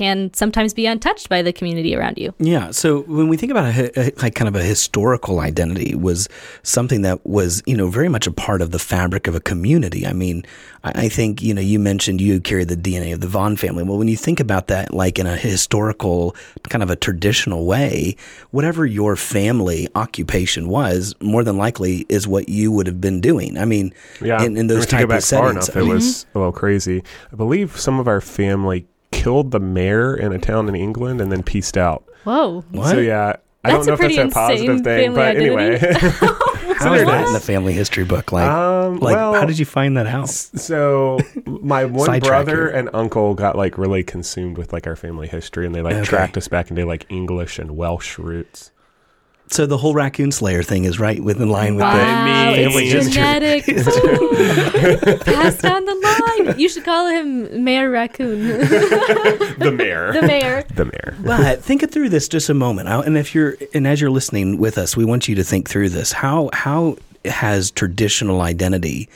can 0.00 0.32
sometimes 0.32 0.72
be 0.72 0.86
untouched 0.86 1.28
by 1.28 1.42
the 1.42 1.52
community 1.52 1.94
around 1.94 2.16
you. 2.16 2.32
Yeah. 2.38 2.70
So 2.70 3.02
when 3.02 3.28
we 3.28 3.36
think 3.36 3.52
about 3.52 3.66
a, 3.76 4.00
a, 4.00 4.12
like 4.22 4.34
kind 4.34 4.48
of 4.48 4.56
a 4.56 4.62
historical 4.62 5.40
identity 5.40 5.94
was 5.94 6.26
something 6.62 7.02
that 7.02 7.26
was, 7.26 7.62
you 7.66 7.76
know, 7.76 7.88
very 7.88 8.08
much 8.08 8.26
a 8.26 8.32
part 8.32 8.62
of 8.62 8.70
the 8.70 8.78
fabric 8.78 9.26
of 9.26 9.34
a 9.34 9.40
community. 9.40 10.06
I 10.06 10.14
mean, 10.14 10.42
I, 10.84 10.92
I 11.04 11.08
think, 11.10 11.42
you 11.42 11.52
know, 11.52 11.60
you 11.60 11.78
mentioned 11.78 12.22
you 12.22 12.40
carry 12.40 12.64
the 12.64 12.78
DNA 12.78 13.12
of 13.12 13.20
the 13.20 13.28
Vaughn 13.28 13.56
family. 13.56 13.82
Well, 13.82 13.98
when 13.98 14.08
you 14.08 14.16
think 14.16 14.40
about 14.40 14.68
that, 14.68 14.94
like 14.94 15.18
in 15.18 15.26
a 15.26 15.36
historical 15.36 16.34
kind 16.70 16.82
of 16.82 16.88
a 16.88 16.96
traditional 16.96 17.66
way, 17.66 18.16
whatever 18.52 18.86
your 18.86 19.16
family 19.16 19.86
occupation 19.96 20.68
was, 20.68 21.14
more 21.20 21.44
than 21.44 21.58
likely 21.58 22.06
is 22.08 22.26
what 22.26 22.48
you 22.48 22.72
would 22.72 22.86
have 22.86 23.02
been 23.02 23.20
doing. 23.20 23.58
I 23.58 23.66
mean, 23.66 23.92
Yeah, 24.22 24.42
in, 24.42 24.56
in 24.56 24.66
those 24.66 24.84
if 24.84 24.90
type 24.90 25.00
go 25.02 25.08
back 25.08 25.18
of 25.18 25.24
far 25.28 25.48
settings. 25.48 25.68
enough, 25.68 25.76
it 25.76 25.86
was 25.86 26.26
a 26.34 26.38
little 26.38 26.52
crazy. 26.52 27.02
I 27.30 27.36
believe 27.36 27.78
some 27.78 28.00
of 28.00 28.08
our 28.08 28.22
family 28.22 28.86
killed 29.12 29.50
the 29.50 29.60
mayor 29.60 30.16
in 30.16 30.32
a 30.32 30.38
town 30.38 30.68
in 30.68 30.74
England 30.74 31.20
and 31.20 31.30
then 31.32 31.42
pieced 31.42 31.76
out. 31.76 32.04
Whoa. 32.24 32.62
What? 32.70 32.90
So 32.90 32.98
yeah, 32.98 33.36
I 33.64 33.72
That's 33.72 33.86
don't 33.86 33.98
know 34.00 34.04
a 34.06 34.08
if 34.08 34.16
that's 34.16 34.30
a 34.32 34.34
positive 34.34 34.80
thing, 34.82 35.14
family 35.14 35.16
but 35.16 35.36
anyway. 35.36 35.78
How 36.80 36.94
is 36.94 37.04
that 37.04 37.26
in 37.26 37.32
the 37.34 37.40
family 37.40 37.74
history 37.74 38.04
book? 38.04 38.32
Like, 38.32 38.48
um, 38.50 39.00
like 39.00 39.14
well, 39.16 39.34
how 39.34 39.44
did 39.44 39.58
you 39.58 39.66
find 39.66 39.98
that 39.98 40.06
out? 40.06 40.30
So 40.30 41.18
my 41.44 41.84
one 41.84 42.20
brother 42.20 42.68
and 42.68 42.88
uncle 42.94 43.34
got 43.34 43.54
like 43.54 43.76
really 43.76 44.02
consumed 44.02 44.56
with 44.56 44.72
like 44.72 44.86
our 44.86 44.96
family 44.96 45.28
history, 45.28 45.66
and 45.66 45.74
they 45.74 45.82
like 45.82 45.96
Okay. 45.96 46.04
tracked 46.06 46.38
us 46.38 46.48
back 46.48 46.70
into 46.70 46.86
like 46.86 47.04
English 47.10 47.58
and 47.58 47.76
Welsh 47.76 48.16
roots. 48.18 48.70
So 49.52 49.66
the 49.66 49.76
whole 49.78 49.94
raccoon 49.94 50.30
slayer 50.30 50.62
thing 50.62 50.84
is 50.84 51.00
right 51.00 51.20
within 51.22 51.48
line 51.48 51.74
with 51.74 51.82
Wow, 51.82 52.52
the 52.54 52.60
it's 52.60 52.72
family 52.72 52.88
history. 52.88 53.12
genetic. 53.12 53.68
Ooh. 53.68 55.18
Pass 55.24 55.56
down 55.58 55.84
the 55.84 55.94
line. 56.46 56.58
You 56.58 56.68
should 56.68 56.84
call 56.84 57.08
him 57.08 57.64
Mayor 57.64 57.90
Raccoon. 57.90 58.40
The 59.60 59.72
mayor. 59.76 60.12
the 60.12 60.22
mayor. 60.22 60.62
the 60.74 60.84
mayor. 60.86 61.14
But 61.22 61.62
think 61.62 61.82
it 61.82 61.90
through 61.90 62.08
this 62.10 62.28
just 62.28 62.48
a 62.48 62.54
moment. 62.54 62.88
And 62.88 63.18
if 63.18 63.34
you're 63.34 63.56
and 63.74 63.86
as 63.86 64.00
you're 64.00 64.08
listening 64.10 64.56
with 64.58 64.78
us, 64.78 64.96
we 64.96 65.04
want 65.04 65.28
you 65.28 65.34
to 65.34 65.44
think 65.44 65.68
through 65.68 65.90
this. 65.90 66.12
How 66.12 66.48
how 66.52 66.96
has 67.26 67.70
traditional 67.70 68.40
identity 68.40 69.08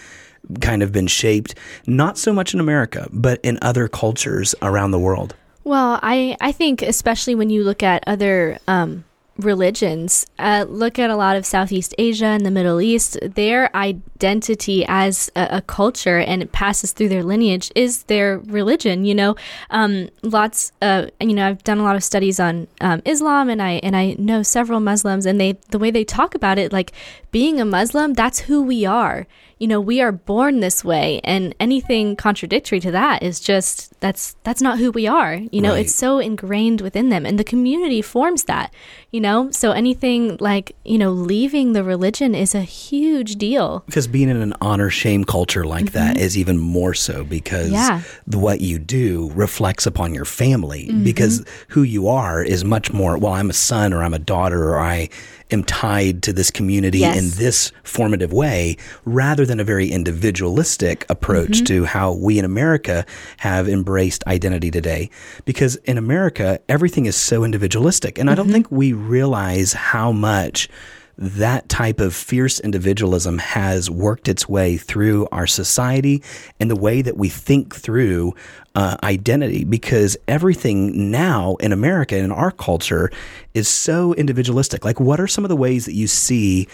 kind 0.60 0.82
of 0.82 0.92
been 0.92 1.06
shaped 1.06 1.54
not 1.86 2.18
so 2.18 2.32
much 2.32 2.52
in 2.52 2.60
America, 2.60 3.08
but 3.12 3.40
in 3.42 3.58
other 3.62 3.88
cultures 3.88 4.54
around 4.60 4.90
the 4.90 4.98
world? 4.98 5.34
Well, 5.62 5.98
I, 6.02 6.36
I 6.42 6.52
think 6.52 6.82
especially 6.82 7.34
when 7.34 7.48
you 7.48 7.64
look 7.64 7.82
at 7.82 8.04
other 8.06 8.58
um, 8.68 9.04
religions, 9.36 10.26
uh, 10.38 10.64
look 10.68 10.98
at 10.98 11.10
a 11.10 11.16
lot 11.16 11.36
of 11.36 11.44
Southeast 11.44 11.94
Asia 11.98 12.26
and 12.26 12.46
the 12.46 12.50
Middle 12.50 12.80
East, 12.80 13.18
their 13.22 13.74
identity 13.76 14.84
as 14.86 15.30
a, 15.34 15.48
a 15.50 15.62
culture 15.62 16.18
and 16.18 16.42
it 16.42 16.52
passes 16.52 16.92
through 16.92 17.08
their 17.08 17.24
lineage 17.24 17.70
is 17.74 18.04
their 18.04 18.38
religion. 18.38 19.04
You 19.04 19.14
know, 19.14 19.36
um, 19.70 20.08
lots. 20.22 20.72
Uh, 20.80 21.06
you 21.20 21.34
know, 21.34 21.48
I've 21.48 21.64
done 21.64 21.78
a 21.78 21.82
lot 21.82 21.96
of 21.96 22.04
studies 22.04 22.38
on 22.38 22.68
um, 22.80 23.02
Islam, 23.04 23.48
and 23.48 23.60
I 23.60 23.72
and 23.82 23.96
I 23.96 24.14
know 24.18 24.42
several 24.42 24.80
Muslims, 24.80 25.26
and 25.26 25.40
they 25.40 25.58
the 25.70 25.78
way 25.78 25.90
they 25.90 26.04
talk 26.04 26.34
about 26.34 26.58
it, 26.58 26.72
like 26.72 26.92
being 27.30 27.60
a 27.60 27.64
Muslim, 27.64 28.14
that's 28.14 28.40
who 28.40 28.62
we 28.62 28.86
are. 28.86 29.26
You 29.58 29.68
know, 29.68 29.80
we 29.80 30.00
are 30.00 30.12
born 30.12 30.60
this 30.60 30.84
way, 30.84 31.20
and 31.24 31.54
anything 31.60 32.16
contradictory 32.16 32.80
to 32.80 32.90
that 32.90 33.22
is 33.22 33.40
just 33.40 33.98
that's 34.00 34.36
that's 34.42 34.60
not 34.60 34.78
who 34.78 34.90
we 34.90 35.06
are. 35.06 35.34
You 35.52 35.60
know, 35.62 35.70
Right. 35.72 35.84
it's 35.86 35.94
so 35.94 36.18
ingrained 36.18 36.80
within 36.80 37.08
them, 37.08 37.24
and 37.24 37.38
the 37.38 37.44
community 37.44 38.02
forms 38.02 38.44
that. 38.44 38.72
You 39.12 39.20
know, 39.20 39.50
so 39.52 39.70
anything 39.70 40.36
like 40.40 40.74
you 40.84 40.98
know 40.98 41.10
leaving 41.12 41.72
the 41.72 41.84
religion 41.84 42.34
is 42.34 42.54
a 42.54 42.62
huge 42.62 43.36
deal. 43.36 43.84
Because 43.86 44.08
being 44.08 44.28
in 44.28 44.38
an 44.42 44.54
honor 44.60 44.90
shame 44.90 45.24
culture 45.24 45.64
like 45.64 45.92
that 45.92 46.16
is 46.18 46.36
even 46.36 46.58
more 46.58 46.94
so 46.94 47.22
because 47.24 47.66
Mm-hmm. 47.66 47.74
Yeah. 47.74 48.00
the, 48.26 48.38
what 48.38 48.60
you 48.60 48.78
do 48.78 49.30
reflects 49.34 49.86
upon 49.86 50.14
your 50.14 50.24
family. 50.24 50.88
Mm-hmm. 50.88 51.04
Because 51.04 51.44
who 51.68 51.82
you 51.82 52.08
are 52.08 52.42
is 52.42 52.64
much 52.64 52.92
more, 52.92 53.16
well, 53.16 53.32
I'm 53.32 53.50
a 53.50 53.54
son 53.54 53.92
or 53.92 54.02
I'm 54.02 54.14
a 54.14 54.18
daughter 54.18 54.70
or 54.70 54.80
I 54.80 55.08
am 55.54 55.64
tied 55.64 56.22
to 56.24 56.32
this 56.32 56.50
community 56.50 56.98
Yes. 56.98 57.16
in 57.16 57.30
this 57.42 57.72
formative 57.82 58.32
way 58.32 58.76
rather 59.06 59.46
than 59.46 59.58
a 59.60 59.64
very 59.64 59.88
individualistic 59.90 61.06
approach 61.08 61.50
Mm-hmm. 61.58 61.64
to 61.64 61.84
how 61.86 62.12
we 62.12 62.38
in 62.38 62.44
America 62.44 63.06
have 63.38 63.68
embraced 63.68 64.22
identity 64.26 64.70
today. 64.70 65.08
Because 65.44 65.76
in 65.84 65.96
America, 65.98 66.60
everything 66.68 67.06
is 67.06 67.16
so 67.16 67.44
individualistic. 67.44 68.18
And 68.18 68.28
I 68.28 68.32
Mm-hmm. 68.34 68.42
don't 68.42 68.52
think 68.52 68.66
we 68.70 68.92
realize 68.92 69.72
how 69.72 70.12
much 70.12 70.68
that 71.16 71.68
type 71.68 72.00
of 72.00 72.14
fierce 72.14 72.60
individualism 72.60 73.38
has 73.38 73.90
worked 73.90 74.28
its 74.28 74.48
way 74.48 74.76
through 74.76 75.28
our 75.32 75.46
society 75.46 76.22
and 76.58 76.70
the 76.70 76.76
way 76.76 77.02
that 77.02 77.16
we 77.16 77.28
think 77.28 77.74
through 77.74 78.34
uh, 78.74 78.96
identity 79.04 79.64
because 79.64 80.16
everything 80.26 81.10
now 81.10 81.54
in 81.56 81.72
America 81.72 82.16
in 82.16 82.32
our 82.32 82.50
culture 82.50 83.10
is 83.54 83.68
so 83.68 84.12
individualistic. 84.14 84.84
Like, 84.84 84.98
what 84.98 85.20
are 85.20 85.28
some 85.28 85.44
of 85.44 85.48
the 85.48 85.56
ways 85.56 85.84
that 85.84 85.94
you 85.94 86.08
see? 86.08 86.66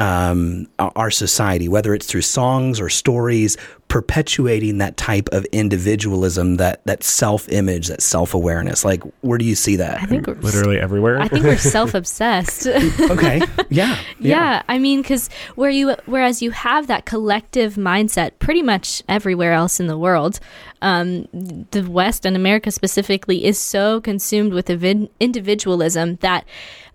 Um, 0.00 0.68
our 0.78 0.92
our 0.94 1.10
society, 1.10 1.68
whether 1.68 1.92
it's 1.92 2.06
through 2.06 2.22
songs 2.22 2.80
or 2.80 2.88
stories, 2.88 3.56
perpetuating 3.88 4.78
that 4.78 4.96
type 4.96 5.28
of 5.32 5.44
individualism, 5.46 6.56
that 6.56 6.84
that 6.84 7.02
self 7.02 7.48
image, 7.48 7.88
that 7.88 8.02
self 8.02 8.34
awareness? 8.34 8.84
Like, 8.84 9.02
where 9.22 9.38
do 9.38 9.44
you 9.44 9.54
see 9.54 9.76
that? 9.76 10.02
I 10.02 10.06
think 10.06 10.26
we're 10.26 10.34
Literally 10.34 10.78
everywhere. 10.78 11.18
I 11.20 11.28
think 11.28 11.44
we're 11.44 11.56
self-obsessed. 11.78 12.66
okay, 13.10 13.40
yeah, 13.70 13.98
yeah, 14.20 14.62
I 14.68 14.78
mean, 14.78 15.02
because 15.02 15.28
where 15.56 15.70
you 15.70 15.96
whereas 16.06 16.42
you 16.42 16.50
have 16.52 16.86
that 16.86 17.06
collective 17.06 17.74
mindset 17.74 18.38
pretty 18.38 18.62
much 18.62 19.02
everywhere 19.08 19.52
else 19.52 19.80
in 19.80 19.86
the 19.86 19.98
world, 19.98 20.38
um, 20.82 21.26
the 21.32 21.86
West 21.88 22.24
and 22.24 22.36
America 22.36 22.70
specifically 22.70 23.44
is 23.44 23.58
so 23.58 24.00
consumed 24.00 24.52
with 24.52 24.66
evi- 24.68 25.10
individualism 25.18 26.16
that. 26.16 26.44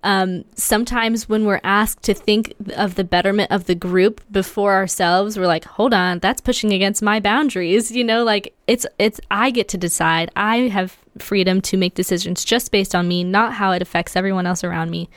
Um, 0.04 0.46
sometimes 0.56 1.30
when 1.30 1.46
we're 1.46 1.62
asked 1.64 2.04
to 2.04 2.14
think 2.14 2.54
of 2.76 2.96
the 2.96 3.04
betterment 3.04 3.52
of 3.52 3.66
the 3.66 3.76
group 3.76 4.22
before 4.32 4.74
ourselves, 4.74 5.38
we're 5.38 5.48
like, 5.48 5.66
"Hold 5.66 5.94
on, 5.94 6.20
that's 6.20 6.42
pushing 6.42 6.74
against 6.74 7.02
my 7.02 7.20
boundaries." 7.20 7.92
You 7.92 8.04
know, 8.04 8.24
like 8.24 8.54
it's 8.68 8.86
it's 9.00 9.20
I 9.32 9.50
get 9.52 9.68
to 9.70 9.78
decide. 9.78 10.32
I 10.36 10.70
have 10.70 10.98
freedom 11.20 11.62
to 11.62 11.78
make 11.78 11.94
decisions 11.94 12.44
just 12.44 12.72
based 12.72 12.96
on 12.96 13.08
me, 13.08 13.24
not 13.24 13.54
how 13.54 13.72
it 13.72 13.82
affects 13.82 14.16
everyone 14.16 14.48
else 14.48 14.64
around 14.64 14.90
me. 14.90 15.10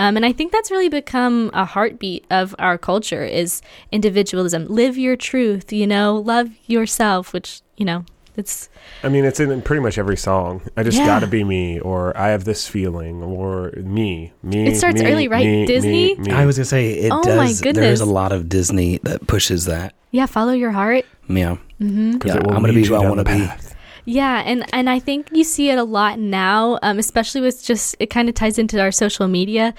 Um, 0.00 0.16
and 0.16 0.26
I 0.26 0.32
think 0.32 0.50
that's 0.50 0.70
really 0.70 0.88
become 0.88 1.50
a 1.54 1.64
heartbeat 1.64 2.24
of 2.30 2.54
our 2.58 2.76
culture 2.76 3.24
is 3.24 3.62
individualism. 3.92 4.66
Live 4.66 4.98
your 4.98 5.16
truth, 5.16 5.72
you 5.72 5.86
know, 5.86 6.16
love 6.16 6.50
yourself, 6.66 7.32
which, 7.32 7.60
you 7.76 7.84
know, 7.84 8.04
it's 8.36 8.68
I 9.02 9.08
mean, 9.08 9.24
it's 9.24 9.38
in 9.40 9.62
pretty 9.62 9.80
much 9.82 9.98
every 9.98 10.16
song. 10.16 10.62
I 10.76 10.82
just 10.82 10.98
Yeah. 10.98 11.06
gotta 11.06 11.26
be 11.26 11.44
me, 11.44 11.78
or 11.80 12.16
I 12.16 12.28
have 12.30 12.44
this 12.44 12.66
feeling, 12.66 13.22
or 13.22 13.72
me, 13.76 14.32
me. 14.42 14.66
It 14.66 14.76
starts 14.76 15.02
me, 15.02 15.10
early, 15.12 15.28
right? 15.28 15.44
me, 15.46 15.66
Disney? 15.66 16.14
me, 16.16 16.28
me. 16.28 16.32
I 16.32 16.46
was 16.46 16.56
gonna 16.56 16.64
say 16.64 16.92
it 16.94 17.12
Oh 17.12 17.22
does. 17.22 17.60
There 17.60 17.72
goodness. 17.72 17.94
is 17.94 18.00
a 18.00 18.06
lot 18.06 18.32
of 18.32 18.48
Disney 18.48 18.98
that 19.04 19.26
pushes 19.26 19.66
that. 19.66 19.94
yeah, 20.10 20.26
follow 20.26 20.52
your 20.52 20.70
heart. 20.72 21.04
Yeah, 21.28 21.56
'Cause 21.80 22.20
yeah. 22.26 22.36
it 22.36 22.42
will 22.46 22.54
I'm 22.54 22.60
gonna 22.62 22.72
be 22.72 22.84
who 22.84 22.94
I 22.94 23.08
want 23.08 23.18
to 23.18 23.24
be. 23.24 23.48
Yeah, 24.06 24.42
and 24.44 24.64
and 24.74 24.90
I 24.90 24.98
think 24.98 25.28
you 25.32 25.44
see 25.44 25.70
it 25.70 25.78
a 25.78 25.84
lot 25.84 26.18
now, 26.18 26.78
um, 26.82 26.98
especially 26.98 27.40
with 27.40 27.64
just 27.64 27.96
it 27.98 28.10
kind 28.10 28.28
of 28.28 28.34
ties 28.34 28.58
into 28.58 28.78
our 28.80 28.92
social 28.92 29.28
media. 29.28 29.72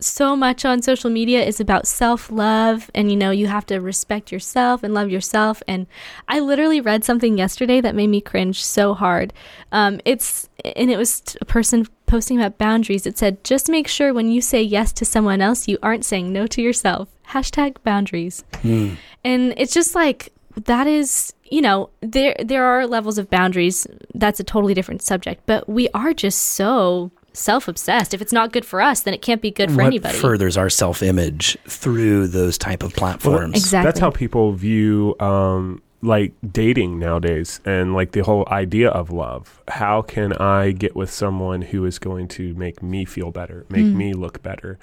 So 0.00 0.34
much 0.34 0.64
on 0.64 0.82
social 0.82 1.10
media 1.10 1.44
is 1.44 1.60
about 1.60 1.86
self 1.86 2.30
love, 2.30 2.90
and 2.94 3.10
you 3.10 3.16
know 3.16 3.30
you 3.30 3.46
have 3.48 3.66
to 3.66 3.78
respect 3.80 4.32
yourself 4.32 4.82
and 4.82 4.94
love 4.94 5.10
yourself. 5.10 5.62
And 5.68 5.86
I 6.28 6.40
literally 6.40 6.80
read 6.80 7.04
something 7.04 7.36
yesterday 7.36 7.80
that 7.82 7.94
made 7.94 8.08
me 8.08 8.20
cringe 8.20 8.64
so 8.64 8.94
hard. 8.94 9.32
Um, 9.72 10.00
it's 10.04 10.48
and 10.64 10.90
it 10.90 10.96
was 10.96 11.36
a 11.40 11.44
person 11.44 11.86
posting 12.06 12.38
about 12.38 12.58
boundaries. 12.58 13.06
It 13.06 13.18
said, 13.18 13.44
"Just 13.44 13.68
make 13.68 13.88
sure 13.88 14.12
when 14.14 14.30
you 14.30 14.40
say 14.40 14.62
yes 14.62 14.92
to 14.94 15.04
someone 15.04 15.40
else, 15.40 15.68
you 15.68 15.78
aren't 15.82 16.04
saying 16.04 16.32
no 16.32 16.46
to 16.48 16.62
yourself." 16.62 17.08
Hashtag 17.28 17.76
boundaries 17.84 18.42
Hmm. 18.62 18.94
and 19.22 19.54
it's 19.56 19.72
just 19.72 19.94
like 19.94 20.32
that 20.64 20.88
is 20.88 21.32
you 21.44 21.60
know 21.60 21.90
there 22.00 22.34
there 22.44 22.64
are 22.64 22.88
levels 22.88 23.18
of 23.18 23.30
boundaries 23.30 23.86
that's 24.14 24.40
a 24.40 24.44
totally 24.44 24.74
different 24.74 25.00
subject 25.00 25.42
but 25.46 25.68
we 25.68 25.88
are 25.94 26.12
just 26.12 26.40
so 26.42 27.12
self-obsessed 27.40 28.12
if 28.14 28.20
it's 28.22 28.32
not 28.32 28.52
good 28.52 28.64
for 28.64 28.80
us 28.80 29.00
then 29.00 29.14
it 29.14 29.22
can't 29.22 29.40
be 29.42 29.50
good 29.50 29.70
for 29.72 29.80
anybody. 29.80 29.98
what 29.98 30.08
anybody 30.14 30.18
furthers 30.18 30.56
our 30.56 30.70
self 30.70 31.02
image 31.02 31.56
through 31.66 32.26
those 32.28 32.56
type 32.58 32.82
of 32.82 32.92
platforms? 32.94 33.54
exactly 33.56 33.86
That's 33.88 34.00
how 34.00 34.10
people 34.10 34.52
view 34.52 35.16
um, 35.20 35.82
like 36.02 36.32
dating 36.50 36.98
nowadays, 36.98 37.60
and 37.66 37.92
like 37.92 38.12
the 38.12 38.20
whole 38.20 38.48
idea 38.50 38.88
of 38.88 39.10
love. 39.10 39.60
How 39.68 40.00
can 40.00 40.32
I 40.34 40.70
get 40.72 40.96
with 40.96 41.10
someone 41.10 41.60
who 41.60 41.84
is 41.84 41.98
going 41.98 42.28
to 42.28 42.54
make 42.54 42.82
me 42.82 43.04
feel 43.04 43.30
better, 43.30 43.66
make 43.68 43.84
Mm. 43.84 43.94
me 43.94 44.12
look 44.14 44.42
better? 44.42 44.78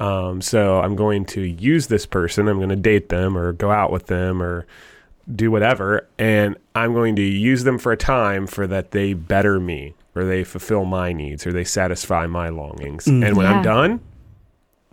Um, 0.00 0.40
so 0.42 0.80
I'm 0.80 0.96
going 0.96 1.24
to 1.26 1.42
use 1.42 1.86
this 1.86 2.06
person. 2.06 2.48
I'm 2.48 2.56
going 2.58 2.68
to 2.70 2.76
date 2.76 3.08
them, 3.08 3.36
or 3.38 3.52
go 3.52 3.70
out 3.70 3.92
with 3.92 4.06
them, 4.06 4.42
or 4.42 4.66
do 5.32 5.50
whatever, 5.50 6.08
and 6.18 6.56
I'm 6.74 6.92
going 6.92 7.14
to 7.16 7.22
use 7.22 7.62
them 7.64 7.78
for 7.78 7.92
a 7.92 7.96
time 7.96 8.46
for 8.48 8.66
that 8.66 8.90
they 8.92 9.12
better 9.12 9.60
me, 9.60 9.94
or 10.18 10.24
they 10.24 10.44
fulfill 10.44 10.84
my 10.84 11.12
needs, 11.12 11.46
or 11.46 11.52
they 11.52 11.64
satisfy 11.64 12.26
my 12.26 12.48
longings. 12.48 13.04
Mm. 13.06 13.26
And 13.26 13.36
when 13.36 13.46
Yeah. 13.46 13.56
I'm 13.58 13.62
done, 13.62 14.00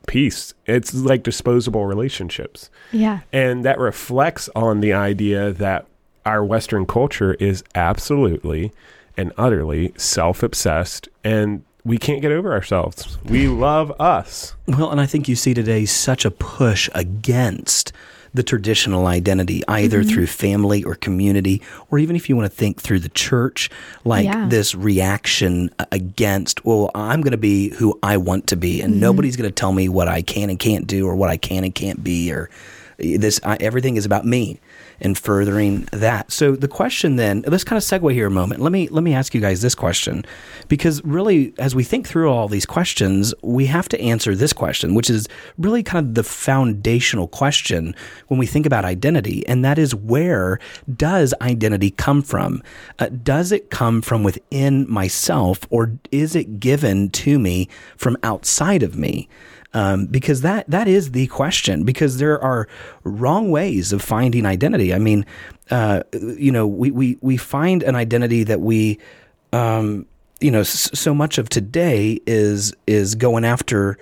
peace. 0.07 0.53
It's 0.65 0.93
like 0.93 1.23
disposable 1.23 1.85
relationships. 1.85 2.69
yeah 2.91 3.21
And 3.33 3.65
that 3.65 3.79
reflects 3.79 4.49
on 4.55 4.79
the 4.81 4.93
idea 4.93 5.51
that 5.51 5.87
our 6.25 6.43
Western 6.45 6.85
culture 6.85 7.33
is 7.35 7.63
absolutely 7.73 8.71
and 9.17 9.31
utterly 9.37 9.93
self 9.97 10.43
obsessed 10.43 11.07
and 11.23 11.63
we 11.83 11.97
can't 11.99 12.21
get 12.21 12.31
over 12.31 12.51
ourselves. 12.51 13.17
We 13.25 13.47
love 13.47 13.91
us. 13.99 14.55
Well, 14.67 14.89
and 14.89 14.99
I 14.99 15.05
think 15.05 15.27
you 15.27 15.35
see 15.35 15.53
today 15.53 15.85
such 15.85 16.25
a 16.25 16.31
push 16.31 16.89
against 16.95 17.91
the 18.35 18.43
traditional 18.43 19.07
identity, 19.07 19.63
either 19.67 20.01
Mm-hmm. 20.01 20.09
through 20.09 20.27
family 20.27 20.83
or 20.83 20.95
community, 20.95 21.61
or 21.89 21.99
even 21.99 22.15
if 22.15 22.27
you 22.29 22.35
want 22.35 22.51
to 22.51 22.55
think 22.55 22.81
through 22.81 22.99
the 22.99 23.09
church, 23.09 23.69
like 24.03 24.25
Yeah. 24.25 24.47
this 24.49 24.75
reaction 24.75 25.69
against, 25.91 26.65
well, 26.65 26.91
I'm 26.93 27.21
going 27.21 27.31
to 27.31 27.37
be 27.37 27.69
who 27.75 27.97
I 28.03 28.17
want 28.17 28.47
to 28.47 28.55
be, 28.57 28.81
and 28.81 28.93
Mm-hmm. 28.93 28.99
nobody's 29.01 29.35
going 29.37 29.49
to 29.49 29.53
tell 29.55 29.71
me 29.71 29.89
what 29.89 30.07
I 30.07 30.21
can 30.21 30.49
and 30.49 30.59
can't 30.59 30.85
do, 30.85 31.07
or 31.07 31.15
what 31.15 31.29
I 31.29 31.37
can 31.37 31.63
and 31.63 31.73
can't 31.73 32.03
be, 32.03 32.31
or 32.31 32.49
this. 32.97 33.39
Everything 33.43 33.95
is 33.95 34.05
about 34.05 34.25
me 34.25 34.59
and 35.01 35.17
furthering 35.17 35.87
that. 35.91 36.31
So 36.31 36.55
the 36.55 36.67
question 36.67 37.17
then, 37.17 37.43
let's 37.47 37.63
kind 37.63 37.77
of 37.77 37.83
segue 37.83 38.13
here 38.13 38.27
a 38.27 38.31
moment. 38.31 38.61
Let 38.61 38.71
me 38.71 38.87
let 38.89 39.03
me 39.03 39.13
ask 39.13 39.33
you 39.33 39.41
guys 39.41 39.61
this 39.61 39.75
question, 39.75 40.25
because 40.67 41.03
really, 41.03 41.53
as 41.57 41.75
we 41.75 41.83
think 41.83 42.07
through 42.07 42.31
all 42.31 42.47
these 42.47 42.65
questions, 42.65 43.33
we 43.41 43.65
have 43.65 43.89
to 43.89 43.99
answer 43.99 44.35
this 44.35 44.53
question, 44.53 44.95
which 44.95 45.09
is 45.09 45.27
really 45.57 45.83
kind 45.83 46.07
of 46.07 46.15
the 46.15 46.23
foundational 46.23 47.27
question 47.27 47.95
when 48.27 48.39
we 48.39 48.45
think 48.45 48.65
about 48.65 48.85
identity, 48.85 49.45
and 49.47 49.65
that 49.65 49.77
is 49.77 49.93
where 49.93 50.59
does 50.95 51.33
identity 51.41 51.91
come 51.91 52.21
from? 52.21 52.63
Uh, 52.99 53.09
does 53.09 53.51
it 53.51 53.69
come 53.69 54.01
from 54.01 54.23
within 54.23 54.89
myself, 54.89 55.59
or 55.69 55.97
is 56.11 56.35
it 56.35 56.59
given 56.59 57.09
to 57.09 57.37
me 57.37 57.67
from 57.97 58.17
outside 58.23 58.83
of 58.83 58.97
me? 58.97 59.27
Um, 59.75 60.05
because 60.07 60.41
that 60.41 60.67
that 60.69 60.87
is 60.87 61.11
the 61.11 61.27
question. 61.27 61.83
Because 61.83 62.17
there 62.17 62.41
are 62.41 62.67
wrong 63.03 63.51
ways 63.51 63.93
of 63.93 64.01
finding 64.01 64.45
identity. 64.45 64.93
I 64.93 64.99
mean, 64.99 65.25
uh, 65.69 66.01
you 66.13 66.51
know, 66.51 66.65
we, 66.65 66.89
we 66.89 67.17
we 67.21 67.37
find 67.37 67.83
an 67.83 67.95
identity 67.95 68.43
that 68.45 68.61
we, 68.61 68.97
um, 69.53 70.07
you 70.39 70.49
know, 70.49 70.63
so 70.63 71.13
much 71.13 71.37
of 71.37 71.49
today 71.49 72.21
is 72.25 72.73
is 72.87 73.15
going 73.15 73.43
after 73.43 73.97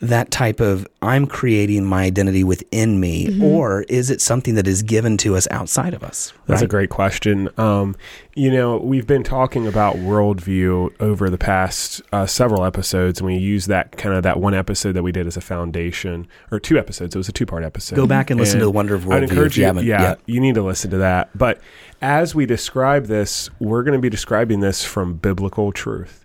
that 0.00 0.30
type 0.30 0.60
of 0.60 0.86
I'm 1.02 1.26
creating 1.26 1.84
my 1.84 2.04
identity 2.04 2.44
within 2.44 3.00
me, 3.00 3.36
or 3.42 3.82
is 3.88 4.10
it 4.10 4.20
something 4.20 4.54
that 4.54 4.68
is 4.68 4.82
given 4.84 5.16
to 5.18 5.34
us 5.36 5.48
outside 5.50 5.92
of 5.92 6.04
us? 6.04 6.32
That's 6.46 6.62
a 6.62 6.68
great 6.68 6.88
question. 6.90 7.48
Um, 7.58 7.96
you 8.36 8.52
know, 8.52 8.76
we've 8.76 9.08
been 9.08 9.24
talking 9.24 9.66
about 9.66 9.96
worldview 9.96 10.94
over 11.00 11.28
the 11.28 11.38
past 11.38 12.00
uh, 12.12 12.26
several 12.26 12.64
episodes, 12.64 13.18
and 13.18 13.26
we 13.26 13.36
use 13.38 13.66
that 13.66 13.96
kind 13.96 14.14
of 14.14 14.22
that 14.22 14.38
one 14.38 14.54
episode 14.54 14.92
that 14.92 15.02
we 15.02 15.10
did 15.10 15.26
as 15.26 15.36
a 15.36 15.40
foundation, 15.40 16.28
or 16.52 16.60
two 16.60 16.78
episodes. 16.78 17.16
It 17.16 17.18
was 17.18 17.28
a 17.28 17.32
two 17.32 17.46
part 17.46 17.64
episode. 17.64 17.96
Go 17.96 18.06
back 18.06 18.30
and 18.30 18.38
listen 18.38 18.60
to 18.60 18.66
the 18.66 18.70
Wonder 18.70 18.94
of 18.94 19.04
World. 19.04 19.24
I'd 19.24 19.30
encourage 19.30 19.54
if 19.54 19.58
you 19.58 19.64
haven't 19.64 19.84
Yeah, 19.86 20.00
yet. 20.00 20.20
you 20.26 20.38
need 20.40 20.54
to 20.54 20.62
listen 20.62 20.92
to 20.92 20.98
that. 20.98 21.36
But 21.36 21.60
as 22.00 22.36
we 22.36 22.46
describe 22.46 23.06
this, 23.06 23.50
we're 23.58 23.82
going 23.82 23.98
to 23.98 24.00
be 24.02 24.10
describing 24.10 24.60
this 24.60 24.84
from 24.84 25.14
biblical 25.14 25.72
truth, 25.72 26.24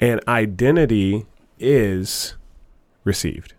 and 0.00 0.20
identity 0.26 1.26
is 1.58 2.34
received. 3.10 3.54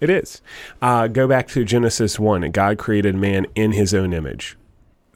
It 0.00 0.10
is. 0.10 0.42
Uh, 0.80 1.06
go 1.06 1.28
back 1.28 1.46
to 1.50 1.64
Genesis 1.64 2.18
1. 2.18 2.50
God 2.50 2.76
created 2.76 3.14
man 3.14 3.46
in 3.54 3.70
his 3.70 3.94
own 3.94 4.12
image. 4.12 4.56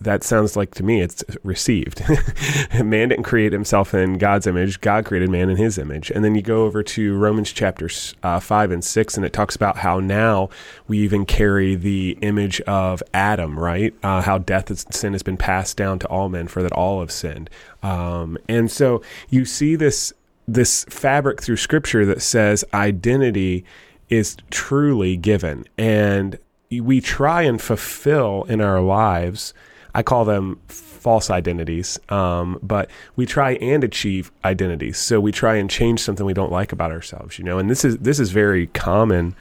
That 0.01 0.23
sounds 0.23 0.55
like 0.55 0.73
to 0.75 0.85
me 0.85 1.01
it's 1.01 1.25
received. 1.43 2.05
man 2.85 3.09
didn't 3.09 3.25
create 3.25 3.53
himself 3.53 3.95
in 3.95 4.19
God's 4.19 4.47
image. 4.47 4.81
God 4.81 5.05
created 5.05 5.29
man 5.29 5.51
in 5.51 5.57
his 5.57 5.77
image. 5.77 6.13
And 6.13 6.23
then 6.25 6.37
you 6.37 6.43
go 6.43 6.67
over 6.67 6.85
to 6.85 7.17
Romans 7.17 7.51
chapters 7.51 8.15
uh, 8.23 8.39
5 8.39 8.71
and 8.71 8.85
6, 8.85 9.17
and 9.17 9.27
it 9.27 9.33
talks 9.33 9.57
about 9.57 9.79
how 9.79 9.99
now 9.99 10.51
we 10.87 10.99
even 10.99 11.27
carry 11.27 11.75
the 11.75 12.17
image 12.21 12.61
of 12.61 13.03
Adam, 13.13 13.59
right? 13.59 13.93
Uh, 14.05 14.23
how 14.23 14.39
death 14.39 14.71
and 14.71 14.95
sin 14.95 15.15
has 15.15 15.25
been 15.25 15.39
passed 15.39 15.77
down 15.77 15.99
to 15.99 16.07
all 16.07 16.29
men, 16.29 16.47
for 16.47 16.63
that 16.63 16.73
all 16.73 17.01
have 17.01 17.11
sinned. 17.11 17.51
Um, 17.83 18.39
and 18.49 18.71
so 18.71 19.03
you 19.31 19.45
see 19.45 19.75
this 19.75 20.13
this 20.47 20.85
fabric 20.89 21.43
through 21.43 21.57
scripture 21.57 22.07
that 22.07 22.23
says 22.23 22.65
identity 22.73 23.65
is 24.09 24.37
truly 24.51 25.17
given 25.17 25.65
and 25.77 26.39
we 26.71 27.01
try 27.01 27.43
and 27.43 27.61
fulfill 27.61 28.45
in 28.45 28.61
our 28.61 28.81
lives 28.81 29.53
i 29.95 30.03
call 30.03 30.25
them 30.25 30.61
false 30.69 31.31
identities 31.31 31.99
um, 32.09 32.59
but 32.63 32.91
we 33.17 33.27
try 33.27 33.53
and 33.55 33.83
achieve 33.83 34.31
identities 34.45 34.99
so 34.99 35.21
we 35.21 35.33
try 35.33 35.57
and 35.57 35.71
change 35.71 36.01
something 36.01 36.27
we 36.27 36.35
don't 36.35 36.53
like 36.53 36.73
about 36.73 36.93
ourselves 36.93 37.39
you 37.39 37.45
know 37.45 37.59
and 37.59 37.69
this 37.69 37.85
is 37.85 37.99
this 37.99 38.21
is 38.21 38.31
very 38.31 38.69
common 38.69 39.35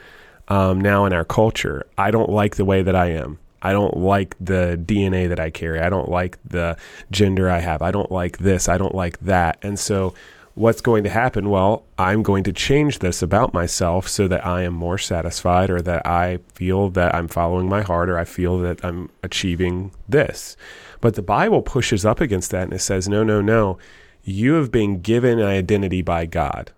um, 0.48 0.80
now 0.82 1.06
in 1.06 1.14
our 1.14 1.26
culture 1.26 1.86
i 1.98 2.10
don't 2.10 2.30
like 2.30 2.56
the 2.56 2.66
way 2.66 2.82
that 2.82 2.96
i 2.96 3.08
am 3.08 3.38
I 3.62 3.72
don't 3.72 3.98
like 3.98 4.36
the 4.40 4.80
DNA 4.80 5.28
that 5.30 5.40
I 5.40 5.50
carry. 5.50 5.80
I 5.80 5.90
don't 5.90 6.08
like 6.08 6.38
the 6.48 6.78
gender 7.10 7.50
I 7.50 7.58
have. 7.62 7.82
I 7.82 7.90
don't 7.90 8.12
like 8.12 8.38
this. 8.38 8.70
I 8.70 8.78
don't 8.78 8.94
like 8.94 9.18
that. 9.22 9.58
And 9.64 9.80
so 9.80 10.14
what's 10.56 10.82
going 10.82 11.04
to 11.04 11.10
happen? 11.10 11.50
Well, 11.50 11.86
I'm 11.98 12.24
going 12.24 12.44
to 12.46 12.54
change 12.54 13.00
this 13.00 13.22
about 13.22 13.54
myself 13.54 14.08
so 14.08 14.28
that 14.28 14.46
I 14.46 14.64
am 14.64 14.74
more 14.74 14.98
satisfied 14.98 15.70
or 15.70 15.82
that 15.82 16.08
I 16.08 16.40
feel 16.54 16.90
that 16.92 17.14
I'm 17.14 17.28
following 17.28 17.70
my 17.70 17.82
heart 17.82 18.10
or 18.10 18.18
I 18.18 18.24
feel 18.24 18.58
that 18.60 18.84
I'm 18.84 19.10
achieving 19.22 19.92
this. 20.10 20.58
But 21.02 21.16
the 21.16 21.22
Bible 21.22 21.62
pushes 21.62 22.06
up 22.06 22.22
against 22.22 22.52
that 22.52 22.64
and 22.64 22.74
it 22.74 22.80
says, 22.80 23.08
no, 23.08 23.24
no, 23.24 23.42
no. 23.42 23.78
You 24.24 24.54
have 24.54 24.72
been 24.72 25.02
given 25.02 25.40
an 25.40 25.46
identity 25.46 26.02
by 26.02 26.26
God. 26.26 26.72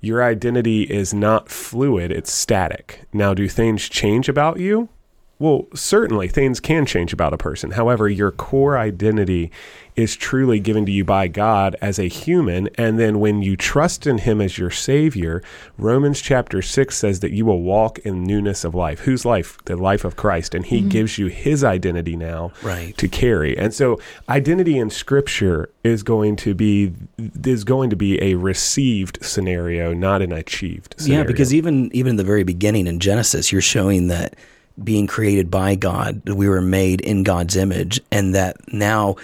Your 0.00 0.22
identity 0.22 0.82
is 0.82 1.12
not 1.12 1.48
fluid, 1.48 2.10
it's 2.12 2.32
static. 2.32 3.02
Now, 3.12 3.34
do 3.34 3.48
things 3.48 3.88
change 3.88 4.28
about 4.28 4.58
you? 4.58 4.88
Well, 5.40 5.68
certainly 5.72 6.26
things 6.26 6.58
can 6.58 6.84
change 6.84 7.12
about 7.12 7.32
a 7.32 7.38
person. 7.38 7.72
However, 7.72 8.08
your 8.08 8.32
core 8.32 8.76
identity 8.76 9.52
is 9.94 10.16
truly 10.16 10.58
given 10.60 10.86
to 10.86 10.92
you 10.92 11.04
by 11.04 11.28
God 11.28 11.76
as 11.80 11.98
a 11.98 12.08
human. 12.08 12.68
And 12.74 12.98
then 12.98 13.20
when 13.20 13.42
you 13.42 13.56
trust 13.56 14.06
in 14.06 14.18
Him 14.18 14.40
as 14.40 14.58
your 14.58 14.70
Savior, 14.70 15.42
Romans 15.76 16.20
chapter 16.20 16.60
6 16.60 16.96
says 16.96 17.20
that 17.20 17.32
you 17.32 17.44
will 17.44 17.62
walk 17.62 17.98
in 18.00 18.24
newness 18.24 18.64
of 18.64 18.74
life. 18.74 19.00
Whose 19.00 19.24
life? 19.24 19.58
The 19.64 19.76
life 19.76 20.04
of 20.04 20.16
Christ. 20.16 20.54
And 20.54 20.66
He 20.66 20.80
mm-hmm. 20.80 20.88
gives 20.88 21.18
you 21.18 21.26
His 21.26 21.62
identity 21.62 22.16
now 22.16 22.52
Right. 22.62 22.96
to 22.96 23.08
carry. 23.08 23.56
And 23.56 23.72
so 23.72 24.00
identity 24.28 24.76
in 24.76 24.90
Scripture 24.90 25.70
is 25.84 26.02
going 26.02 26.36
to 26.36 26.54
be 26.54 26.92
is 27.44 27.64
going 27.64 27.90
to 27.90 27.96
be 27.96 28.20
a 28.22 28.34
received 28.34 29.18
scenario, 29.20 29.94
not 29.94 30.20
an 30.20 30.32
achieved 30.32 30.94
scenario. 30.98 31.22
Yeah, 31.22 31.26
because 31.26 31.54
even 31.54 31.90
even 31.92 32.10
in 32.10 32.16
the 32.16 32.24
very 32.24 32.44
beginning 32.44 32.86
in 32.86 32.98
Genesis, 33.00 33.52
you're 33.52 33.60
showing 33.60 34.08
that 34.08 34.34
being 34.82 35.06
created 35.06 35.50
by 35.50 35.74
God, 35.74 36.22
that 36.24 36.34
we 36.34 36.48
were 36.48 36.60
made 36.60 37.00
in 37.00 37.22
God's 37.22 37.56
image, 37.56 38.00
and 38.10 38.34
that 38.34 38.56
now 38.72 39.16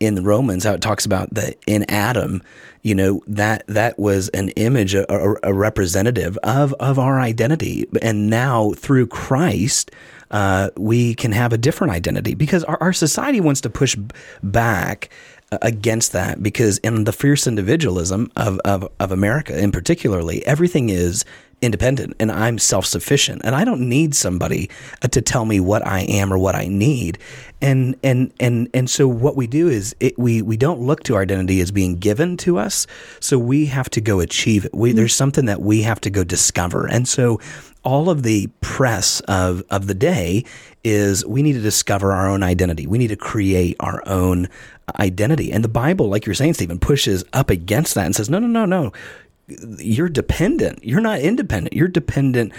in 0.00 0.16
the 0.16 0.22
Romans, 0.22 0.64
how 0.64 0.72
it 0.72 0.80
talks 0.80 1.06
about 1.06 1.32
that 1.34 1.56
in 1.66 1.88
Adam, 1.88 2.42
you 2.82 2.94
know 2.94 3.22
that 3.28 3.64
that 3.68 3.98
was 3.98 4.28
an 4.30 4.48
image, 4.50 4.94
a, 4.94 5.06
a, 5.44 5.54
representative 5.54 6.36
of 6.42 6.74
of 6.74 6.98
our 6.98 7.20
identity, 7.20 7.86
and 8.02 8.28
now 8.28 8.72
through 8.72 9.06
Christ. 9.06 9.90
Uh, 10.32 10.70
we 10.78 11.14
can 11.14 11.30
have 11.30 11.52
a 11.52 11.58
different 11.58 11.92
identity 11.92 12.34
because 12.34 12.64
our, 12.64 12.78
our 12.80 12.92
society 12.94 13.38
wants 13.38 13.60
to 13.60 13.68
push 13.68 13.94
back 14.42 15.10
uh, 15.52 15.58
against 15.60 16.12
that 16.12 16.42
because 16.42 16.78
in 16.78 17.04
the 17.04 17.12
fierce 17.12 17.46
individualism 17.46 18.32
of, 18.34 18.58
of, 18.60 18.88
of 18.98 19.12
America 19.12 19.56
in 19.56 19.70
particularly, 19.70 20.44
everything 20.46 20.88
is 20.88 21.26
independent 21.62 22.14
and 22.20 22.30
I'm 22.30 22.58
self 22.58 22.84
sufficient 22.84 23.42
and 23.44 23.54
I 23.54 23.64
don't 23.64 23.88
need 23.88 24.14
somebody 24.14 24.68
uh, 25.00 25.08
to 25.08 25.22
tell 25.22 25.44
me 25.44 25.60
what 25.60 25.86
I 25.86 26.00
am 26.00 26.32
or 26.32 26.38
what 26.38 26.54
I 26.54 26.66
need. 26.66 27.18
And 27.62 27.96
and 28.02 28.32
and 28.40 28.68
and 28.74 28.90
so 28.90 29.06
what 29.06 29.36
we 29.36 29.46
do 29.46 29.68
is 29.68 29.94
it, 30.00 30.18
we 30.18 30.42
we 30.42 30.56
don't 30.56 30.80
look 30.80 31.04
to 31.04 31.14
our 31.14 31.22
identity 31.22 31.60
as 31.60 31.70
being 31.70 31.96
given 31.96 32.36
to 32.38 32.58
us. 32.58 32.86
So 33.20 33.38
we 33.38 33.66
have 33.66 33.88
to 33.90 34.00
go 34.00 34.20
achieve 34.20 34.64
it. 34.64 34.74
We, 34.74 34.92
There's 34.92 35.14
something 35.14 35.46
that 35.46 35.62
we 35.62 35.82
have 35.82 36.00
to 36.02 36.10
go 36.10 36.24
discover. 36.24 36.86
And 36.88 37.06
so 37.06 37.40
all 37.84 38.10
of 38.10 38.24
the 38.24 38.48
press 38.60 39.20
of 39.20 39.62
of 39.70 39.86
the 39.86 39.94
day 39.94 40.44
is 40.84 41.24
we 41.24 41.42
need 41.42 41.52
to 41.54 41.60
discover 41.60 42.12
our 42.12 42.28
own 42.28 42.42
identity. 42.42 42.86
We 42.86 42.98
need 42.98 43.08
to 43.08 43.16
create 43.16 43.76
our 43.78 44.02
own 44.06 44.48
identity. 44.98 45.52
And 45.52 45.62
the 45.62 45.68
Bible, 45.68 46.08
like 46.08 46.26
you're 46.26 46.34
saying, 46.34 46.54
Stephen, 46.54 46.78
pushes 46.78 47.24
up 47.32 47.50
against 47.50 47.94
that 47.94 48.06
and 48.06 48.14
says, 48.14 48.28
no, 48.28 48.38
no, 48.38 48.46
no, 48.46 48.64
no. 48.64 48.92
You're 49.78 50.08
dependent. 50.08 50.84
You're 50.84 51.00
not 51.00 51.20
independent. 51.20 51.74
You're 51.74 51.88
dependent 51.88 52.52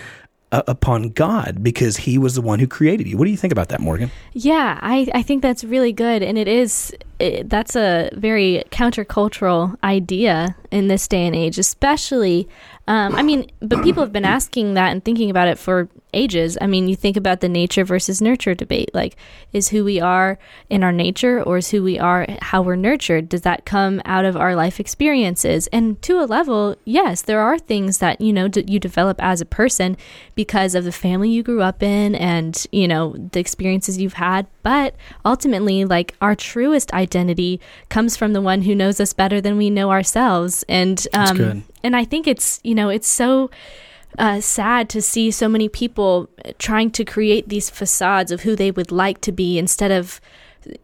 uh, 0.52 0.62
upon 0.68 1.10
God 1.10 1.64
because 1.64 1.98
He 1.98 2.18
was 2.18 2.36
the 2.36 2.42
one 2.42 2.60
who 2.60 2.68
created 2.68 3.08
you. 3.08 3.18
What 3.18 3.26
do 3.26 3.32
you 3.32 3.38
think 3.38 3.52
about 3.52 3.70
that, 3.70 3.80
Morgan? 3.80 4.12
Yeah, 4.34 4.80
I, 4.82 5.08
I 5.14 5.24
think 5.24 5.42
that's 5.42 5.64
really 5.64 5.92
good. 5.92 6.22
And 6.22 6.38
it 6.38 6.48
is, 6.48 6.94
it, 7.20 7.50
that's 7.50 7.76
a 7.76 8.10
very 8.14 8.64
countercultural 8.70 9.76
idea 9.84 10.56
in 10.72 10.88
this 10.88 11.08
day 11.08 11.26
and 11.26 11.36
age, 11.36 11.58
especially. 11.58 12.48
Um, 12.88 13.16
I 13.16 13.24
mean, 13.24 13.50
but 13.62 13.84
people 13.84 14.04
have 14.04 14.14
been 14.14 14.26
asking 14.26 14.76
that 14.76 14.92
and 14.92 15.04
thinking 15.04 15.30
about 15.30 15.48
it 15.48 15.58
for 15.58 15.90
ages. 16.14 16.58
I 16.62 16.68
mean, 16.68 16.88
you 16.88 16.96
think 16.96 17.18
about 17.18 17.42
the 17.42 17.50
nature 17.50 17.84
versus 17.84 18.22
nurture 18.22 18.54
debate. 18.54 18.90
Like, 18.94 19.16
is 19.52 19.70
who 19.70 19.84
we 19.84 20.00
are 20.00 20.38
in 20.70 20.84
our 20.84 20.92
nature 20.92 21.42
or 21.42 21.58
is 21.58 21.72
who 21.72 21.84
we 21.84 22.00
are 22.00 22.28
how 22.42 22.62
we're 22.62 22.76
nurtured? 22.76 23.30
Does 23.30 23.42
that 23.42 23.66
come 23.66 24.02
out 24.06 24.26
of 24.26 24.38
our 24.38 24.56
life 24.56 24.80
experiences? 24.80 25.68
And 25.68 26.02
to 26.04 26.20
a 26.20 26.26
level, 26.26 26.76
yes, 26.86 27.22
there 27.22 27.40
are 27.40 27.58
things 27.58 27.98
that, 28.00 28.22
you 28.22 28.34
know, 28.34 28.48
d- 28.48 28.66
you 28.68 28.80
develop 28.80 29.22
as 29.22 29.42
a 29.42 29.46
person 29.46 29.98
because 30.36 30.76
of 30.76 30.84
the 30.84 30.92
family 30.92 31.30
you 31.30 31.44
grew 31.44 31.62
up 31.62 31.84
in 31.84 32.16
and, 32.16 32.66
you 32.72 32.88
know, 32.88 33.16
the 33.32 33.40
experiences 33.40 33.98
you've 34.00 34.14
had. 34.14 34.48
But 34.62 34.96
ultimately, 35.26 35.86
like, 35.86 36.16
our 36.22 36.36
truest 36.36 36.94
identity 36.94 37.60
comes 37.90 38.16
from 38.16 38.34
the 38.34 38.42
one 38.42 38.62
who 38.64 38.76
knows 38.76 39.00
us 39.00 39.14
better 39.14 39.42
than 39.42 39.58
we 39.58 39.70
know 39.70 39.92
ourselves. 39.92 40.64
And, 40.70 41.06
um, 41.14 41.64
and 41.84 41.96
I 41.96 42.06
think 42.06 42.28
it's, 42.28 42.60
you 42.64 42.76
know, 42.76 42.90
it's 42.90 43.08
so 43.08 43.50
uh, 44.18 44.42
sad 44.42 44.90
to 44.90 45.02
see 45.02 45.32
so 45.32 45.48
many 45.48 45.70
people 45.70 46.30
trying 46.58 46.92
to 46.92 47.06
create 47.06 47.50
these 47.50 47.70
facades 47.70 48.32
of 48.32 48.42
who 48.42 48.56
they 48.56 48.72
would 48.72 48.92
like 48.92 49.22
to 49.22 49.32
be 49.32 49.58
instead 49.58 49.92
of 49.92 50.22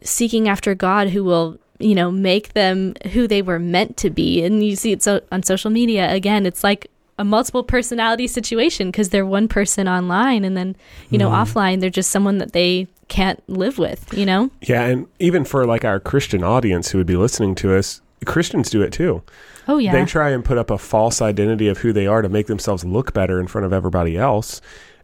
seeking 0.02 0.48
after 0.48 0.74
God 0.74 1.10
who 1.10 1.24
will 1.24 1.58
you 1.78 1.94
know 1.94 2.10
make 2.10 2.52
them 2.52 2.94
who 3.12 3.26
they 3.26 3.42
were 3.42 3.58
meant 3.58 3.96
to 3.98 4.10
be. 4.10 4.42
And 4.42 4.64
you 4.64 4.76
see 4.76 4.92
it 4.92 5.02
so 5.02 5.20
on 5.32 5.42
social 5.42 5.70
media 5.70 6.12
again 6.12 6.46
it's 6.46 6.62
like 6.62 6.90
a 7.18 7.24
multiple 7.24 7.62
personality 7.62 8.26
situation 8.26 8.90
because 8.90 9.10
they're 9.10 9.26
one 9.26 9.46
person 9.46 9.86
online 9.86 10.44
and 10.44 10.56
then 10.56 10.76
you 11.10 11.18
know 11.18 11.30
offline 11.30 11.80
they're 11.80 11.90
just 11.90 12.10
someone 12.10 12.38
that 12.38 12.52
they 12.52 12.88
can't 13.08 13.42
live 13.48 13.78
with 13.78 14.12
you 14.16 14.24
know? 14.24 14.50
Yeah, 14.62 14.84
and 14.84 15.06
even 15.18 15.44
for 15.44 15.66
like 15.66 15.84
our 15.84 16.00
Christian 16.00 16.42
audience 16.42 16.90
who 16.90 16.98
would 16.98 17.06
be 17.06 17.16
listening 17.16 17.54
to 17.56 17.74
us, 17.76 18.00
Christians 18.24 18.70
do 18.70 18.82
it 18.82 18.92
too. 18.92 19.22
Oh 19.70 19.78
yeah 19.78 19.92
They 19.92 20.04
try 20.04 20.30
and 20.30 20.44
put 20.44 20.58
up 20.58 20.70
a 20.70 20.78
false 20.78 21.22
identity 21.22 21.68
of 21.68 21.78
who 21.78 21.92
they 21.92 22.06
are 22.06 22.20
to 22.22 22.28
make 22.28 22.46
themselves 22.46 22.84
look 22.84 23.12
better 23.14 23.40
in 23.40 23.46
front 23.46 23.64
of 23.64 23.72
everybody 23.72 24.16
else. 24.16 24.60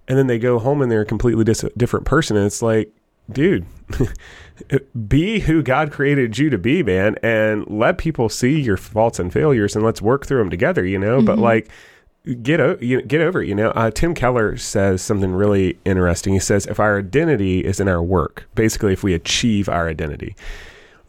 And 0.09 0.16
then 0.18 0.26
they 0.26 0.38
go 0.38 0.59
home 0.59 0.83
and 0.83 0.90
they're 0.90 1.00
a 1.02 1.07
completely 1.07 1.44
dis- 1.44 1.64
different 1.76 2.07
person. 2.07 2.37
And 2.37 2.46
it's 2.46 2.62
like, 2.62 2.92
dude, 3.33 3.66
be 5.09 5.40
who 5.40 5.62
God 5.62 5.90
created 5.90 6.38
you 6.38 6.50
to 6.50 6.59
be, 6.59 6.83
man, 6.83 7.16
and 7.22 7.66
let 7.68 7.98
people 7.98 8.29
see 8.29 8.61
your 8.61 8.76
faults 8.76 9.18
and 9.18 9.33
failures 9.33 9.74
and 9.74 9.85
let's 9.85 10.00
work 10.00 10.26
through 10.26 10.38
them 10.38 10.50
together, 10.50 10.85
you 10.87 10.98
know? 10.98 11.20
But 11.22 11.38
like, 11.38 11.68
get 12.42 12.61
o- 12.61 12.79
you 12.81 13.02
get 13.02 13.20
over 13.20 13.42
it. 13.42 13.48
You 13.48 13.55
know, 13.55 13.70
uh, 13.70 13.90
Tim 13.90 14.14
Keller 14.14 14.57
says 14.57 15.02
something 15.02 15.33
really 15.33 15.79
interesting. 15.85 16.33
He 16.35 16.40
says, 16.40 16.66
if 16.66 16.79
our 16.81 16.98
identity 16.98 17.64
is 17.64 17.81
in 17.81 17.88
our 17.88 18.02
work, 18.02 18.48
basically, 18.55 18.92
if 18.92 19.02
we 19.02 19.12
achieve 19.14 19.68
our 19.68 19.88
identity, 19.88 20.37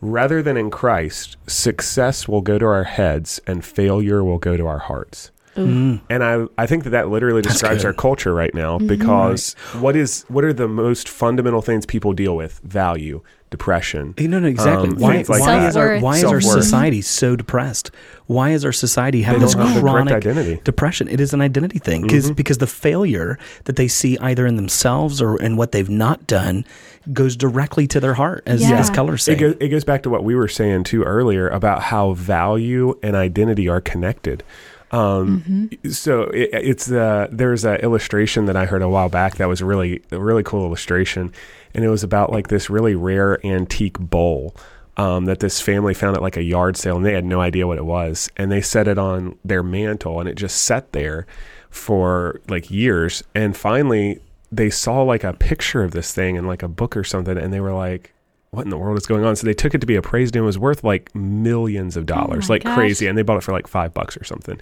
rather 0.01 0.41
than 0.41 0.57
in 0.57 0.69
Christ, 0.69 1.37
success 1.47 2.27
will 2.27 2.41
go 2.41 2.57
to 2.57 2.65
our 2.65 2.83
heads 2.83 3.39
and 3.47 3.63
failure 3.63 4.23
will 4.23 4.39
go 4.39 4.57
to 4.57 4.67
our 4.67 4.79
hearts. 4.79 5.31
Mm. 5.55 6.01
And 6.09 6.23
I, 6.23 6.45
I 6.57 6.67
think 6.67 6.83
that 6.83 6.91
that 6.91 7.09
literally 7.09 7.41
describes 7.41 7.81
good. 7.81 7.87
our 7.87 7.93
culture 7.93 8.33
right 8.33 8.53
now 8.53 8.77
because 8.77 9.53
what 9.79 9.95
is 9.95 10.23
what 10.27 10.43
are 10.43 10.53
the 10.53 10.67
most 10.67 11.09
fundamental 11.09 11.61
things 11.61 11.85
people 11.85 12.13
deal 12.13 12.35
with? 12.35 12.59
Value, 12.63 13.23
depression. 13.49 14.13
No, 14.19 14.39
no, 14.39 14.47
exactly. 14.47 14.89
Um, 14.89 14.95
why, 14.97 15.13
things 15.13 15.29
like 15.29 15.41
why 15.41 15.59
that. 15.59 15.69
is 15.69 15.77
our 15.77 15.99
why 15.99 16.17
is 16.17 16.23
our 16.25 16.41
society 16.41 17.01
so 17.01 17.35
depressed? 17.35 17.91
Why 18.25 18.49
is 18.51 18.65
our 18.65 18.73
society 18.73 19.21
having 19.21 19.41
this 19.41 19.53
have 19.53 19.73
the 19.73 19.79
correct 19.81 19.93
chronic 20.09 20.13
identity. 20.15 20.59
depression? 20.65 21.07
It 21.07 21.21
is 21.21 21.33
an 21.33 21.39
identity 21.41 21.79
thing 21.79 22.01
because 22.01 22.25
Mm-hmm. 22.25 22.33
because 22.33 22.57
the 22.57 22.67
failure 22.67 23.39
that 23.63 23.77
they 23.77 23.87
see 23.87 24.17
either 24.19 24.45
in 24.45 24.57
themselves 24.57 25.21
or 25.21 25.41
in 25.41 25.55
what 25.55 25.71
they've 25.71 25.89
not 25.89 26.27
done 26.27 26.65
goes 27.13 27.37
directly 27.37 27.87
to 27.87 28.01
their 28.01 28.15
heart, 28.15 28.43
as 28.45 28.61
Yeah. 28.61 28.79
as 28.79 28.89
Keller 28.89 29.13
It, 29.15 29.19
said. 29.19 29.39
go, 29.39 29.53
it 29.61 29.69
goes 29.69 29.85
back 29.85 30.03
to 30.03 30.09
what 30.09 30.25
we 30.25 30.35
were 30.35 30.49
saying 30.49 30.83
too 30.83 31.03
earlier 31.03 31.47
about 31.47 31.83
how 31.83 32.11
value 32.13 32.99
and 33.01 33.15
identity 33.15 33.69
are 33.69 33.79
connected. 33.79 34.43
Um, 34.91 35.69
So 35.89 36.23
it, 36.23 36.49
it's 36.53 36.91
uh, 36.91 37.27
there's 37.31 37.65
an 37.65 37.77
illustration 37.77 38.45
that 38.45 38.55
I 38.55 38.65
heard 38.65 38.81
a 38.81 38.89
while 38.89 39.09
back 39.09 39.35
that 39.35 39.47
was 39.47 39.61
really 39.61 40.01
a 40.11 40.19
really 40.19 40.43
cool 40.43 40.65
illustration, 40.65 41.31
and 41.77 41.85
it 41.85 41.89
was 41.89 42.03
about 42.03 42.31
like 42.31 42.49
this 42.49 42.69
really 42.69 42.95
rare 42.95 43.45
antique 43.45 43.99
bowl 43.99 44.53
um, 44.97 45.25
that 45.25 45.39
this 45.39 45.61
family 45.61 45.93
found 45.93 46.17
at 46.17 46.23
like 46.23 46.35
a 46.35 46.43
yard 46.43 46.75
sale, 46.75 46.97
and 46.97 47.05
they 47.05 47.13
had 47.13 47.23
no 47.23 47.39
idea 47.39 47.67
what 47.67 47.77
it 47.77 47.85
was, 47.85 48.29
and 48.35 48.51
they 48.51 48.61
set 48.61 48.87
it 48.87 48.97
on 48.97 49.37
their 49.45 49.63
mantel, 49.63 50.19
and 50.19 50.27
it 50.27 50.35
just 50.35 50.63
sat 50.63 50.91
there 50.91 51.25
for 51.69 52.41
like 52.49 52.69
years, 52.69 53.23
and 53.33 53.55
finally 53.55 54.19
they 54.51 54.69
saw 54.69 55.03
like 55.03 55.23
a 55.23 55.33
picture 55.33 55.83
of 55.83 55.91
this 55.91 56.13
thing 56.13 56.35
in 56.35 56.47
like 56.47 56.63
a 56.63 56.67
book 56.67 56.97
or 56.97 57.03
something, 57.03 57.37
and 57.37 57.53
they 57.53 57.61
were 57.61 57.73
like 57.73 58.13
what 58.51 58.63
in 58.63 58.69
the 58.69 58.77
world 58.77 58.97
is 58.97 59.05
going 59.05 59.25
on? 59.25 59.35
So 59.35 59.45
they 59.45 59.53
took 59.53 59.75
it 59.75 59.81
to 59.81 59.85
be 59.85 59.95
appraised 59.95 60.35
and 60.35 60.41
it 60.41 60.45
was 60.45 60.57
worth 60.57 60.83
like 60.83 61.13
millions 61.13 61.97
of 61.97 62.05
dollars, 62.05 62.47
my 62.47 62.55
like 62.55 62.63
gosh. 62.63 62.75
crazy. 62.75 63.05
And 63.05 63.17
they 63.17 63.21
bought 63.21 63.37
it 63.37 63.43
for 63.43 63.51
like 63.51 63.67
five 63.67 63.93
bucks 63.93 64.15
or 64.15 64.23
something. 64.23 64.59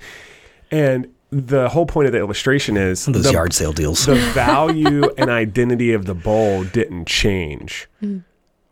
And 0.71 1.13
the 1.31 1.69
whole 1.69 1.85
point 1.85 2.05
of 2.07 2.11
the 2.13 2.19
illustration 2.19 2.77
is 2.77 3.05
Those 3.05 3.23
the, 3.23 3.31
yard 3.31 3.53
sale 3.53 3.73
deals. 3.73 4.05
the 4.05 4.15
value 4.33 5.03
and 5.17 5.29
identity 5.29 5.93
of 5.93 6.05
the 6.05 6.13
bowl 6.15 6.63
didn't 6.63 7.05
change. 7.07 7.87
Mm. 8.01 8.23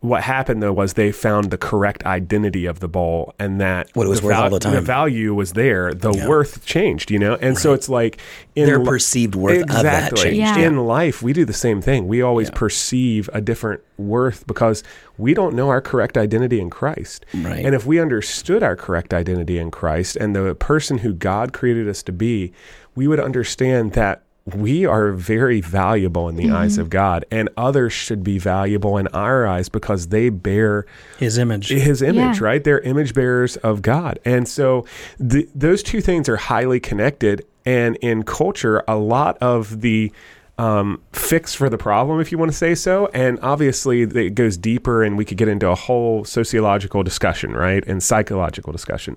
What 0.04 0.22
happened 0.22 0.62
though 0.62 0.72
was 0.72 0.92
they 0.92 1.10
found 1.10 1.50
the 1.50 1.56
correct 1.56 2.04
identity 2.04 2.66
of 2.66 2.80
the 2.80 2.88
bowl 2.88 3.34
and 3.38 3.58
that 3.58 3.88
What 3.94 4.04
it 4.04 4.10
was 4.10 4.20
the 4.20 4.26
worth 4.26 4.36
all 4.36 4.50
the 4.50 4.58
time. 4.58 4.74
The 4.74 4.82
value 4.82 5.32
was 5.34 5.54
there. 5.54 5.94
The 5.94 6.12
Yeah. 6.12 6.28
worth 6.28 6.62
changed, 6.66 7.10
you 7.10 7.18
know? 7.18 7.36
And 7.40 7.56
so 7.56 7.72
it's 7.72 7.88
like 7.88 8.18
in 8.54 8.66
Their 8.66 8.78
li- 8.80 8.84
perceived 8.86 9.34
worth 9.34 9.62
of 9.62 9.68
that 9.68 10.12
exactly. 10.12 10.22
changed. 10.22 10.36
Yeah. 10.58 10.58
In 10.58 10.76
life, 10.86 11.22
we 11.22 11.32
do 11.32 11.46
the 11.46 11.54
same 11.54 11.80
thing. 11.80 12.06
We 12.06 12.20
always 12.20 12.48
Yeah. 12.50 12.54
perceive 12.58 13.30
a 13.32 13.40
different 13.40 13.80
worth 13.96 14.46
because 14.46 14.82
we 15.16 15.32
don't 15.32 15.54
know 15.54 15.70
our 15.70 15.80
correct 15.80 16.18
identity 16.18 16.60
in 16.60 16.68
Christ. 16.68 17.24
Right. 17.32 17.64
And 17.64 17.74
if 17.74 17.86
we 17.86 17.98
understood 17.98 18.62
our 18.62 18.76
correct 18.76 19.14
identity 19.14 19.58
in 19.58 19.70
Christ 19.70 20.16
and 20.16 20.36
the 20.36 20.54
person 20.54 20.98
who 20.98 21.14
God 21.14 21.54
created 21.54 21.88
us 21.88 22.02
to 22.02 22.12
be, 22.12 22.52
we 22.94 23.06
would 23.08 23.20
understand 23.20 23.92
that 23.92 24.20
we 24.54 24.84
are 24.84 25.12
very 25.12 25.60
valuable 25.62 26.28
in 26.28 26.36
the 26.36 26.44
Mm-hmm. 26.44 26.54
eyes 26.56 26.76
of 26.78 26.90
God, 26.90 27.24
and 27.30 27.48
others 27.56 27.92
should 27.94 28.22
be 28.22 28.38
valuable 28.38 28.98
in 28.98 29.06
our 29.08 29.46
eyes 29.46 29.68
because 29.70 30.08
they 30.08 30.28
bear 30.28 30.84
His 31.18 31.38
image. 31.38 31.68
his 31.70 32.02
image, 32.02 32.38
Yeah. 32.40 32.44
right? 32.46 32.62
They're 32.62 32.80
image 32.80 33.14
bearers 33.14 33.56
of 33.58 33.80
God. 33.80 34.18
And 34.24 34.46
so 34.46 34.84
the, 35.18 35.48
those 35.54 35.82
two 35.82 36.00
things 36.02 36.28
are 36.28 36.36
highly 36.36 36.78
connected. 36.78 37.46
And 37.64 37.96
in 37.96 38.22
culture, 38.24 38.84
a 38.86 38.96
lot 38.96 39.38
of 39.38 39.80
the 39.80 40.12
um, 40.58 41.00
fix 41.12 41.54
for 41.54 41.70
the 41.70 41.78
problem, 41.78 42.20
if 42.20 42.30
you 42.30 42.36
want 42.36 42.50
to 42.52 42.56
say 42.56 42.74
so, 42.74 43.08
and 43.14 43.38
obviously 43.40 44.02
it 44.02 44.34
goes 44.34 44.58
deeper, 44.58 45.02
and 45.02 45.16
we 45.16 45.24
could 45.24 45.38
get 45.38 45.48
into 45.48 45.68
a 45.70 45.74
whole 45.74 46.24
sociological 46.26 47.02
discussion, 47.02 47.52
right? 47.54 47.82
And 47.86 48.02
psychological 48.02 48.72
discussion. 48.72 49.16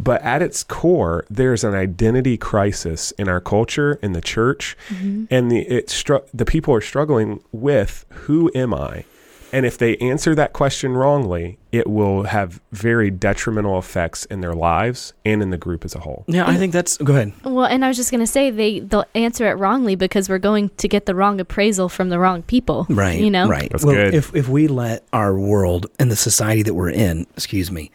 But 0.00 0.22
at 0.22 0.42
its 0.42 0.62
core, 0.62 1.24
there's 1.28 1.64
an 1.64 1.74
identity 1.74 2.36
crisis 2.36 3.10
in 3.12 3.28
our 3.28 3.40
culture, 3.40 3.98
in 4.02 4.12
the 4.12 4.20
church, 4.20 4.76
mm-hmm. 4.88 5.24
and 5.30 5.50
the 5.50 5.60
it 5.62 5.88
stru- 5.88 6.26
the 6.32 6.44
people 6.44 6.72
are 6.74 6.80
struggling 6.80 7.42
with 7.52 8.04
who 8.10 8.50
am 8.54 8.72
I? 8.72 9.04
And 9.52 9.64
if 9.64 9.78
they 9.78 9.96
answer 9.96 10.34
that 10.34 10.52
question 10.52 10.92
wrongly, 10.92 11.58
it 11.72 11.88
will 11.88 12.24
have 12.24 12.60
very 12.70 13.10
detrimental 13.10 13.78
effects 13.78 14.24
in 14.26 14.40
their 14.40 14.52
lives 14.52 15.14
and 15.24 15.42
in 15.42 15.50
the 15.50 15.56
group 15.56 15.84
as 15.84 15.94
a 15.94 16.00
whole. 16.00 16.24
yeah, 16.26 16.46
I 16.46 16.56
think 16.56 16.72
that's. 16.72 16.98
Go 16.98 17.14
ahead. 17.14 17.32
Well, 17.44 17.64
and 17.64 17.84
I 17.84 17.88
was 17.88 17.96
just 17.96 18.10
gonna 18.10 18.26
say 18.26 18.50
they 18.50 18.80
they'll 18.80 19.06
answer 19.14 19.48
it 19.50 19.54
wrongly 19.54 19.94
because 19.94 20.28
we're 20.28 20.38
going 20.38 20.70
to 20.76 20.88
get 20.88 21.06
the 21.06 21.14
wrong 21.14 21.40
appraisal 21.40 21.88
from 21.88 22.08
the 22.10 22.18
wrong 22.18 22.42
people. 22.42 22.86
Right. 22.88 23.18
You 23.18 23.30
know. 23.30 23.48
Right. 23.48 23.70
That's 23.70 23.84
well, 23.84 23.94
good. 23.94 24.14
if 24.14 24.34
if 24.34 24.48
we 24.48 24.68
let 24.68 25.04
our 25.12 25.38
world 25.38 25.86
and 25.98 26.10
the 26.10 26.16
society 26.16 26.62
that 26.62 26.74
we're 26.74 26.90
in, 26.90 27.26
excuse 27.34 27.70
me, 27.70 27.90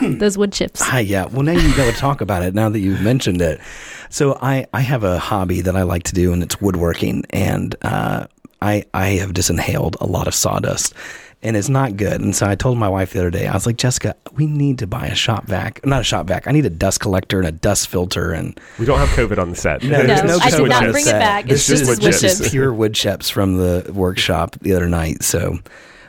Those 0.18 0.38
wood 0.38 0.52
chips. 0.52 0.80
Hi, 0.82 1.00
yeah. 1.00 1.26
Well, 1.26 1.42
now 1.42 1.52
you 1.52 1.76
got 1.76 1.92
to 1.92 1.98
talk 1.98 2.20
about 2.20 2.42
it. 2.42 2.54
Now 2.54 2.68
that 2.68 2.80
you've 2.80 3.02
mentioned 3.02 3.40
it, 3.42 3.60
so 4.08 4.38
I 4.40 4.66
I 4.72 4.80
have 4.80 5.04
a 5.04 5.18
hobby 5.18 5.60
that 5.62 5.76
I 5.76 5.82
like 5.82 6.04
to 6.04 6.14
do, 6.14 6.32
and 6.32 6.42
it's 6.42 6.60
woodworking, 6.60 7.24
and 7.30 7.74
uh, 7.82 8.26
I 8.62 8.84
I 8.94 9.06
have 9.20 9.32
just 9.34 9.50
inhaled 9.50 9.96
a 10.00 10.06
lot 10.06 10.26
of 10.26 10.34
sawdust, 10.34 10.94
and 11.42 11.56
it's 11.56 11.68
not 11.68 11.96
good. 11.96 12.20
And 12.20 12.34
so 12.34 12.46
I 12.46 12.54
told 12.54 12.78
my 12.78 12.88
wife 12.88 13.12
the 13.12 13.20
other 13.20 13.30
day, 13.30 13.46
I 13.46 13.54
was 13.54 13.66
like, 13.66 13.76
Jessica, 13.76 14.14
we 14.34 14.46
need 14.46 14.78
to 14.80 14.86
buy 14.86 15.06
a 15.06 15.14
shop 15.14 15.46
vac, 15.46 15.84
not 15.86 16.00
a 16.00 16.04
shop 16.04 16.26
vac. 16.26 16.46
I 16.48 16.52
need 16.52 16.66
a 16.66 16.70
dust 16.70 17.00
collector 17.00 17.38
and 17.38 17.46
a 17.48 17.52
dust 17.52 17.88
filter, 17.88 18.32
and 18.32 18.58
We 18.78 18.86
don't 18.86 18.98
have 18.98 19.08
COVID 19.10 19.38
on 19.38 19.50
the 19.50 19.56
set. 19.56 19.82
No, 19.82 20.02
there's 20.02 20.22
no 20.24 20.36
It's 20.36 20.40
I 20.46 20.50
just 20.50 20.56
did 20.62 20.68
not 20.68 20.80
chips. 20.82 20.92
bring 20.92 21.06
it 21.06 21.10
back. 21.12 21.44
It's 21.44 21.52
It's 21.54 21.66
just 21.66 21.84
just 21.84 21.90
wood 21.90 22.02
wood 22.04 22.20
chips. 22.20 22.38
chips. 22.38 22.50
pure 22.50 22.72
wood 22.72 22.94
chips 22.94 23.30
from 23.30 23.56
the 23.58 23.90
workshop 23.94 24.56
the 24.60 24.72
other 24.74 24.88
night. 24.88 25.22
So, 25.22 25.58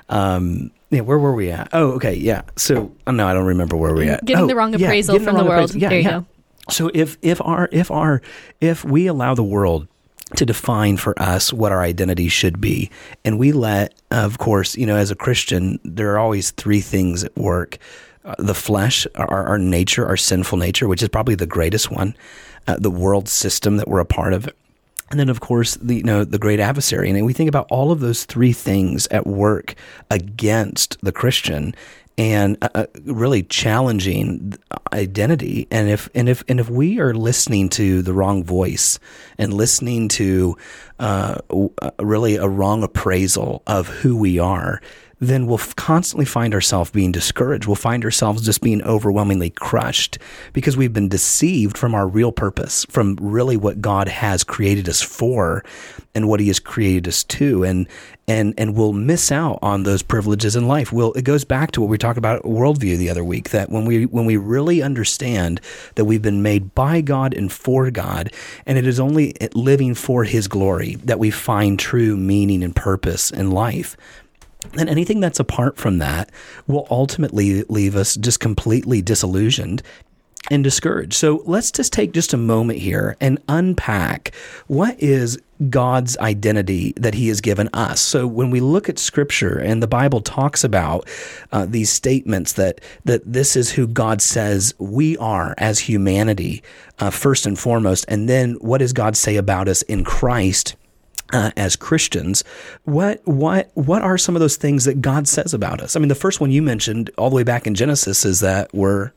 um, 0.10 0.72
yeah, 0.92 1.02
where 1.02 1.18
were 1.18 1.34
we 1.34 1.50
at? 1.52 1.70
Oh, 1.74 1.94
okay, 1.94 2.14
yeah. 2.14 2.44
So, 2.58 2.92
oh, 3.08 3.12
no, 3.12 3.28
I 3.28 3.34
don't 3.34 3.46
remember 3.46 3.76
where 3.78 3.94
we 3.96 4.08
at. 4.10 4.24
Getting 4.26 4.44
Oh, 4.44 4.48
the 4.48 4.56
wrong 4.56 4.76
appraisal 4.76 5.14
getting 5.14 5.26
from 5.26 5.36
the 5.38 5.42
wrong 5.44 5.58
world. 5.58 5.74
Yeah, 5.76 5.90
There 5.90 5.98
you 6.00 6.04
yeah. 6.04 6.20
go. 6.20 6.26
So 6.70 6.92
if 6.94 7.18
if 7.24 7.42
our 7.42 7.68
if 7.72 7.90
our 7.90 8.22
if 8.62 8.84
we 8.86 9.08
allow 9.08 9.34
the 9.34 9.44
world 9.44 9.88
to 10.36 10.46
define 10.46 10.96
for 10.98 11.20
us 11.22 11.52
what 11.52 11.72
our 11.72 11.82
identity 11.82 12.28
should 12.30 12.62
be, 12.62 12.92
and 13.26 13.40
we 13.40 13.52
let, 13.52 13.96
of 14.12 14.38
course, 14.38 14.78
you 14.78 14.86
know, 14.86 14.96
as 14.96 15.10
a 15.12 15.16
Christian, 15.16 15.80
there 15.84 16.12
are 16.14 16.20
always 16.20 16.52
three 16.52 16.80
things 16.80 17.24
at 17.24 17.36
work: 17.36 17.78
uh, 18.26 18.36
the 18.38 18.54
flesh, 18.54 19.08
our, 19.16 19.48
our 19.48 19.58
nature, 19.58 20.06
our 20.06 20.16
sinful 20.16 20.58
nature, 20.60 20.88
which 20.88 21.02
is 21.02 21.10
probably 21.10 21.36
the 21.36 21.48
greatest 21.48 21.90
one, 21.92 22.16
uh, 22.68 22.78
the 22.80 22.92
world 22.92 23.28
system 23.28 23.78
that 23.78 23.88
we're 23.88 24.00
a 24.00 24.06
part 24.06 24.32
of, 24.34 24.48
and 25.12 25.20
then, 25.20 25.30
of 25.30 25.42
course, 25.42 25.76
the 25.76 25.96
you 25.96 26.04
know 26.04 26.24
the 26.24 26.40
great 26.40 26.60
adversary. 26.60 27.10
And 27.10 27.26
we 27.26 27.34
think 27.34 27.50
about 27.50 27.68
all 27.70 27.92
of 27.92 28.00
those 28.00 28.26
three 28.26 28.54
things 28.54 29.08
at 29.08 29.28
work 29.28 29.76
against 30.10 30.98
the 31.02 31.12
Christian, 31.12 31.76
and 32.18 32.58
uh, 32.62 32.70
uh, 32.76 32.86
really 33.04 33.44
challenging 33.44 34.56
identity. 34.94 35.68
And 35.70 35.90
if 35.90 36.10
and 36.16 36.30
if 36.30 36.44
and 36.48 36.60
if 36.60 36.70
we 36.70 37.00
are 37.00 37.14
listening 37.14 37.70
to 37.70 38.02
the 38.02 38.14
wrong 38.14 38.44
voice 38.44 39.00
and 39.38 39.54
listening 39.54 40.08
to 40.10 40.58
uh, 41.00 41.40
uh, 41.82 41.92
really 42.00 42.36
a 42.38 42.48
wrong 42.48 42.84
appraisal 42.84 43.64
of 43.68 43.88
who 43.88 44.16
we 44.16 44.40
are, 44.40 44.82
then 45.22 45.46
we'll 45.46 45.60
f- 45.60 45.76
constantly 45.76 46.26
find 46.26 46.54
ourselves 46.54 46.90
being 46.90 47.12
discouraged. 47.12 47.68
We'll 47.68 47.76
find 47.76 48.04
ourselves 48.04 48.44
just 48.44 48.60
being 48.60 48.82
overwhelmingly 48.82 49.52
crushed 49.52 50.18
because 50.52 50.76
we've 50.76 50.94
been 50.94 51.10
deceived 51.10 51.78
from 51.78 51.94
our 51.94 52.08
real 52.08 52.32
purpose, 52.32 52.86
from 52.90 53.18
really 53.22 53.56
what 53.56 53.82
God 53.82 54.08
has 54.08 54.44
created 54.44 54.90
us 54.90 55.02
for 55.02 55.64
and 56.16 56.28
what 56.28 56.40
he 56.40 56.48
has 56.48 56.60
created 56.60 57.08
us 57.08 57.24
to. 57.24 57.64
And 57.64 57.88
and 58.28 58.54
and 58.58 58.76
we'll 58.76 58.94
miss 58.94 59.32
out 59.32 59.60
on 59.62 59.84
those 59.84 60.02
privileges 60.02 60.56
in 60.56 60.68
life. 60.68 60.92
We'll 60.92 61.14
it 61.14 61.24
goes 61.24 61.44
back 61.44 61.72
to 61.72 61.82
what 61.82 61.90
we 61.90 62.00
talked 62.00 62.18
about 62.18 62.44
worldview 62.44 62.98
the 62.98 63.10
other 63.10 63.24
week, 63.24 63.50
that 63.50 63.70
when 63.70 63.86
we 63.86 64.06
when 64.08 64.26
we 64.26 64.38
really 64.38 64.82
understand 64.82 65.62
that 65.96 66.06
we've 66.06 66.22
been 66.22 66.42
made 66.42 66.74
by 66.74 67.02
God 67.02 67.34
and 67.36 67.52
for 67.52 67.92
God, 67.92 68.32
and 68.66 68.78
it 68.78 68.88
is 68.88 69.00
only 69.00 69.36
living 69.54 69.94
for 69.94 70.24
his 70.24 70.48
glory 70.48 70.96
that 70.96 71.20
we 71.20 71.30
find 71.30 71.78
true 71.78 72.18
meaning 72.18 72.64
and 72.64 72.76
purpose 72.76 73.30
in 73.30 73.52
life 73.52 73.96
then 74.74 74.88
anything 74.88 75.20
that's 75.20 75.40
apart 75.40 75.78
from 75.78 75.98
that 76.00 76.32
will 76.68 76.88
ultimately 76.90 77.64
leave 77.64 77.96
us 77.96 78.16
just 78.16 78.40
completely 78.40 79.02
disillusioned 79.02 79.82
and 80.50 80.64
discouraged. 80.64 81.14
So 81.14 81.44
let's 81.46 81.72
just 81.72 81.94
take 81.94 82.14
just 82.14 82.34
a 82.34 82.38
moment 82.38 82.80
here 82.80 83.16
and 83.22 83.38
unpack 83.48 84.34
what 84.68 85.02
is 85.02 85.40
God's 85.70 86.18
identity 86.18 86.94
that 86.98 87.14
He 87.14 87.28
has 87.28 87.42
given 87.42 87.70
us. 87.74 88.02
So 88.02 88.26
when 88.26 88.50
we 88.50 88.60
look 88.60 88.90
at 88.90 88.98
Scripture 88.98 89.60
and 89.60 89.84
the 89.84 89.88
Bible 89.88 90.20
talks 90.20 90.64
about 90.64 91.08
uh, 91.52 91.68
these 91.68 91.92
statements 91.92 92.54
that 92.54 92.82
that 93.06 93.22
this 93.32 93.56
is 93.56 93.72
who 93.72 93.86
God 93.88 94.22
says 94.22 94.74
we 94.80 95.16
are 95.18 95.54
as 95.60 95.80
humanity, 95.80 96.64
uh, 97.00 97.12
first 97.12 97.46
and 97.46 97.60
foremost, 97.60 98.06
and 98.08 98.28
then 98.28 98.54
what 98.56 98.80
does 98.80 98.94
God 98.94 99.16
say 99.16 99.36
about 99.36 99.68
us 99.68 99.84
in 99.84 100.04
Christ? 100.04 100.76
Uh, 101.34 101.52
as 101.58 101.76
Christians, 101.76 102.44
what 102.84 103.22
what 103.26 103.72
what 103.76 104.02
are 104.02 104.18
some 104.18 104.36
of 104.36 104.40
those 104.40 104.58
things 104.58 104.86
that 104.86 105.02
God 105.02 105.28
says 105.28 105.54
about 105.54 105.82
us? 105.82 105.96
I 105.96 106.00
mean, 106.00 106.10
the 106.10 106.16
first 106.16 106.40
one 106.40 106.52
you 106.52 106.62
mentioned 106.62 107.10
all 107.18 107.30
the 107.30 107.36
way 107.36 107.44
back 107.44 107.68
in 107.68 107.76
Genesis 107.76 108.26
is 108.26 108.40
that 108.42 108.74
we're 108.74 109.12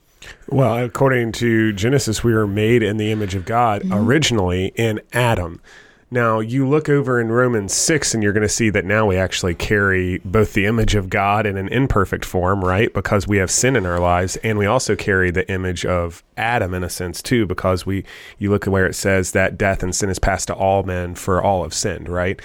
Well, 0.49 0.79
according 0.79 1.33
to 1.33 1.73
Genesis, 1.73 2.25
we 2.25 2.35
were 2.35 2.47
made 2.47 2.83
in 2.83 2.97
the 2.97 3.11
image 3.11 3.35
of 3.35 3.45
God 3.45 3.83
originally 3.91 4.73
in 4.77 5.01
Adam. 5.13 5.61
Now, 6.11 6.41
you 6.41 6.69
look 6.69 6.89
over 6.89 7.21
in 7.21 7.33
Romans 7.33 7.75
6 7.75 8.15
and 8.15 8.23
you're 8.23 8.33
going 8.33 8.43
to 8.43 8.49
see 8.49 8.71
that 8.71 8.85
now 8.85 9.07
we 9.07 9.17
actually 9.17 9.55
carry 9.55 10.19
both 10.25 10.53
the 10.53 10.67
image 10.67 10.95
of 10.95 11.11
God 11.11 11.47
in 11.47 11.57
an 11.57 11.69
imperfect 11.69 12.25
form, 12.25 12.65
right? 12.65 12.93
Because 12.93 13.27
we 13.27 13.39
have 13.39 13.51
sin 13.51 13.75
in 13.75 13.87
our 13.87 13.99
lives 13.99 14.37
and 14.37 14.59
we 14.59 14.67
also 14.67 14.95
carry 14.97 15.31
the 15.31 15.51
image 15.51 15.85
of 15.85 16.23
Adam 16.37 16.75
in 16.75 16.85
a 16.85 16.91
sense 16.91 17.23
too 17.23 17.47
because 17.47 17.87
we 17.87 18.05
you 18.39 18.51
look 18.51 18.67
at 18.67 18.73
where 18.73 18.87
it 18.87 18.95
says 18.95 19.33
that 19.33 19.57
death 19.57 19.83
and 19.83 19.95
sin 19.95 20.11
is 20.11 20.19
passed 20.19 20.49
to 20.49 20.55
all 20.55 20.83
men 20.83 21.15
for 21.15 21.43
all 21.43 21.63
have 21.63 21.75
sinned, 21.75 22.09
right? 22.09 22.41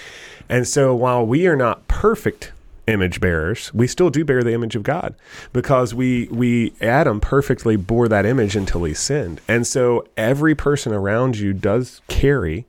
And 0.48 0.66
so 0.66 0.94
while 0.94 1.24
we 1.24 1.46
are 1.46 1.56
not 1.56 1.86
perfect 1.86 2.52
image 2.86 3.20
bearers, 3.20 3.72
we 3.72 3.86
still 3.86 4.10
do 4.10 4.24
bear 4.24 4.42
the 4.42 4.52
image 4.52 4.74
of 4.74 4.82
God 4.82 5.14
because 5.52 5.94
we 5.94 6.28
we 6.30 6.72
Adam 6.80 7.20
perfectly 7.20 7.76
bore 7.76 8.08
that 8.08 8.26
image 8.26 8.56
until 8.56 8.84
he 8.84 8.94
sinned. 8.94 9.40
And 9.46 9.66
so 9.66 10.06
every 10.16 10.54
person 10.54 10.92
around 10.92 11.38
you 11.38 11.52
does 11.52 12.00
carry 12.08 12.66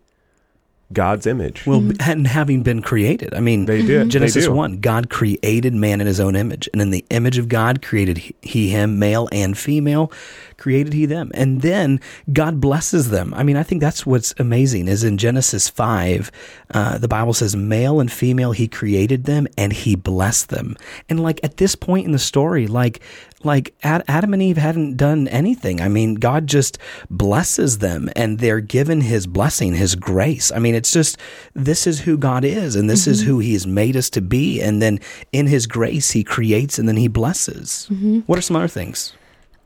God's 0.93 1.25
image. 1.25 1.65
well, 1.65 1.91
and 1.99 2.27
having 2.27 2.63
been 2.63 2.81
created. 2.81 3.33
I 3.33 3.39
mean, 3.39 3.65
They 3.65 3.81
did. 3.81 4.09
Genesis 4.09 4.45
They 4.45 4.51
one, 4.51 4.77
God 4.77 5.09
created 5.09 5.73
man 5.73 6.01
in 6.01 6.07
His 6.07 6.19
own 6.19 6.35
image, 6.35 6.69
and 6.73 6.81
in 6.81 6.91
the 6.91 7.05
image 7.09 7.37
of 7.37 7.49
God 7.49 7.81
created 7.81 8.17
he, 8.17 8.35
he 8.41 8.69
him, 8.69 8.99
male 8.99 9.27
and 9.31 9.57
female, 9.57 10.11
created 10.57 10.93
He 10.93 11.05
them, 11.05 11.31
and 11.33 11.61
then 11.61 11.99
God 12.31 12.61
blesses 12.61 13.09
them. 13.09 13.33
I 13.33 13.43
mean, 13.43 13.57
I 13.57 13.63
think 13.63 13.81
that's 13.81 14.05
what's 14.05 14.33
amazing. 14.37 14.87
Is 14.87 15.03
in 15.03 15.17
Genesis 15.17 15.69
five, 15.69 16.31
uh, 16.73 16.97
the 16.97 17.07
Bible 17.07 17.33
says, 17.33 17.55
male 17.55 17.99
and 17.99 18.11
female 18.11 18.51
He 18.51 18.67
created 18.67 19.25
them, 19.25 19.47
and 19.57 19.73
He 19.73 19.95
blessed 19.95 20.49
them. 20.49 20.77
And 21.09 21.21
like 21.21 21.39
at 21.43 21.57
this 21.57 21.75
point 21.75 22.05
in 22.05 22.11
the 22.11 22.19
story, 22.19 22.67
like 22.67 23.01
like 23.43 23.73
Ad- 23.83 24.03
Adam 24.07 24.33
and 24.33 24.41
Eve 24.41 24.57
hadn't 24.57 24.97
done 24.97 25.27
anything. 25.27 25.81
I 25.81 25.87
mean, 25.87 26.15
God 26.15 26.47
just 26.47 26.77
blesses 27.09 27.79
them 27.79 28.09
and 28.15 28.39
they're 28.39 28.61
given 28.61 29.01
his 29.01 29.27
blessing, 29.27 29.73
his 29.73 29.95
grace. 29.95 30.51
I 30.51 30.59
mean, 30.59 30.75
it's 30.75 30.91
just 30.91 31.17
this 31.53 31.87
is 31.87 32.01
who 32.01 32.17
God 32.17 32.43
is 32.43 32.75
and 32.75 32.89
this 32.89 33.07
is 33.07 33.21
who 33.21 33.39
he 33.39 33.53
has 33.53 33.65
made 33.67 33.95
us 33.95 34.09
to 34.11 34.21
be. 34.21 34.61
And 34.61 34.81
then 34.81 34.99
in 35.31 35.47
his 35.47 35.67
grace, 35.67 36.11
he 36.11 36.23
creates 36.23 36.77
and 36.79 36.87
then 36.87 36.97
he 36.97 37.07
blesses. 37.07 37.87
What 38.25 38.37
are 38.37 38.41
some 38.41 38.55
other 38.55 38.67
things? 38.67 39.13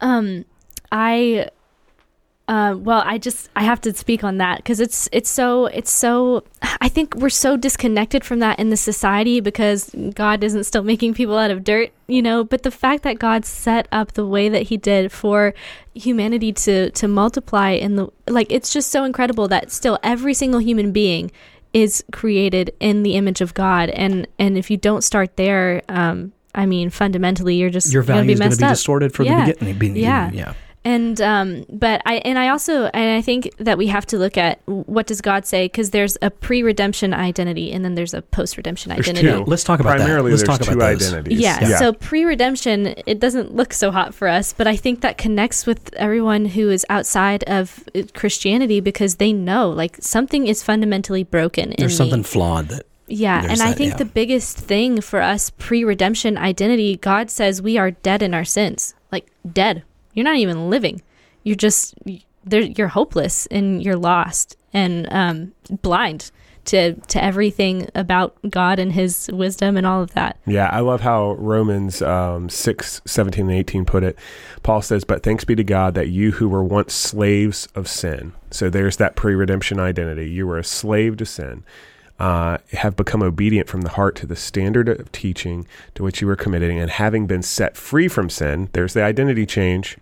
Um, 0.02 0.46
I 0.92 1.50
Uh, 2.48 2.76
well, 2.78 3.02
I 3.04 3.18
just 3.18 3.50
I 3.56 3.64
have 3.64 3.82
to 3.82 3.94
speak 3.94 4.24
on 4.24 4.38
that 4.38 4.58
because 4.58 4.80
it's 4.80 5.10
it's 5.12 5.30
so 5.30 5.66
it's 5.66 5.90
so 5.92 6.44
I 6.80 6.90
think 6.90 7.16
we're 7.16 7.30
so 7.30 7.58
disconnected 7.58 8.24
from 8.24 8.38
that 8.40 8.60
in 8.60 8.70
the 8.70 8.78
society 8.78 9.40
because 9.40 9.90
God 10.14 10.44
isn't 10.44 10.66
still 10.66 10.84
making 10.84 11.16
people 11.16 11.38
out 11.40 11.50
of 11.50 11.64
dirt, 11.64 11.92
you 12.08 12.22
know. 12.22 12.44
But 12.44 12.62
the 12.62 12.70
fact 12.70 13.02
that 13.02 13.18
God 13.18 13.46
set 13.46 13.88
up 13.92 14.12
the 14.14 14.28
way 14.28 14.48
that 14.50 14.64
He 14.64 14.78
did 14.78 15.12
for 15.12 15.56
humanity 15.96 16.54
to 16.54 16.92
to 16.92 17.08
multiply 17.08 17.72
in 17.72 17.96
the 17.96 18.10
like 18.28 18.52
it's 18.52 18.72
just 18.72 18.92
so 18.92 19.04
incredible 19.04 19.48
that 19.48 19.72
still 19.72 19.98
every 20.04 20.36
single 20.36 20.60
human 20.60 20.92
being 20.92 21.32
is 21.74 22.04
created 22.12 22.72
in 22.80 23.02
the 23.02 23.16
image 23.16 23.42
of 23.42 23.56
God, 23.56 23.90
and 23.90 24.28
and 24.38 24.56
if 24.56 24.70
you 24.70 24.78
don't 24.78 25.04
start 25.04 25.36
there, 25.36 25.82
um, 25.90 26.32
I 26.54 26.68
mean, 26.68 26.90
fundamentally, 26.92 27.56
you're 27.56 27.70
just 27.72 27.92
Your 27.92 28.04
value 28.04 28.28
be 28.28 28.34
is 28.34 28.40
going 28.40 28.52
to 28.52 28.56
messed 28.58 28.62
be 28.62 28.68
distorted 28.68 29.14
from 29.14 29.26
Yeah. 29.26 29.46
the 29.52 29.74
beginning. 29.74 29.96
Yeah. 29.98 30.32
yeah. 30.32 30.54
And 30.86 31.20
um, 31.20 31.66
but 31.68 32.04
I 32.06 32.18
and 32.18 32.38
I 32.38 32.50
also 32.50 32.86
and 32.94 33.18
I 33.18 33.22
think 33.22 33.52
that 33.58 33.76
we 33.78 33.88
have 33.88 34.06
to 34.08 34.20
look 34.20 34.38
at 34.38 34.60
what 34.68 35.08
does 35.08 35.20
God 35.20 35.46
say 35.48 35.66
because 35.66 35.90
there's 35.90 36.16
a 36.22 36.30
pre-redemption 36.30 37.12
identity 37.12 37.72
and 37.72 37.84
then 37.84 37.96
there's 37.96 38.14
a 38.14 38.22
post-redemption 38.22 38.92
There's 38.94 39.10
identity. 39.10 39.28
two. 39.28 39.44
Let's 39.50 39.64
talk 39.64 39.80
about 39.80 39.98
that. 39.98 40.06
Primarily, 40.06 40.30
Let's 40.32 40.44
there's 40.44 40.60
talk 40.60 40.68
two 40.68 40.74
about 40.76 41.00
those. 41.00 41.08
identities. 41.12 41.40
Yeah, 41.40 41.80
So 41.80 41.92
pre-redemption, 41.92 42.94
it 43.08 43.20
doesn't 43.20 43.56
look 43.56 43.74
so 43.74 43.90
hot 43.92 44.14
for 44.14 44.28
us, 44.28 44.54
but 44.54 44.68
I 44.68 44.76
think 44.76 45.02
that 45.02 45.18
connects 45.18 45.66
with 45.66 45.92
everyone 45.96 46.46
who 46.46 46.70
is 46.70 46.86
outside 46.90 47.44
of 47.46 47.84
uh, 47.96 48.04
Christianity 48.14 48.80
because 48.80 49.16
they 49.16 49.34
know 49.34 49.70
like 49.72 49.98
something 50.02 50.46
is 50.46 50.62
fundamentally 50.62 51.24
broken. 51.24 51.72
in 51.72 51.76
There's 51.80 51.94
me. 51.94 51.98
something 51.98 52.22
flawed 52.24 52.68
that 52.70 52.86
Yeah, 53.08 53.42
There's 53.42 53.60
and 53.60 53.68
I 53.68 53.74
think 53.74 53.94
yeah. 53.94 53.98
the 53.98 54.06
biggest 54.06 54.58
thing 54.58 55.02
for 55.02 55.20
us 55.22 55.50
pre-redemption 55.50 56.38
identity, 56.38 56.98
God 56.98 57.32
says 57.32 57.60
we 57.60 57.78
are 57.80 57.90
dead 57.92 58.22
in 58.22 58.36
our 58.36 58.46
sins. 58.46 58.94
Like 59.12 59.26
dead. 59.52 59.84
You're 60.16 60.26
not 60.26 60.38
even 60.38 60.70
living. 60.72 61.02
You're 61.44 61.56
just 61.56 61.94
there 62.44 62.62
you're 62.62 62.88
hopeless 62.88 63.46
and 63.48 63.84
you're 63.84 63.96
lost 63.96 64.58
and 64.74 65.08
um 65.12 65.54
blind 65.82 66.32
to 66.66 66.94
to 66.94 67.24
everything 67.24 67.90
about 67.96 68.36
God 68.50 68.80
and 68.80 68.92
his 68.92 69.30
wisdom 69.32 69.78
and 69.78 69.86
all 69.86 70.02
of 70.02 70.14
that. 70.14 70.38
Yeah, 70.46 70.70
I 70.72 70.80
love 70.80 71.02
how 71.02 71.34
Romans 71.34 72.02
um, 72.02 72.50
6, 72.50 73.02
17, 73.06 73.50
and 73.50 73.56
18 73.56 73.86
put 73.86 74.04
it. 74.04 74.18
Paul 74.64 74.82
says, 74.82 75.04
But 75.04 75.24
thanks 75.24 75.46
be 75.46 75.56
to 75.56 75.64
God 75.64 75.94
that 75.94 76.10
you 76.10 76.32
who 76.34 76.50
were 76.50 76.64
once 76.64 76.94
slaves 76.94 77.68
of 77.76 77.88
sin, 77.88 78.34
so 78.52 78.70
there's 78.70 78.98
that 78.98 79.16
pre 79.16 79.36
redemption 79.36 79.80
identity. 79.80 80.30
You 80.30 80.48
were 80.48 80.58
a 80.58 80.64
slave 80.64 81.18
to 81.18 81.26
sin, 81.26 81.64
uh, 82.20 82.58
have 82.72 82.96
become 82.96 83.22
obedient 83.22 83.68
from 83.68 83.82
the 83.82 83.90
heart 83.90 84.16
to 84.16 84.26
the 84.26 84.36
standard 84.36 84.88
of 84.88 85.12
teaching 85.12 85.68
to 85.96 86.04
which 86.04 86.22
you 86.22 86.28
were 86.28 86.36
committing, 86.36 86.80
and 86.80 86.90
having 86.92 87.28
been 87.28 87.42
set 87.42 87.76
free 87.76 88.08
from 88.08 88.30
sin, 88.30 88.70
there's 88.74 88.94
the 88.94 89.04
identity 89.04 89.46
change. 89.46 89.98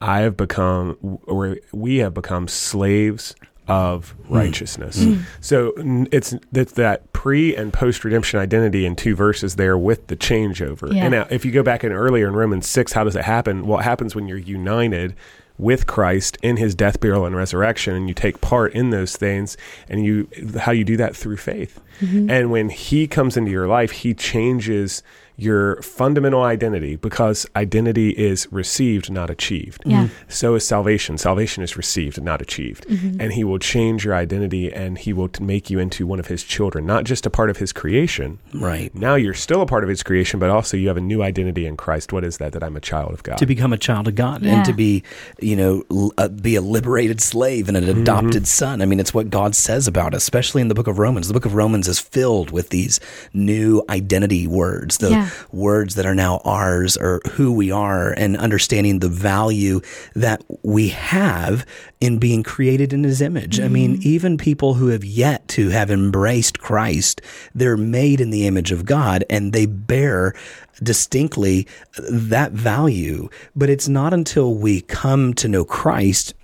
I 0.00 0.20
have 0.20 0.36
become, 0.36 1.18
or 1.24 1.56
we 1.72 1.96
have 1.98 2.12
become 2.12 2.48
slaves 2.48 3.34
of 3.66 4.14
righteousness. 4.28 5.02
So 5.40 5.72
it's 6.12 6.34
it's 6.52 6.72
that 6.72 7.10
pre 7.14 7.56
and 7.56 7.72
post 7.72 8.04
redemption 8.04 8.38
identity 8.38 8.84
in 8.84 8.94
two 8.94 9.16
verses 9.16 9.56
there 9.56 9.78
with 9.78 10.08
the 10.08 10.16
changeover. 10.16 10.92
Yeah. 10.92 11.04
And 11.04 11.12
now, 11.12 11.26
if 11.30 11.46
you 11.46 11.52
go 11.52 11.62
back 11.62 11.82
in 11.82 11.92
earlier 11.92 12.28
in 12.28 12.34
Romans 12.34 12.68
six, 12.68 12.92
how 12.92 13.04
does 13.04 13.16
it 13.16 13.24
happen? 13.24 13.66
Well, 13.66 13.80
it 13.80 13.84
happens 13.84 14.14
when 14.14 14.28
you're 14.28 14.36
united 14.36 15.14
with 15.58 15.86
Christ 15.86 16.36
in 16.42 16.56
His 16.56 16.74
death, 16.74 17.00
burial, 17.00 17.24
and 17.24 17.36
resurrection, 17.36 17.94
and 17.94 18.08
you 18.08 18.14
take 18.14 18.40
part 18.40 18.72
in 18.72 18.90
those 18.90 19.16
things. 19.16 19.56
And 19.88 20.04
you 20.04 20.28
how 20.58 20.72
you 20.72 20.84
do 20.84 20.96
that 20.96 21.14
through 21.14 21.36
faith. 21.36 21.80
Mm-hmm. 22.00 22.30
And 22.30 22.50
when 22.50 22.68
He 22.70 23.06
comes 23.06 23.36
into 23.36 23.50
your 23.50 23.68
life, 23.68 23.90
He 23.90 24.14
changes 24.14 25.02
your 25.36 25.82
fundamental 25.82 26.42
identity 26.42 26.94
because 26.96 27.44
identity 27.56 28.10
is 28.10 28.46
received, 28.52 29.10
not 29.10 29.30
achieved. 29.30 29.82
Yeah. 29.84 30.08
So 30.28 30.54
is 30.54 30.66
salvation. 30.66 31.18
Salvation 31.18 31.62
is 31.62 31.76
received, 31.76 32.22
not 32.22 32.40
achieved. 32.40 32.86
And 32.88 33.32
he 33.32 33.42
will 33.42 33.58
change 33.58 34.04
your 34.04 34.14
identity 34.14 34.72
and 34.72 34.96
he 34.96 35.12
will 35.12 35.28
t- 35.28 35.42
make 35.42 35.70
you 35.70 35.78
into 35.80 36.06
one 36.06 36.20
of 36.20 36.28
his 36.28 36.44
children, 36.44 36.86
not 36.86 37.02
just 37.04 37.26
a 37.26 37.30
part 37.30 37.50
of 37.50 37.56
his 37.56 37.72
creation. 37.72 38.38
right 38.52 38.94
Now 38.94 39.16
you're 39.16 39.34
still 39.34 39.60
a 39.60 39.66
part 39.66 39.82
of 39.82 39.88
his 39.90 40.02
creation, 40.04 40.38
but 40.38 40.50
also 40.50 40.76
you 40.76 40.86
have 40.88 40.96
a 40.96 41.00
new 41.00 41.22
identity 41.22 41.66
in 41.66 41.76
Christ. 41.76 42.12
What 42.12 42.22
is 42.24 42.38
that? 42.38 42.52
That 42.52 42.62
I'm 42.62 42.76
a 42.76 42.80
child 42.80 43.12
of 43.12 43.22
God. 43.24 43.38
to 43.38 43.46
become 43.46 43.72
a 43.72 43.78
child 43.78 44.06
of 44.08 44.14
God 44.14 44.42
Yeah. 44.42 44.54
and 44.56 44.64
to 44.66 44.72
be, 44.72 45.02
you 45.40 45.56
know, 45.56 45.82
l- 45.90 46.12
uh, 46.16 46.28
be 46.28 46.54
a 46.54 46.60
liberated 46.60 47.20
slave 47.20 47.66
and 47.68 47.76
an 47.76 47.84
Mm-hmm. 47.84 48.02
adopted 48.02 48.46
son. 48.46 48.80
I 48.80 48.86
mean, 48.86 49.00
it's 49.00 49.12
what 49.12 49.30
God 49.30 49.54
says 49.54 49.86
about 49.88 50.14
us, 50.14 50.22
especially 50.22 50.62
in 50.62 50.68
the 50.68 50.74
book 50.74 50.86
of 50.86 50.98
Romans. 50.98 51.26
The 51.28 51.34
book 51.34 51.44
of 51.44 51.54
Romans 51.54 51.88
is 51.88 51.98
filled 51.98 52.50
with 52.52 52.68
these 52.70 53.00
new 53.32 53.82
identity 53.90 54.46
words, 54.46 54.98
the 54.98 55.10
Yeah. 55.10 55.23
Words 55.52 55.94
that 55.94 56.06
are 56.06 56.14
now 56.14 56.40
ours 56.44 56.96
or 56.96 57.20
who 57.32 57.52
we 57.52 57.70
are 57.70 58.12
and 58.12 58.36
understanding 58.36 58.98
the 58.98 59.08
value 59.08 59.80
that 60.14 60.42
we 60.62 60.88
have 60.88 61.66
in 62.00 62.18
being 62.18 62.42
created 62.42 62.92
in 62.92 63.04
his 63.04 63.20
image. 63.20 63.60
I 63.60 63.68
mean, 63.68 63.94
mm-hmm. 63.94 64.08
even 64.08 64.38
people 64.38 64.74
who 64.74 64.88
have 64.88 65.04
yet 65.04 65.46
to 65.48 65.70
have 65.70 65.90
embraced 65.90 66.58
Christ, 66.58 67.20
they're 67.54 67.76
made 67.76 68.20
in 68.20 68.30
the 68.30 68.46
image 68.46 68.72
of 68.72 68.84
God 68.84 69.24
and 69.30 69.52
they 69.52 69.66
bear 69.66 70.34
distinctly 70.82 71.66
that 72.10 72.52
value. 72.52 73.28
But 73.54 73.70
it's 73.70 73.88
not 73.88 74.12
until 74.12 74.54
we 74.54 74.80
come 74.82 75.34
to 75.34 75.48
know 75.48 75.64
Christ 75.64 76.34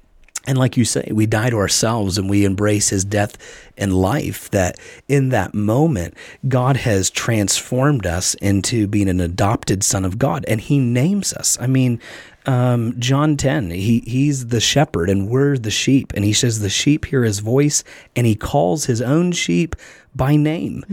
and 0.47 0.57
like 0.57 0.76
you 0.76 0.84
say, 0.84 1.07
we 1.12 1.26
die 1.26 1.51
to 1.51 1.57
ourselves 1.57 2.16
and 2.16 2.30
we 2.30 2.45
embrace 2.45 2.88
his 2.88 3.05
death 3.05 3.36
and 3.76 3.93
life 3.93 4.51
that 4.51 4.78
in 5.07 5.28
that 5.30 5.55
moment, 5.55 6.14
God 6.49 6.78
has 6.78 7.11
transformed 7.11 8.07
us 8.07 8.34
into 8.34 8.86
being 8.86 9.09
an 9.09 9.20
adopted 9.20 9.84
son 9.84 10.05
of 10.05 10.18
God 10.18 10.45
and 10.49 10.61
he 10.61 10.78
names 10.78 11.34
us. 11.34 11.59
I 11.61 11.66
mean, 11.66 12.01
um, 12.47 12.99
John 12.99 13.36
10, 13.36 13.70
he, 13.70 14.01
he's 14.07 14.47
the 14.47 14.61
shepherd 14.61 15.11
and 15.11 15.28
we're 15.28 15.59
the 15.59 15.70
sheep. 15.70 16.12
And 16.14 16.24
he 16.24 16.32
says, 16.32 16.61
the 16.61 16.70
sheep 16.70 17.05
hear 17.05 17.22
his 17.22 17.41
voice 17.41 17.84
and 18.16 18.26
he 18.26 18.34
calls 18.34 18.86
his 18.86 19.03
own 19.03 19.32
sheep 19.32 19.76
by 20.16 20.36
name. 20.36 20.84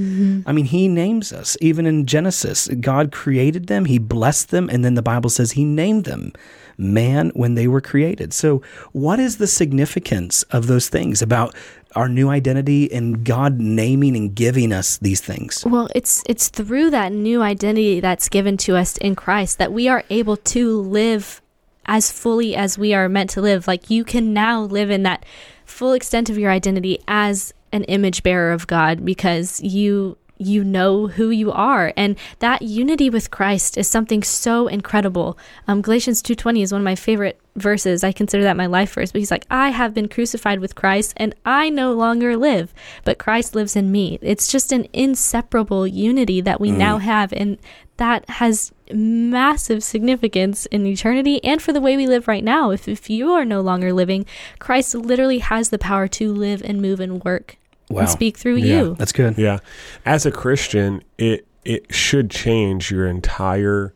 I 0.46 0.52
mean, 0.52 0.66
he 0.66 0.90
names 0.90 1.32
us. 1.32 1.56
Even 1.62 1.86
in 1.86 2.06
Genesis, 2.06 2.68
God 2.68 3.14
created 3.14 3.68
them, 3.68 3.86
he 3.86 3.98
blessed 3.98 4.52
them, 4.52 4.70
and 4.70 4.86
then 4.86 4.94
the 4.94 5.02
Bible 5.02 5.30
says 5.30 5.54
he 5.54 5.66
named 5.66 6.06
them 6.06 6.34
man 6.78 7.32
when 7.34 7.56
they 7.56 7.68
were 7.68 7.82
created. 7.82 8.34
So, 8.34 8.62
what 8.92 9.20
is 9.20 9.38
the 9.38 9.48
significance 9.48 10.44
of 10.44 10.68
those 10.68 10.90
things 10.90 11.22
about 11.22 11.56
our 11.96 12.08
new 12.08 12.30
identity 12.30 12.92
and 12.92 13.24
God 13.26 13.60
naming 13.60 14.16
and 14.16 14.36
giving 14.36 14.72
us 14.72 14.98
these 14.98 15.22
things? 15.22 15.64
Well, 15.66 15.90
it's 15.96 16.24
it's 16.28 16.50
through 16.50 16.92
that 16.92 17.12
new 17.12 17.42
identity 17.42 18.00
that's 18.00 18.30
given 18.30 18.58
to 18.58 18.76
us 18.76 18.98
in 18.98 19.16
Christ 19.16 19.58
that 19.58 19.74
we 19.74 19.88
are 19.88 20.04
able 20.10 20.38
to 20.38 20.82
live 20.82 21.42
as 21.86 22.12
fully 22.12 22.56
as 22.56 22.78
we 22.78 22.94
are 22.94 23.10
meant 23.10 23.30
to 23.32 23.42
live. 23.42 23.68
Like 23.68 23.90
you 23.90 24.04
can 24.04 24.34
now 24.34 24.62
live 24.62 24.92
in 24.92 25.04
that 25.04 25.26
full 25.66 25.94
extent 25.94 26.30
of 26.30 26.38
your 26.38 26.52
identity 26.52 27.00
as 27.08 27.54
an 27.72 27.84
image 27.86 28.24
bearer 28.24 28.52
of 28.52 28.68
God 28.68 29.06
because 29.06 29.62
you 29.62 30.18
you 30.40 30.64
know 30.64 31.08
who 31.08 31.30
you 31.30 31.52
are 31.52 31.94
and 31.96 32.16
that 32.40 32.62
unity 32.62 33.10
with 33.10 33.32
Christ 33.32 33.78
is 33.78 33.88
something 33.88 34.24
so 34.24 34.68
incredible. 34.68 35.38
Um, 35.68 35.82
Galatians 35.82 36.22
2:20 36.22 36.62
is 36.62 36.72
one 36.72 36.82
of 36.82 36.86
my 36.86 36.96
favorite 36.96 37.40
verses. 37.56 38.04
I 38.04 38.12
consider 38.12 38.44
that 38.44 38.58
my 38.58 38.68
life 38.68 38.94
verse. 38.94 39.12
But 39.12 39.20
he's 39.20 39.32
like, 39.32 39.46
"I 39.50 39.70
have 39.70 39.94
been 39.94 40.08
crucified 40.08 40.60
with 40.60 40.76
Christ 40.76 41.14
and 41.18 41.34
I 41.46 41.70
no 41.70 41.94
longer 41.94 42.38
live, 42.38 42.74
but 43.04 43.18
Christ 43.18 43.56
lives 43.56 43.76
in 43.76 43.92
me." 43.92 44.20
It's 44.22 44.52
just 44.52 44.72
an 44.72 44.88
inseparable 44.94 45.88
unity 45.88 46.42
that 46.42 46.62
we 46.62 46.72
now 46.72 46.98
have 47.00 47.34
and 47.34 47.58
that 47.98 48.30
has 48.30 48.72
massive 48.92 49.84
significance 49.84 50.68
in 50.68 50.86
eternity 50.86 51.44
and 51.44 51.62
for 51.62 51.74
the 51.74 51.82
way 51.82 51.98
we 51.98 52.08
live 52.08 52.28
right 52.28 52.44
now. 52.44 52.70
If 52.70 52.88
if 52.88 53.10
you 53.10 53.32
are 53.32 53.44
no 53.44 53.62
longer 53.62 53.92
living, 53.92 54.26
Christ 54.60 54.94
literally 54.94 55.40
has 55.40 55.70
the 55.70 55.80
power 55.80 56.08
to 56.10 56.32
live 56.32 56.62
and 56.64 56.82
move 56.82 57.00
and 57.00 57.24
work 57.24 57.58
Wow. 57.90 58.02
and 58.02 58.10
speak 58.10 58.38
through 58.38 58.58
Yeah. 58.58 58.82
you. 58.82 58.96
That's 58.98 59.12
good. 59.14 59.38
Yeah. 59.38 59.60
As 60.06 60.26
a 60.26 60.32
Christian, 60.32 61.04
it 61.18 61.46
it 61.66 61.94
should 61.94 62.30
change 62.32 62.92
your 62.92 63.06
entire 63.08 63.94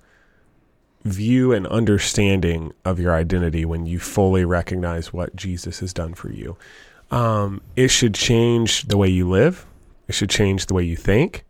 view 1.03 1.51
and 1.51 1.65
understanding 1.67 2.71
of 2.85 2.99
your 2.99 3.13
identity 3.15 3.65
when 3.65 3.85
you 3.85 3.97
fully 3.99 4.45
recognize 4.45 5.11
what 5.11 5.35
Jesus 5.35 5.79
has 5.79 5.93
done 5.93 6.13
for 6.13 6.31
you. 6.31 6.57
Um, 7.09 7.61
it 7.75 7.87
should 7.89 8.13
change 8.13 8.83
the 8.83 8.97
way 8.97 9.07
you 9.09 9.27
live. 9.27 9.65
It 10.07 10.13
should 10.15 10.29
change 10.29 10.65
the 10.67 10.73
way 10.73 10.83
you 10.83 10.95
think, 10.95 11.43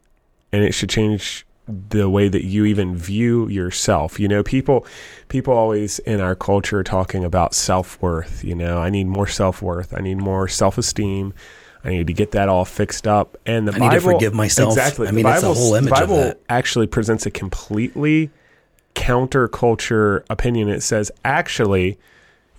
and 0.51 0.63
it 0.63 0.73
should 0.73 0.89
change 0.89 1.45
the 1.67 2.09
way 2.09 2.27
that 2.27 2.43
you 2.45 2.65
even 2.65 2.95
view 2.95 3.47
yourself. 3.47 4.19
You 4.19 4.27
know, 4.27 4.43
people 4.43 4.85
people 5.27 5.53
always 5.53 5.99
in 5.99 6.19
our 6.21 6.35
culture 6.35 6.79
are 6.79 6.83
talking 6.83 7.23
about 7.23 7.53
self-worth, 7.53 8.43
you 8.43 8.55
know, 8.55 8.77
I 8.79 8.89
need 8.89 9.07
more 9.07 9.27
self-worth. 9.27 9.93
I 9.95 10.01
need 10.01 10.17
more 10.17 10.47
self-esteem. 10.47 11.33
I 11.83 11.89
need 11.89 12.07
to 12.07 12.13
get 12.13 12.31
that 12.31 12.49
all 12.49 12.65
fixed 12.65 13.07
up. 13.07 13.37
And 13.45 13.67
the 13.67 13.73
I 13.73 13.79
need 13.79 13.91
to 13.91 13.97
Bible 13.97 14.11
forgive 14.13 14.33
myself. 14.33 14.73
Exactly. 14.73 15.07
I 15.07 15.11
mean, 15.11 15.25
it's 15.25 15.41
the 15.41 15.53
whole 15.53 15.75
image 15.75 15.91
of 15.91 15.99
Bible 15.99 16.17
that. 16.17 16.39
actually 16.49 16.87
presents 16.87 17.25
a 17.25 17.31
completely 17.31 18.29
counterculture 18.95 20.23
opinion. 20.29 20.69
It 20.69 20.81
says 20.81 21.11
actually 21.25 21.97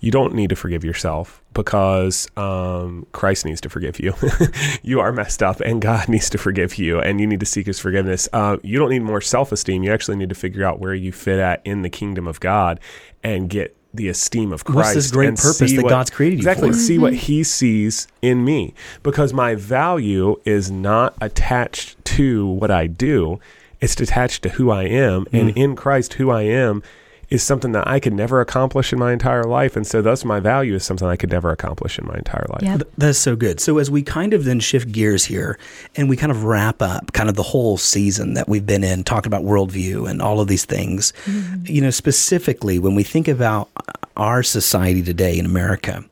you 0.03 0.11
don't 0.11 0.33
need 0.33 0.49
to 0.49 0.55
forgive 0.57 0.83
yourself 0.83 1.41
because 1.53 2.27
um, 2.35 3.07
Christ 3.13 3.45
needs 3.45 3.61
to 3.61 3.69
forgive 3.69 4.01
you. 4.01 4.13
you 4.83 4.99
are 4.99 5.13
messed 5.13 5.41
up, 5.41 5.61
and 5.61 5.81
God 5.81 6.09
needs 6.09 6.29
to 6.31 6.37
forgive 6.37 6.77
you, 6.77 6.99
and 6.99 7.21
you 7.21 7.27
need 7.27 7.39
to 7.39 7.45
seek 7.45 7.67
His 7.67 7.79
forgiveness. 7.79 8.27
Uh, 8.33 8.57
you 8.63 8.77
don't 8.77 8.89
need 8.89 9.03
more 9.03 9.21
self 9.21 9.53
esteem. 9.53 9.81
You 9.81 9.93
actually 9.93 10.17
need 10.17 10.27
to 10.27 10.35
figure 10.35 10.65
out 10.65 10.81
where 10.81 10.93
you 10.93 11.13
fit 11.13 11.39
at 11.39 11.61
in 11.63 11.83
the 11.83 11.89
kingdom 11.89 12.27
of 12.27 12.41
God 12.41 12.81
and 13.23 13.49
get 13.49 13.77
the 13.93 14.07
esteem 14.07 14.51
of 14.51 14.63
Christ. 14.63 14.75
What's 14.77 14.93
this 14.93 15.11
great 15.11 15.29
and 15.29 15.37
purpose 15.37 15.71
that 15.71 15.83
what- 15.83 15.89
God's 15.89 16.09
created 16.09 16.39
you 16.39 16.43
for? 16.43 16.49
exactly 16.49 16.73
see 16.73 16.97
what 16.97 17.13
He 17.13 17.43
sees 17.43 18.07
in 18.21 18.43
me, 18.43 18.73
because 19.03 19.33
my 19.33 19.55
value 19.55 20.35
is 20.45 20.71
not 20.71 21.13
attached 21.21 22.03
to 22.05 22.45
what 22.47 22.71
I 22.71 22.87
do; 22.87 23.39
it's 23.81 23.99
attached 23.99 24.41
to 24.43 24.49
who 24.49 24.71
I 24.71 24.83
am, 24.83 25.27
and 25.31 25.49
Mm. 25.53 25.57
in 25.57 25.75
Christ, 25.75 26.13
who 26.15 26.29
I 26.31 26.41
am 26.43 26.81
is 27.33 27.41
something 27.41 27.71
that 27.71 27.87
I 27.87 27.99
could 27.99 28.13
never 28.13 28.41
accomplish 28.41 28.93
in 28.93 28.99
my 28.99 29.11
entire 29.11 29.43
life, 29.43 29.75
and 29.75 29.87
so 29.87 30.03
thus 30.03 30.23
my 30.23 30.39
value 30.39 30.75
is 30.75 30.85
something 30.85 31.07
I 31.07 31.15
could 31.15 31.31
never 31.31 31.49
accomplish 31.49 31.97
in 31.97 32.05
my 32.05 32.13
entire 32.13 32.45
life. 32.49 32.61
Yeah. 32.61 32.77
That's 32.95 33.17
so 33.17 33.35
good. 33.35 33.59
So 33.59 33.79
as 33.79 33.89
we 33.89 34.03
kind 34.03 34.35
of 34.35 34.45
then 34.45 34.59
shift 34.59 34.91
gears 34.91 35.25
here 35.25 35.57
and 35.95 36.07
we 36.07 36.15
kind 36.15 36.31
of 36.31 36.43
wrap 36.43 36.79
up 36.83 37.11
kind 37.13 37.29
of 37.29 37.35
the 37.35 37.41
whole 37.41 37.77
season 37.77 38.35
that 38.35 38.47
we've 38.47 38.67
been 38.67 38.83
in, 38.83 39.03
talking 39.03 39.31
about 39.31 39.41
worldview 39.41 40.07
and 40.07 40.21
all 40.21 40.41
of 40.41 40.47
these 40.47 40.63
things, 40.63 41.11
mm-hmm. 41.25 41.63
you 41.65 41.81
know, 41.81 41.89
specifically 41.89 42.77
when 42.77 42.93
we 42.93 43.01
think 43.01 43.27
about 43.27 43.67
our 44.15 44.43
society 44.43 45.01
today 45.01 45.39
in 45.39 45.47
America 45.47 46.05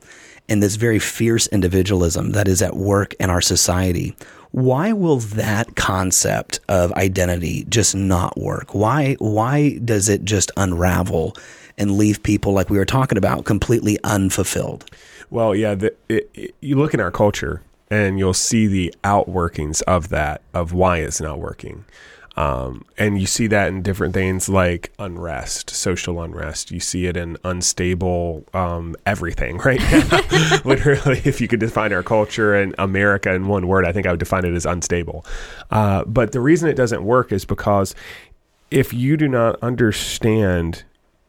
and 0.48 0.60
this 0.60 0.74
very 0.74 0.98
fierce 0.98 1.46
individualism 1.46 2.32
that 2.32 2.48
is 2.48 2.62
at 2.62 2.74
work 2.74 3.14
in 3.20 3.30
our 3.30 3.40
society, 3.40 4.16
why 4.52 4.92
will 4.92 5.16
that 5.16 5.76
concept 5.76 6.60
of 6.68 6.92
identity 6.92 7.64
just 7.68 7.94
not 7.94 8.38
work? 8.38 8.74
Why 8.74 9.14
why 9.18 9.78
does 9.78 10.08
it 10.08 10.24
just 10.24 10.52
unravel 10.56 11.34
and 11.78 11.92
leave 11.92 12.22
people 12.22 12.52
like 12.52 12.70
we 12.70 12.78
were 12.78 12.84
talking 12.84 13.18
about 13.18 13.44
completely 13.44 13.98
unfulfilled? 14.04 14.84
Well, 15.30 15.54
yeah, 15.54 15.74
the, 15.74 15.94
it, 16.10 16.30
it, 16.34 16.54
you 16.60 16.76
look 16.76 16.92
in 16.92 17.00
our 17.00 17.10
culture 17.10 17.62
and 17.90 18.18
you'll 18.18 18.34
see 18.34 18.66
the 18.66 18.94
outworkings 19.04 19.82
of 19.82 20.10
that, 20.10 20.42
of 20.52 20.72
why 20.72 20.98
it's 20.98 21.20
not 21.20 21.38
working. 21.38 21.84
Um, 22.36 22.84
and 22.96 23.20
you 23.20 23.26
see 23.26 23.46
that 23.48 23.68
in 23.68 23.82
different 23.82 24.14
things 24.14 24.48
like 24.48 24.92
unrest, 24.98 25.70
social 25.70 26.22
unrest. 26.22 26.70
You 26.70 26.80
see 26.80 27.06
it 27.06 27.16
in 27.16 27.36
unstable 27.44 28.44
um, 28.54 28.96
everything 29.04 29.58
right 29.64 29.80
now. 29.80 30.58
Literally, 30.64 31.20
if 31.24 31.40
you 31.40 31.48
could 31.48 31.60
define 31.60 31.92
our 31.92 32.02
culture 32.02 32.54
and 32.54 32.74
America 32.78 33.32
in 33.34 33.48
one 33.48 33.68
word, 33.68 33.84
I 33.84 33.92
think 33.92 34.06
I 34.06 34.10
would 34.10 34.20
define 34.20 34.44
it 34.44 34.54
as 34.54 34.66
unstable. 34.66 35.26
Uh, 35.70 36.04
but 36.04 36.32
the 36.32 36.40
reason 36.40 36.68
it 36.68 36.74
doesn't 36.74 37.04
work 37.04 37.32
is 37.32 37.44
because 37.44 37.94
if 38.70 38.94
you 38.94 39.16
do 39.18 39.28
not 39.28 39.62
understand 39.62 40.84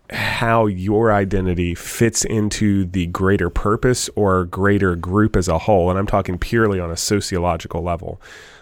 how 0.09 0.65
your 0.67 1.11
identity 1.11 1.75
fits 1.75 2.23
into 2.23 2.85
the 2.85 3.07
greater 3.07 3.49
purpose 3.49 4.09
or 4.15 4.45
greater 4.45 4.95
group 4.95 5.35
as 5.35 5.47
a 5.47 5.57
whole, 5.57 5.89
and 5.89 5.99
I'm 5.99 6.07
talking 6.07 6.37
purely 6.37 6.79
on 6.79 6.91
a 6.91 6.97
sociological 6.97 7.81
level, 7.81 8.21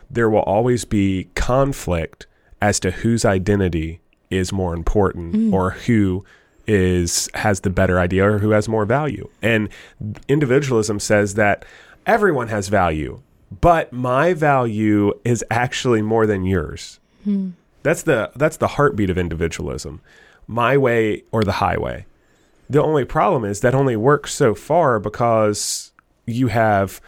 there 0.10 0.30
will 0.30 0.42
always 0.42 0.86
be 0.86 1.30
conflict 1.36 2.26
as 2.62 2.80
to 2.80 2.92
whose 2.92 3.26
identity 3.26 4.00
is 4.30 4.54
more 4.54 4.74
important 4.74 5.34
mm. 5.34 5.54
or 5.54 5.72
who 5.72 6.24
is 6.68 7.30
has 7.34 7.62
the 7.62 7.70
better 7.70 8.00
idea 8.00 8.30
or 8.30 8.40
who 8.40 8.52
has 8.52 8.70
more 8.70 8.86
value. 8.86 9.28
And 9.42 9.70
individualism 10.28 11.00
says 11.00 11.34
that 11.34 11.66
everyone 12.06 12.48
has 12.50 12.70
value, 12.70 13.22
but 13.60 13.92
my 13.92 14.34
value 14.34 15.14
is 15.26 15.44
actually 15.50 16.02
more 16.02 16.26
than 16.26 16.46
yours. 16.46 17.00
Hmm. 17.24 17.52
That's 17.84 18.04
the 18.04 18.32
that's 18.36 18.58
the 18.58 18.68
heartbeat 18.68 19.10
of 19.10 19.18
individualism. 19.18 20.02
My 20.48 20.78
way 20.78 21.24
or 21.32 21.44
the 21.44 21.54
highway. 21.54 22.06
The 22.70 22.82
only 22.82 23.06
problem 23.06 23.44
is 23.44 23.60
that 23.62 23.76
only 23.76 23.96
works 23.96 24.34
so 24.34 24.56
far 24.56 25.00
because 25.00 25.92
you 26.26 26.48
have 26.48 27.02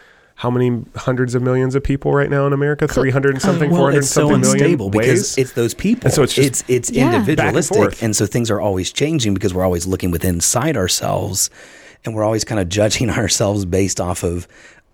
how 0.44 0.50
many 0.52 0.84
hundreds 0.98 1.36
of 1.36 1.42
millions 1.42 1.74
of 1.74 1.82
people 1.84 2.12
right 2.14 2.30
now 2.30 2.46
in 2.46 2.52
America? 2.52 2.86
Three 2.86 3.12
hundred 3.12 3.32
and 3.36 3.42
something, 3.42 3.70
four 3.70 3.78
Well, 3.80 3.86
hundred 3.88 4.00
it's 4.00 4.10
so 4.10 4.30
something 4.30 4.42
million 4.60 4.90
because 4.92 5.08
ways. 5.22 5.38
it's 5.38 5.54
those 5.54 5.74
people. 5.74 6.08
And 6.08 6.14
so 6.14 6.22
it's 6.22 6.34
just- 6.34 6.48
it's 6.48 6.64
it's 6.68 6.92
Yeah. 6.92 7.06
Back 7.06 7.14
and 7.14 7.30
individualistic, 7.30 8.04
and 8.04 8.14
so 8.14 8.26
things 8.26 8.52
are 8.52 8.60
always 8.60 8.92
changing 8.92 9.34
because 9.34 9.54
we're 9.54 9.64
always 9.64 9.88
looking 9.88 10.12
within 10.12 10.36
inside 10.36 10.76
ourselves, 10.76 11.50
and 12.04 12.14
we're 12.14 12.26
always 12.26 12.44
kind 12.44 12.60
of 12.60 12.68
judging 12.68 13.10
ourselves 13.22 13.64
based 13.64 14.02
off 14.02 14.24
of 14.24 14.46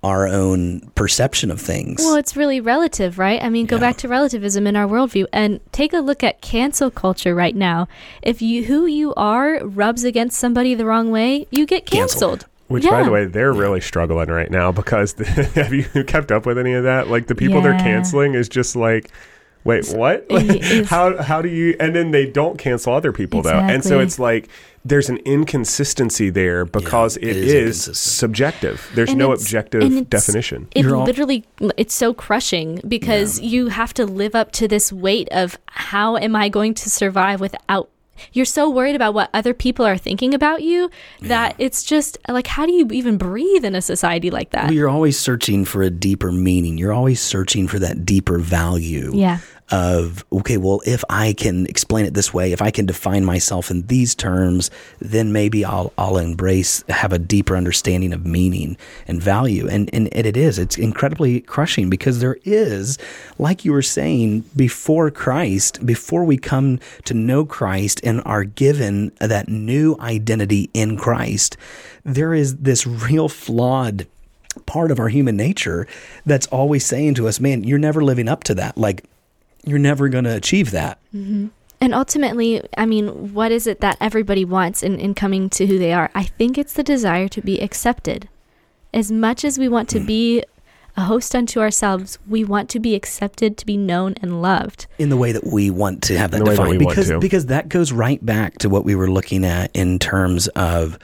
our 0.04 0.28
own 0.30 0.80
perception 0.96 1.50
of 1.52 1.60
things. 1.60 2.00
Well, 2.00 2.16
it's 2.16 2.38
really 2.38 2.62
relative, 2.62 3.18
right? 3.20 3.42
I 3.44 3.50
mean, 3.50 3.66
go 3.66 3.76
Yeah. 3.78 3.82
back 3.82 3.98
to 3.98 4.08
relativism 4.08 4.66
in 4.68 4.76
our 4.78 4.88
worldview 4.88 5.26
and 5.34 5.60
take 5.74 5.92
a 5.94 6.00
look 6.00 6.24
at 6.24 6.42
cancel 6.42 6.90
culture 6.92 7.34
right 7.36 7.56
now. 7.56 7.88
If 8.22 8.42
you 8.42 8.64
who 8.66 8.86
you 8.86 9.14
are 9.16 9.60
rubs 9.66 10.04
against 10.06 10.38
somebody 10.40 10.76
the 10.76 10.86
wrong 10.86 11.10
way, 11.12 11.48
you 11.52 11.66
get 11.66 11.86
Canceled. 11.88 12.42
canceled. 12.42 12.46
Which, 12.70 12.86
by 12.86 13.04
the 13.04 13.12
way, 13.12 13.26
they're 13.26 13.52
really 13.52 13.82
struggling 13.82 14.30
right 14.30 14.50
now 14.50 14.72
because 14.72 15.14
have 15.56 15.74
you 15.74 15.84
kept 16.06 16.32
up 16.32 16.46
with 16.46 16.58
any 16.58 16.74
of 16.74 16.84
that? 16.86 17.10
Like 17.10 17.28
the 17.28 17.36
people 17.36 17.62
they're 17.62 17.78
canceling 17.80 18.36
is 18.36 18.48
just 18.48 18.76
like, 18.76 19.12
wait, 19.64 19.90
what? 19.90 20.26
It 20.30 20.64
is- 20.64 20.90
how 20.90 21.22
how 21.22 21.42
do 21.42 21.50
you? 21.50 21.76
And 21.80 21.96
then 21.96 22.12
they 22.12 22.26
don't 22.26 22.58
cancel 22.58 22.94
other 22.94 23.12
people 23.12 23.42
though, 23.42 23.60
and 23.60 23.84
so 23.84 24.00
it's 24.00 24.20
like 24.20 24.50
there's 24.86 25.10
an 25.10 25.18
inconsistency 25.26 26.30
there 26.30 26.64
because 26.64 27.18
it 27.18 27.28
it 27.30 27.38
is 27.38 27.88
is, 27.88 28.00
subjective. 28.00 28.90
There's 28.96 29.10
And 29.10 29.20
no 29.20 29.34
objective 29.34 30.10
definition. 30.10 30.68
It 30.74 30.86
You're 30.86 30.96
all- 30.96 31.04
literally 31.04 31.46
it's 31.76 31.94
so 31.94 32.14
crushing 32.14 32.82
because 32.88 33.40
you 33.42 33.68
have 33.68 33.94
to 33.96 34.06
live 34.06 34.36
up 34.36 34.52
to 34.54 34.68
this 34.68 34.94
weight 34.94 35.28
of 35.32 35.58
how 35.68 36.16
am 36.18 36.36
I 36.36 36.50
going 36.50 36.74
to 36.76 36.90
survive 36.90 37.42
without 37.42 37.90
you're 38.34 38.46
so 38.46 38.70
worried 38.70 38.96
about 38.96 39.14
what 39.14 39.30
other 39.34 39.54
people 39.54 39.86
are 39.86 39.98
thinking 39.98 40.34
about 40.34 40.62
you 40.62 40.90
that 41.22 41.56
it's 41.58 41.84
just 41.84 42.18
like 42.28 42.48
how 42.48 42.66
do 42.66 42.72
you 42.72 42.88
even 42.92 43.18
breathe 43.18 43.66
in 43.66 43.76
a 43.76 43.82
society 43.82 44.30
like 44.30 44.52
that? 44.52 44.66
Well, 44.66 44.74
you're 44.74 44.90
always 44.90 45.20
searching 45.20 45.66
for 45.66 45.82
a 45.82 45.90
deeper 45.90 46.32
meaning. 46.32 46.78
You're 46.78 46.94
always 46.94 47.22
searching 47.22 47.68
for 47.68 47.80
that 47.80 48.06
deeper 48.06 48.38
value. 48.38 49.12
Yeah. 49.14 49.40
Of 49.72 50.26
okay, 50.32 50.58
well, 50.58 50.82
if 50.84 51.04
I 51.10 51.34
can 51.34 51.68
explain 51.68 52.06
it 52.06 52.16
this 52.16 52.34
way, 52.34 52.52
if 52.52 52.62
I 52.62 52.72
can 52.72 52.88
define 52.88 53.24
myself 53.24 53.70
in 53.70 53.86
these 53.86 54.16
terms, 54.16 54.72
then 55.00 55.32
maybe 55.32 55.64
I'll 55.64 55.94
I'll 55.96 56.18
embrace 56.18 56.84
have 56.90 57.14
a 57.14 57.20
deeper 57.20 57.56
understanding 57.56 58.12
of 58.12 58.26
meaning 58.26 58.78
and 59.08 59.22
value. 59.22 59.68
And 59.68 59.88
and, 59.94 60.12
and 60.12 60.26
it 60.26 60.36
is 60.36 60.58
it's 60.58 60.78
incredibly 60.78 61.42
crushing 61.42 61.88
because 61.88 62.20
there 62.20 62.40
is, 62.46 62.98
like 63.38 63.64
you 63.64 63.72
were 63.72 63.84
saying, 63.84 64.46
before 64.56 65.12
Christ, 65.12 65.86
before 65.86 66.24
we 66.24 66.38
come 66.38 66.80
to 67.06 67.14
know 67.14 67.46
Christ 67.46 68.02
and 68.04 68.24
are 68.26 68.46
given 68.46 69.12
that 69.20 69.50
new 69.50 69.96
identity 70.00 70.72
in 70.74 70.98
Christ, 70.98 71.58
there 72.04 72.34
is 72.34 72.58
this 72.58 72.88
real 72.88 73.30
flawed 73.30 74.08
part 74.66 74.92
of 74.92 75.00
our 75.00 75.10
human 75.10 75.38
nature 75.38 75.88
that's 76.26 76.48
always 76.48 76.86
saying 76.86 77.14
to 77.16 77.28
us, 77.28 77.40
man, 77.40 77.64
you're 77.64 77.78
never 77.78 78.04
living 78.04 78.28
up 78.28 78.44
to 78.46 78.56
that. 78.56 78.78
Like, 78.78 79.04
you're 79.66 79.80
never 79.80 80.10
going 80.10 80.24
to 80.24 80.36
achieve 80.36 80.72
that. 80.72 81.00
And 81.82 81.94
ultimately, 81.94 82.62
I 82.78 82.86
mean, 82.86 83.34
what 83.34 83.52
is 83.52 83.66
it 83.66 83.80
that 83.82 83.98
everybody 84.02 84.44
wants 84.44 84.84
in, 84.84 85.00
in 85.00 85.14
coming 85.14 85.50
to 85.52 85.66
who 85.66 85.78
they 85.78 85.94
are? 85.94 86.10
I 86.14 86.24
think 86.24 86.58
it's 86.58 86.74
the 86.74 86.84
desire 86.84 87.28
to 87.30 87.42
be 87.42 87.62
accepted. 87.62 88.28
As 88.94 89.12
much 89.12 89.46
as 89.46 89.58
we 89.58 89.70
want 89.70 89.88
to 89.90 90.00
be 90.00 90.44
a 90.98 91.02
host 91.04 91.34
unto 91.34 91.62
ourselves, 91.62 92.20
we 92.28 92.44
want 92.44 92.70
to 92.72 92.80
be 92.80 92.96
accepted, 92.96 93.58
to 93.58 93.66
be 93.66 93.78
known 93.78 94.16
and 94.22 94.42
loved. 94.42 94.88
in 94.98 95.10
the 95.10 95.16
way 95.16 95.32
that 95.32 95.46
we 95.46 95.70
want 95.70 96.04
to 96.04 96.18
have 96.18 96.32
that 96.32 96.38
In 96.38 96.44
the 96.44 96.50
way 96.50 96.56
that 96.56 96.64
defined 96.64 96.80
because 96.80 97.12
because 97.22 97.46
that 97.46 97.70
goes 97.70 97.92
right 97.94 98.24
back 98.26 98.58
to 98.60 98.70
what 98.70 98.84
we 98.84 98.96
were 98.96 99.10
looking 99.10 99.46
at 99.46 99.72
in 99.74 100.00
terms 100.00 100.48
of 100.50 101.00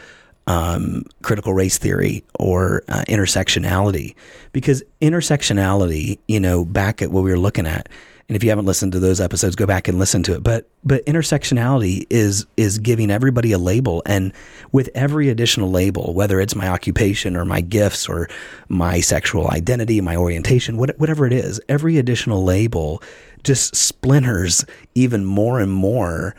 um, 0.48 1.04
critical 1.24 1.54
race 1.54 1.78
theory 1.78 2.24
or 2.38 2.84
uh, 2.90 3.04
intersectionality 3.08 4.16
because 4.52 4.84
intersectionality 5.02 6.20
you 6.28 6.40
know 6.40 6.66
back 6.66 7.02
at 7.02 7.12
what 7.12 7.24
we 7.24 7.32
were 7.32 7.40
looking 7.40 7.66
at 7.66 7.90
and 8.28 8.36
if 8.36 8.44
you 8.44 8.50
haven't 8.50 8.66
listened 8.66 8.92
to 8.94 9.00
those 9.00 9.22
episodes 9.22 9.56
go 9.56 9.66
back 9.66 9.88
and 9.88 10.00
listen 10.00 10.24
to 10.24 10.34
it. 10.34 10.44
But 10.44 10.68
but 10.84 11.06
intersectionality 11.06 12.06
is 12.10 12.46
is 12.58 12.80
giving 12.80 13.12
everybody 13.12 13.52
a 13.52 13.58
label. 13.58 14.02
And 14.06 14.34
with 14.72 14.90
every 14.96 15.30
additional 15.30 15.72
label 15.72 16.14
whether 16.14 16.40
it's 16.40 16.56
my 16.56 16.68
occupation 16.68 17.36
or 17.36 17.46
my 17.46 17.62
gifts 17.62 18.10
or 18.10 18.28
my 18.68 19.00
sexual 19.00 19.50
identity 19.52 20.02
my 20.02 20.16
orientation 20.16 20.78
what, 20.78 20.98
whatever 21.00 21.26
it 21.26 21.34
is 21.34 21.62
every 21.70 21.98
additional 21.98 22.44
label 22.44 23.02
just 23.44 23.76
splinters 23.76 24.66
even 24.96 25.24
more 25.24 25.60
and 25.60 25.72
more 25.72 26.36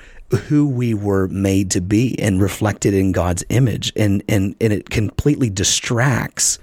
who 0.48 0.68
we 0.68 0.94
were 0.94 1.28
made 1.28 1.70
to 1.70 1.80
be 1.80 2.18
and 2.18 2.40
reflected 2.40 2.94
in 2.94 3.12
God's 3.12 3.44
image. 3.48 3.92
And 3.96 4.22
and 4.28 4.54
and 4.60 4.72
it 4.72 4.90
completely 4.90 5.50
distracts 5.50 6.58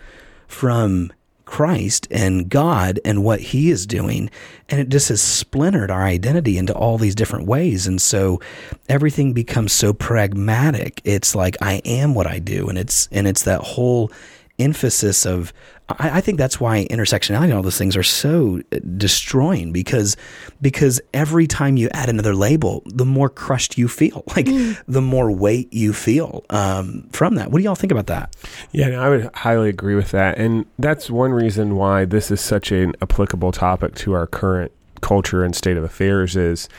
from 0.47 1.11
Christ 1.53 2.07
and 2.09 2.49
God 2.49 2.99
and 3.05 3.23
what 3.23 3.39
he 3.39 3.69
is 3.69 3.85
doing 3.85 4.31
and 4.69 4.81
it 4.81 4.89
just 4.89 5.09
has 5.09 5.21
splintered 5.21 5.91
our 5.91 6.01
identity 6.01 6.57
into 6.57 6.73
all 6.73 6.97
these 6.97 7.13
different 7.13 7.45
ways. 7.45 7.85
And 7.85 8.01
so 8.01 8.41
everything 8.89 9.33
becomes 9.33 9.71
so 9.71 9.93
pragmatic. 9.93 10.99
It's 11.03 11.35
like 11.35 11.55
I 11.61 11.75
am 11.85 12.15
what 12.15 12.25
I 12.25 12.39
do. 12.39 12.69
And 12.69 12.79
it's 12.79 13.07
and 13.11 13.27
it's 13.27 13.43
that 13.43 13.61
whole 13.61 14.11
emphasis 14.57 15.27
of 15.27 15.53
I, 15.89 16.17
I 16.17 16.21
think 16.21 16.37
that's 16.37 16.59
why 16.59 16.85
intersectionality 16.89 17.45
and 17.45 17.53
all 17.53 17.61
those 17.61 17.77
things 17.77 17.97
are 17.97 18.03
so 18.03 18.61
uh, 18.71 18.79
destroying 18.97 19.71
because 19.71 20.15
because 20.61 21.01
every 21.13 21.47
time 21.47 21.77
you 21.77 21.89
add 21.93 22.09
another 22.09 22.35
label, 22.35 22.83
the 22.85 23.05
more 23.05 23.29
crushed 23.29 23.77
you 23.77 23.87
feel, 23.87 24.23
like 24.35 24.47
the 24.87 25.01
more 25.01 25.31
weight 25.31 25.71
you 25.73 25.93
feel 25.93 26.43
um, 26.49 27.07
from 27.11 27.35
that. 27.35 27.51
What 27.51 27.59
do 27.59 27.63
y'all 27.63 27.75
think 27.75 27.91
about 27.91 28.07
that? 28.07 28.35
Yeah, 28.71 28.89
no, 28.89 29.01
I 29.01 29.09
would 29.09 29.29
highly 29.35 29.69
agree 29.69 29.95
with 29.95 30.11
that. 30.11 30.37
And 30.37 30.65
that's 30.79 31.09
one 31.09 31.31
reason 31.31 31.75
why 31.75 32.05
this 32.05 32.31
is 32.31 32.41
such 32.41 32.71
an 32.71 32.95
applicable 33.01 33.51
topic 33.51 33.95
to 33.95 34.13
our 34.13 34.27
current 34.27 34.71
culture 35.01 35.43
and 35.43 35.53
state 35.53 35.75
of 35.75 35.83
affairs 35.83 36.37
is 36.37 36.69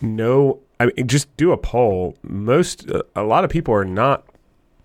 no 0.00 0.58
I 0.80 0.86
mean 0.86 1.06
just 1.06 1.34
do 1.36 1.52
a 1.52 1.56
poll. 1.56 2.16
Most 2.22 2.90
a 3.14 3.22
lot 3.22 3.44
of 3.44 3.50
people 3.50 3.72
are 3.74 3.84
not 3.84 4.24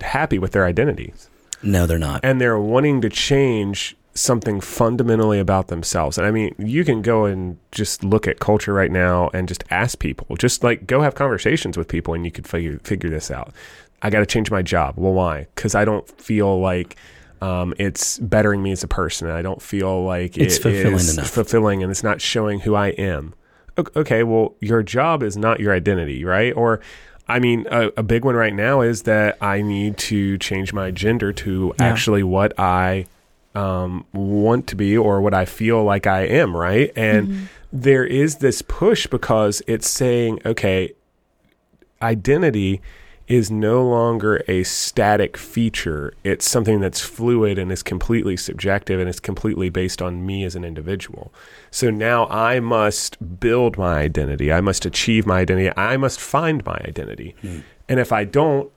happy 0.00 0.38
with 0.38 0.52
their 0.52 0.66
identities 0.66 1.28
No, 1.62 1.86
they're 1.86 1.98
not. 1.98 2.20
and 2.24 2.40
they're 2.40 2.58
wanting 2.58 3.00
to 3.00 3.08
change 3.08 3.96
something 4.14 4.60
fundamentally 4.62 5.38
about 5.38 5.68
themselves. 5.68 6.16
And 6.16 6.26
I 6.26 6.30
mean, 6.30 6.54
you 6.58 6.84
can 6.84 7.02
go 7.02 7.26
and 7.26 7.58
just 7.70 8.02
look 8.02 8.26
at 8.26 8.38
culture 8.40 8.72
right 8.72 8.90
now 8.90 9.28
and 9.34 9.46
just 9.46 9.62
ask 9.70 9.98
people, 9.98 10.36
just 10.36 10.64
like 10.64 10.86
go 10.86 11.02
have 11.02 11.14
conversations 11.14 11.76
with 11.76 11.86
people 11.88 12.14
and 12.14 12.24
you 12.24 12.30
could 12.32 12.46
figure 12.48 12.78
figure 12.82 13.10
this 13.10 13.30
out. 13.30 13.52
I 14.02 14.08
got 14.10 14.20
to 14.20 14.26
change 14.26 14.50
my 14.50 14.62
job. 14.62 14.94
Well, 14.96 15.12
why? 15.12 15.48
Cuz 15.54 15.74
I 15.74 15.84
don't 15.84 16.08
feel 16.20 16.60
like 16.60 16.96
um, 17.42 17.74
it's 17.78 18.18
bettering 18.18 18.62
me 18.62 18.72
as 18.72 18.82
a 18.82 18.88
person. 18.88 19.28
I 19.28 19.42
don't 19.42 19.60
feel 19.60 20.02
like 20.04 20.38
It's 20.38 20.56
it 20.56 20.62
fulfilling 20.62 20.94
is 20.94 21.18
enough. 21.18 21.28
fulfilling 21.30 21.82
and 21.82 21.90
it's 21.90 22.02
not 22.02 22.22
showing 22.22 22.60
who 22.60 22.74
I 22.74 22.88
am. 22.88 23.34
Okay, 23.94 24.22
well, 24.22 24.54
your 24.60 24.82
job 24.82 25.22
is 25.22 25.36
not 25.36 25.60
your 25.60 25.74
identity, 25.74 26.24
right? 26.24 26.54
Or 26.56 26.80
I 27.28 27.38
mean, 27.40 27.66
a, 27.70 27.90
a 27.96 28.02
big 28.02 28.24
one 28.24 28.36
right 28.36 28.54
now 28.54 28.82
is 28.82 29.02
that 29.02 29.36
I 29.40 29.60
need 29.62 29.96
to 29.98 30.38
change 30.38 30.72
my 30.72 30.90
gender 30.90 31.32
to 31.32 31.74
Yeah. 31.78 31.84
actually 31.86 32.22
what 32.22 32.58
I 32.58 33.06
um, 33.54 34.04
want 34.12 34.66
to 34.68 34.76
be 34.76 34.96
or 34.96 35.20
what 35.20 35.34
I 35.34 35.44
feel 35.44 35.82
like 35.82 36.06
I 36.06 36.22
am, 36.22 36.54
right? 36.56 36.92
And 36.94 37.48
there 37.72 38.04
is 38.04 38.36
this 38.36 38.62
push 38.62 39.06
because 39.06 39.62
it's 39.66 39.88
saying, 39.88 40.40
okay, 40.44 40.92
identity 42.00 42.80
is 43.28 43.50
no 43.50 43.86
longer 43.86 44.42
a 44.46 44.62
static 44.62 45.36
feature. 45.36 46.14
It's 46.22 46.48
something 46.48 46.80
that's 46.80 47.00
fluid 47.00 47.58
and 47.58 47.72
is 47.72 47.82
completely 47.82 48.36
subjective 48.36 49.00
and 49.00 49.08
is 49.08 49.20
completely 49.20 49.68
based 49.68 50.00
on 50.00 50.24
me 50.24 50.44
as 50.44 50.54
an 50.54 50.64
individual. 50.64 51.32
So 51.70 51.90
now 51.90 52.26
I 52.26 52.60
must 52.60 53.40
build 53.40 53.76
my 53.78 53.98
identity. 53.98 54.52
I 54.52 54.60
must 54.60 54.86
achieve 54.86 55.26
my 55.26 55.40
identity. 55.40 55.76
I 55.76 55.96
must 55.96 56.20
find 56.20 56.64
my 56.64 56.80
identity. 56.86 57.34
And 57.88 57.98
if 58.00 58.12
I 58.12 58.24
don't, 58.24 58.70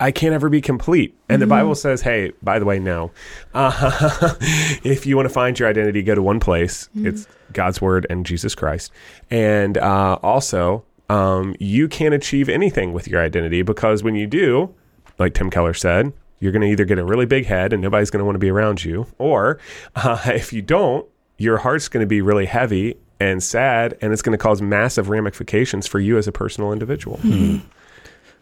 I 0.00 0.10
can't 0.10 0.34
ever 0.34 0.48
be 0.48 0.60
complete. 0.60 1.14
And 1.28 1.40
the 1.40 1.46
Bible 1.46 1.74
says, 1.76 2.02
hey, 2.02 2.32
by 2.42 2.58
the 2.58 2.64
way, 2.64 2.80
no. 2.80 3.12
Uh, 3.54 4.34
if 4.82 5.06
you 5.06 5.16
want 5.16 5.26
to 5.26 5.32
find 5.32 5.58
your 5.58 5.68
identity, 5.68 6.02
go 6.02 6.14
to 6.14 6.22
one 6.22 6.40
place. 6.40 6.88
It's 7.06 7.28
God's 7.52 7.80
Word 7.80 8.06
and 8.10 8.26
Jesus 8.26 8.54
Christ. 8.54 8.90
And 9.30 9.78
uh, 9.78 10.18
also, 10.22 10.84
um, 11.08 11.54
you 11.58 11.88
can't 11.88 12.14
achieve 12.14 12.48
anything 12.48 12.92
with 12.92 13.08
your 13.08 13.22
identity 13.22 13.62
because 13.62 14.02
when 14.02 14.14
you 14.14 14.26
do, 14.26 14.74
like 15.18 15.34
Tim 15.34 15.50
Keller 15.50 15.74
said, 15.74 16.12
you're 16.40 16.52
going 16.52 16.62
to 16.62 16.68
either 16.68 16.84
get 16.84 16.98
a 16.98 17.04
really 17.04 17.26
big 17.26 17.46
head 17.46 17.72
and 17.72 17.80
nobody's 17.80 18.10
going 18.10 18.18
to 18.18 18.24
want 18.24 18.34
to 18.34 18.40
be 18.40 18.50
around 18.50 18.84
you, 18.84 19.06
or 19.18 19.58
uh, 19.96 20.20
if 20.26 20.52
you 20.52 20.62
don't, 20.62 21.06
your 21.38 21.58
heart's 21.58 21.88
going 21.88 22.02
to 22.02 22.08
be 22.08 22.20
really 22.20 22.46
heavy 22.46 22.96
and 23.20 23.42
sad, 23.42 23.96
and 24.00 24.12
it's 24.12 24.22
going 24.22 24.36
to 24.36 24.42
cause 24.42 24.60
massive 24.60 25.08
ramifications 25.08 25.86
for 25.86 26.00
you 26.00 26.18
as 26.18 26.26
a 26.26 26.32
personal 26.32 26.72
individual. 26.72 27.20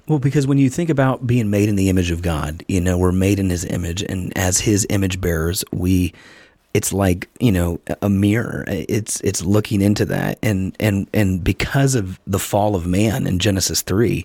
Well, 0.08 0.18
because 0.18 0.46
when 0.46 0.58
you 0.58 0.70
think 0.70 0.88
about 0.90 1.26
being 1.26 1.50
made 1.50 1.68
in 1.68 1.76
the 1.76 1.88
image 1.88 2.10
of 2.10 2.22
God, 2.22 2.64
you 2.66 2.80
know, 2.80 2.96
we're 2.98 3.12
made 3.12 3.38
in 3.38 3.50
his 3.50 3.64
image 3.64 4.02
and 4.02 4.36
as 4.36 4.58
his 4.58 4.86
image 4.90 5.20
bearers, 5.20 5.64
we 5.70 6.14
it's 6.72 6.92
like, 6.92 7.28
you 7.40 7.52
know, 7.52 7.80
a 8.00 8.08
mirror. 8.08 8.64
It's 8.68 9.20
it's 9.22 9.42
looking 9.42 9.82
into 9.82 10.04
that 10.06 10.38
and 10.42 10.76
and 10.78 11.08
and 11.12 11.42
because 11.42 11.94
of 11.94 12.20
the 12.26 12.38
fall 12.38 12.76
of 12.76 12.86
man 12.86 13.26
in 13.26 13.38
Genesis 13.38 13.82
3, 13.82 14.24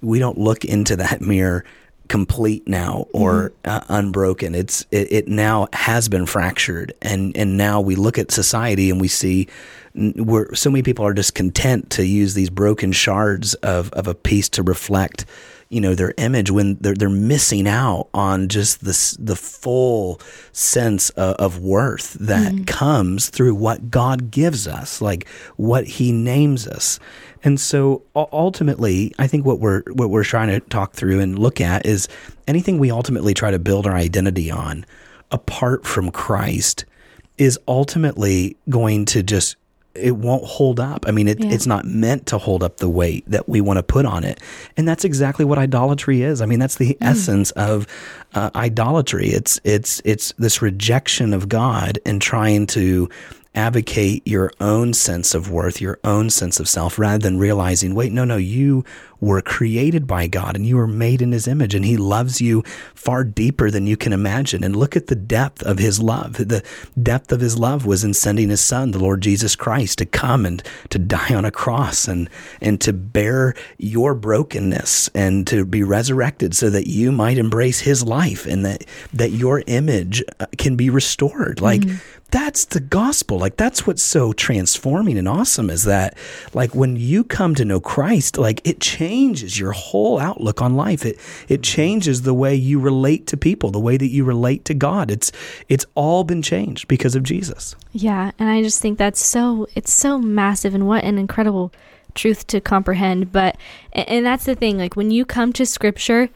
we 0.00 0.18
don't 0.18 0.38
look 0.38 0.64
into 0.64 0.96
that 0.96 1.20
mirror 1.20 1.64
complete 2.12 2.68
now 2.68 3.06
or 3.14 3.52
uh, 3.64 3.80
unbroken. 3.88 4.54
It's 4.54 4.84
it, 4.90 5.10
it 5.10 5.28
now 5.28 5.68
has 5.72 6.10
been 6.10 6.26
fractured, 6.26 6.92
and 7.00 7.34
and 7.36 7.56
now 7.56 7.80
we 7.80 7.94
look 7.94 8.18
at 8.18 8.30
society 8.30 8.90
and 8.90 9.00
we 9.00 9.08
see 9.08 9.48
where 9.94 10.54
so 10.54 10.70
many 10.70 10.82
people 10.82 11.06
are 11.06 11.14
just 11.14 11.34
content 11.34 11.88
to 11.90 12.06
use 12.06 12.34
these 12.34 12.50
broken 12.50 12.92
shards 12.92 13.54
of 13.54 13.90
of 13.94 14.08
a 14.08 14.14
piece 14.14 14.50
to 14.50 14.62
reflect. 14.62 15.24
You 15.72 15.80
know 15.80 15.94
their 15.94 16.14
image 16.18 16.50
when 16.50 16.76
they're 16.80 16.94
they're 16.94 17.08
missing 17.08 17.66
out 17.66 18.08
on 18.12 18.48
just 18.48 18.84
this 18.84 19.12
the 19.18 19.36
full 19.36 20.20
sense 20.52 21.10
of, 21.10 21.34
of 21.36 21.58
worth 21.60 22.12
that 22.20 22.52
mm-hmm. 22.52 22.64
comes 22.64 23.30
through 23.30 23.54
what 23.54 23.90
God 23.90 24.30
gives 24.30 24.68
us, 24.68 25.00
like 25.00 25.26
what 25.56 25.86
He 25.86 26.12
names 26.12 26.68
us. 26.68 27.00
And 27.44 27.58
so 27.58 28.02
ultimately, 28.14 29.12
I 29.18 29.26
think 29.26 29.44
what 29.44 29.60
we're 29.60 29.82
what 29.92 30.10
we're 30.10 30.24
trying 30.24 30.48
to 30.48 30.60
talk 30.60 30.92
through 30.92 31.20
and 31.20 31.38
look 31.38 31.60
at 31.60 31.86
is 31.86 32.06
anything 32.46 32.78
we 32.78 32.90
ultimately 32.90 33.34
try 33.34 33.50
to 33.50 33.58
build 33.58 33.86
our 33.86 33.94
identity 33.94 34.50
on 34.50 34.84
apart 35.32 35.86
from 35.86 36.10
Christ 36.10 36.84
is 37.38 37.58
ultimately 37.66 38.56
going 38.68 39.06
to 39.06 39.22
just 39.22 39.56
it 39.94 40.16
won't 40.16 40.44
hold 40.44 40.80
up. 40.80 41.04
I 41.06 41.10
mean, 41.10 41.28
it, 41.28 41.38
Yeah. 41.40 41.50
it's 41.52 41.66
not 41.66 41.84
meant 41.84 42.26
to 42.26 42.38
hold 42.38 42.62
up 42.62 42.78
the 42.78 42.88
weight 42.88 43.24
that 43.26 43.48
we 43.48 43.60
want 43.60 43.76
to 43.78 43.82
put 43.82 44.06
on 44.06 44.24
it, 44.24 44.40
and 44.76 44.88
that's 44.88 45.04
exactly 45.04 45.44
what 45.44 45.58
idolatry 45.58 46.22
is. 46.22 46.40
I 46.40 46.46
mean, 46.46 46.58
that's 46.58 46.76
the 46.76 46.96
essence 47.00 47.50
of 47.52 47.86
uh, 48.34 48.50
idolatry. 48.54 49.28
It's 49.28 49.60
it's 49.64 50.00
it's 50.04 50.32
this 50.38 50.62
rejection 50.62 51.34
of 51.34 51.48
God 51.48 51.98
and 52.06 52.20
trying 52.22 52.66
to 52.68 53.08
advocate 53.54 54.26
your 54.26 54.50
own 54.60 54.94
sense 54.94 55.34
of 55.34 55.50
worth, 55.50 55.80
your 55.80 55.98
own 56.04 56.30
sense 56.30 56.58
of 56.58 56.68
self, 56.68 56.98
rather 56.98 57.18
than 57.18 57.38
realizing, 57.38 57.94
wait, 57.94 58.12
no, 58.12 58.24
no, 58.24 58.36
you 58.36 58.84
were 59.20 59.40
created 59.40 60.04
by 60.04 60.26
God 60.26 60.56
and 60.56 60.66
you 60.66 60.76
were 60.76 60.86
made 60.86 61.22
in 61.22 61.30
His 61.30 61.46
image, 61.46 61.74
and 61.74 61.84
He 61.84 61.96
loves 61.96 62.40
you 62.40 62.62
far 62.94 63.22
deeper 63.22 63.70
than 63.70 63.86
you 63.86 63.96
can 63.96 64.12
imagine. 64.12 64.64
And 64.64 64.74
look 64.74 64.96
at 64.96 65.06
the 65.06 65.14
depth 65.14 65.62
of 65.62 65.78
His 65.78 66.02
love. 66.02 66.34
The 66.34 66.64
depth 67.00 67.30
of 67.30 67.40
His 67.40 67.56
love 67.58 67.86
was 67.86 68.02
in 68.02 68.14
sending 68.14 68.48
His 68.48 68.60
Son, 68.60 68.90
the 68.90 68.98
Lord 68.98 69.20
Jesus 69.20 69.54
Christ, 69.54 69.98
to 69.98 70.06
come 70.06 70.44
and 70.44 70.62
to 70.88 70.98
die 70.98 71.34
on 71.34 71.44
a 71.44 71.52
cross 71.52 72.08
and 72.08 72.28
and 72.60 72.80
to 72.80 72.92
bear 72.92 73.54
your 73.78 74.14
brokenness 74.14 75.08
and 75.14 75.46
to 75.46 75.64
be 75.64 75.84
resurrected, 75.84 76.56
so 76.56 76.68
that 76.70 76.88
you 76.88 77.12
might 77.12 77.38
embrace 77.38 77.80
His 77.80 78.02
life 78.02 78.44
and 78.44 78.64
that 78.64 78.84
that 79.12 79.30
your 79.30 79.62
image 79.68 80.24
uh, 80.40 80.46
can 80.58 80.74
be 80.74 80.90
restored. 80.90 81.60
Like 81.60 81.84
that's 82.32 82.64
the 82.64 82.80
gospel. 82.80 83.38
Like 83.38 83.56
that's 83.56 83.86
what's 83.86 84.02
so 84.02 84.32
transforming 84.32 85.18
and 85.18 85.28
awesome 85.28 85.70
is 85.70 85.84
that 85.84 86.16
like 86.54 86.74
when 86.74 86.96
you 86.96 87.22
come 87.22 87.54
to 87.54 87.64
know 87.64 87.78
Christ, 87.78 88.38
like 88.38 88.66
it 88.66 88.80
changes 88.80 89.60
your 89.60 89.72
whole 89.72 90.18
outlook 90.18 90.60
on 90.60 90.74
life. 90.74 91.04
It 91.04 91.20
it 91.48 91.62
changes 91.62 92.22
the 92.22 92.34
way 92.34 92.54
you 92.54 92.80
relate 92.80 93.26
to 93.28 93.36
people, 93.36 93.70
the 93.70 93.78
way 93.78 93.98
that 93.98 94.08
you 94.08 94.24
relate 94.24 94.64
to 94.64 94.74
God. 94.74 95.10
It's 95.10 95.30
it's 95.68 95.84
all 95.94 96.24
been 96.24 96.42
changed 96.42 96.88
because 96.88 97.14
of 97.14 97.22
Jesus. 97.22 97.76
Yeah, 97.92 98.32
and 98.38 98.48
I 98.48 98.62
just 98.62 98.80
think 98.80 98.98
that's 98.98 99.24
so 99.24 99.68
it's 99.74 99.92
so 99.92 100.18
massive 100.18 100.74
and 100.74 100.88
what 100.88 101.04
an 101.04 101.18
incredible 101.18 101.70
truth 102.14 102.46
to 102.48 102.60
comprehend. 102.60 103.30
But 103.30 103.58
and 103.92 104.24
that's 104.24 104.46
the 104.46 104.54
thing, 104.54 104.78
like 104.78 104.96
when 104.96 105.10
you 105.10 105.26
come 105.26 105.52
to 105.52 105.66
Scripture, 105.66 106.30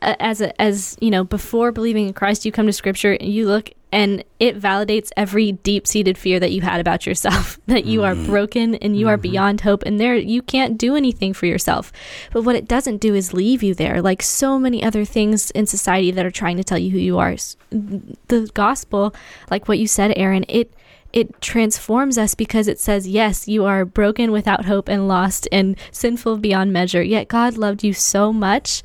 as 0.00 0.40
a, 0.40 0.58
as 0.60 0.96
you 1.00 1.10
know, 1.10 1.24
before 1.24 1.70
believing 1.70 2.08
in 2.08 2.14
Christ, 2.14 2.46
you 2.46 2.52
come 2.52 2.66
to 2.66 2.72
Scripture 2.72 3.12
and 3.12 3.30
you 3.30 3.46
look, 3.46 3.70
and 3.90 4.22
it 4.38 4.60
validates 4.60 5.10
every 5.16 5.52
deep 5.52 5.86
seated 5.86 6.18
fear 6.18 6.38
that 6.40 6.52
you 6.52 6.60
had 6.60 6.80
about 6.80 7.06
yourself, 7.06 7.58
that 7.66 7.86
you 7.86 8.04
are 8.04 8.14
mm-hmm. 8.14 8.26
broken 8.26 8.74
and 8.76 8.96
you 8.96 9.08
are 9.08 9.16
mm-hmm. 9.16 9.30
beyond 9.32 9.60
hope, 9.62 9.82
and 9.84 9.98
there 9.98 10.16
you 10.16 10.42
can't 10.42 10.78
do 10.78 10.96
anything 10.96 11.32
for 11.32 11.46
yourself. 11.46 11.92
But 12.32 12.42
what 12.42 12.56
it 12.56 12.68
doesn't 12.68 12.98
do 12.98 13.14
is 13.14 13.32
leave 13.32 13.62
you 13.62 13.74
there, 13.74 14.02
like 14.02 14.22
so 14.22 14.58
many 14.58 14.82
other 14.82 15.04
things 15.04 15.50
in 15.52 15.66
society 15.66 16.10
that 16.10 16.26
are 16.26 16.30
trying 16.30 16.56
to 16.58 16.64
tell 16.64 16.78
you 16.78 16.90
who 16.90 16.98
you 16.98 17.18
are. 17.18 17.36
The 17.70 18.50
gospel, 18.54 19.14
like 19.50 19.68
what 19.68 19.78
you 19.78 19.86
said, 19.86 20.12
Aaron, 20.16 20.44
it 20.48 20.72
it 21.12 21.40
transforms 21.40 22.18
us 22.18 22.34
because 22.34 22.68
it 22.68 22.78
says, 22.78 23.08
Yes, 23.08 23.48
you 23.48 23.64
are 23.64 23.84
broken 23.84 24.30
without 24.30 24.66
hope 24.66 24.88
and 24.88 25.08
lost 25.08 25.48
and 25.50 25.76
sinful 25.90 26.38
beyond 26.38 26.72
measure. 26.72 27.02
Yet 27.02 27.28
God 27.28 27.56
loved 27.56 27.82
you 27.82 27.94
so 27.94 28.32
much 28.32 28.82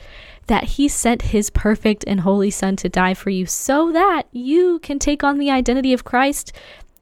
that 0.48 0.64
he 0.64 0.88
sent 0.88 1.24
his 1.24 1.50
perfect 1.50 2.04
and 2.08 2.22
holy 2.22 2.52
Son 2.52 2.76
to 2.78 2.90
die 2.90 3.14
for 3.14 3.30
you 3.30 3.46
so 3.46 3.92
that 3.92 4.24
you 4.32 4.80
can 4.80 5.00
take 5.00 5.24
on 5.24 5.38
the 5.38 5.50
identity 5.50 5.94
of 5.94 6.04
Christ 6.04 6.52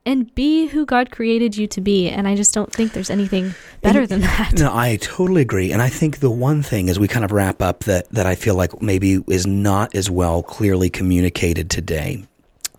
and 0.06 0.34
be 0.34 0.68
who 0.68 0.86
God 0.86 1.12
created 1.12 1.56
you 1.56 1.68
to 1.68 1.82
be. 1.82 2.10
And 2.10 2.28
I 2.28 2.36
just 2.36 2.54
don't 2.54 2.72
think 2.72 2.94
there's 2.94 3.10
anything 3.10 3.54
better 3.82 4.08
than 4.08 4.22
that. 4.22 4.54
No, 4.58 4.76
I 4.76 4.98
totally 4.98 5.42
agree. 5.42 5.72
And 5.72 5.82
I 5.82 5.90
think 5.90 6.20
the 6.20 6.32
one 6.32 6.64
thing 6.64 6.90
as 6.90 7.00
we 7.00 7.08
kind 7.08 7.24
of 7.24 7.32
wrap 7.32 7.62
up 7.62 7.82
that, 7.82 8.10
that 8.10 8.26
I 8.26 8.36
feel 8.36 8.56
like 8.56 8.82
maybe 8.82 9.24
is 9.28 9.46
not 9.46 9.94
as 9.96 10.10
well 10.10 10.42
clearly 10.42 10.90
communicated 10.90 11.70
today 11.70 12.26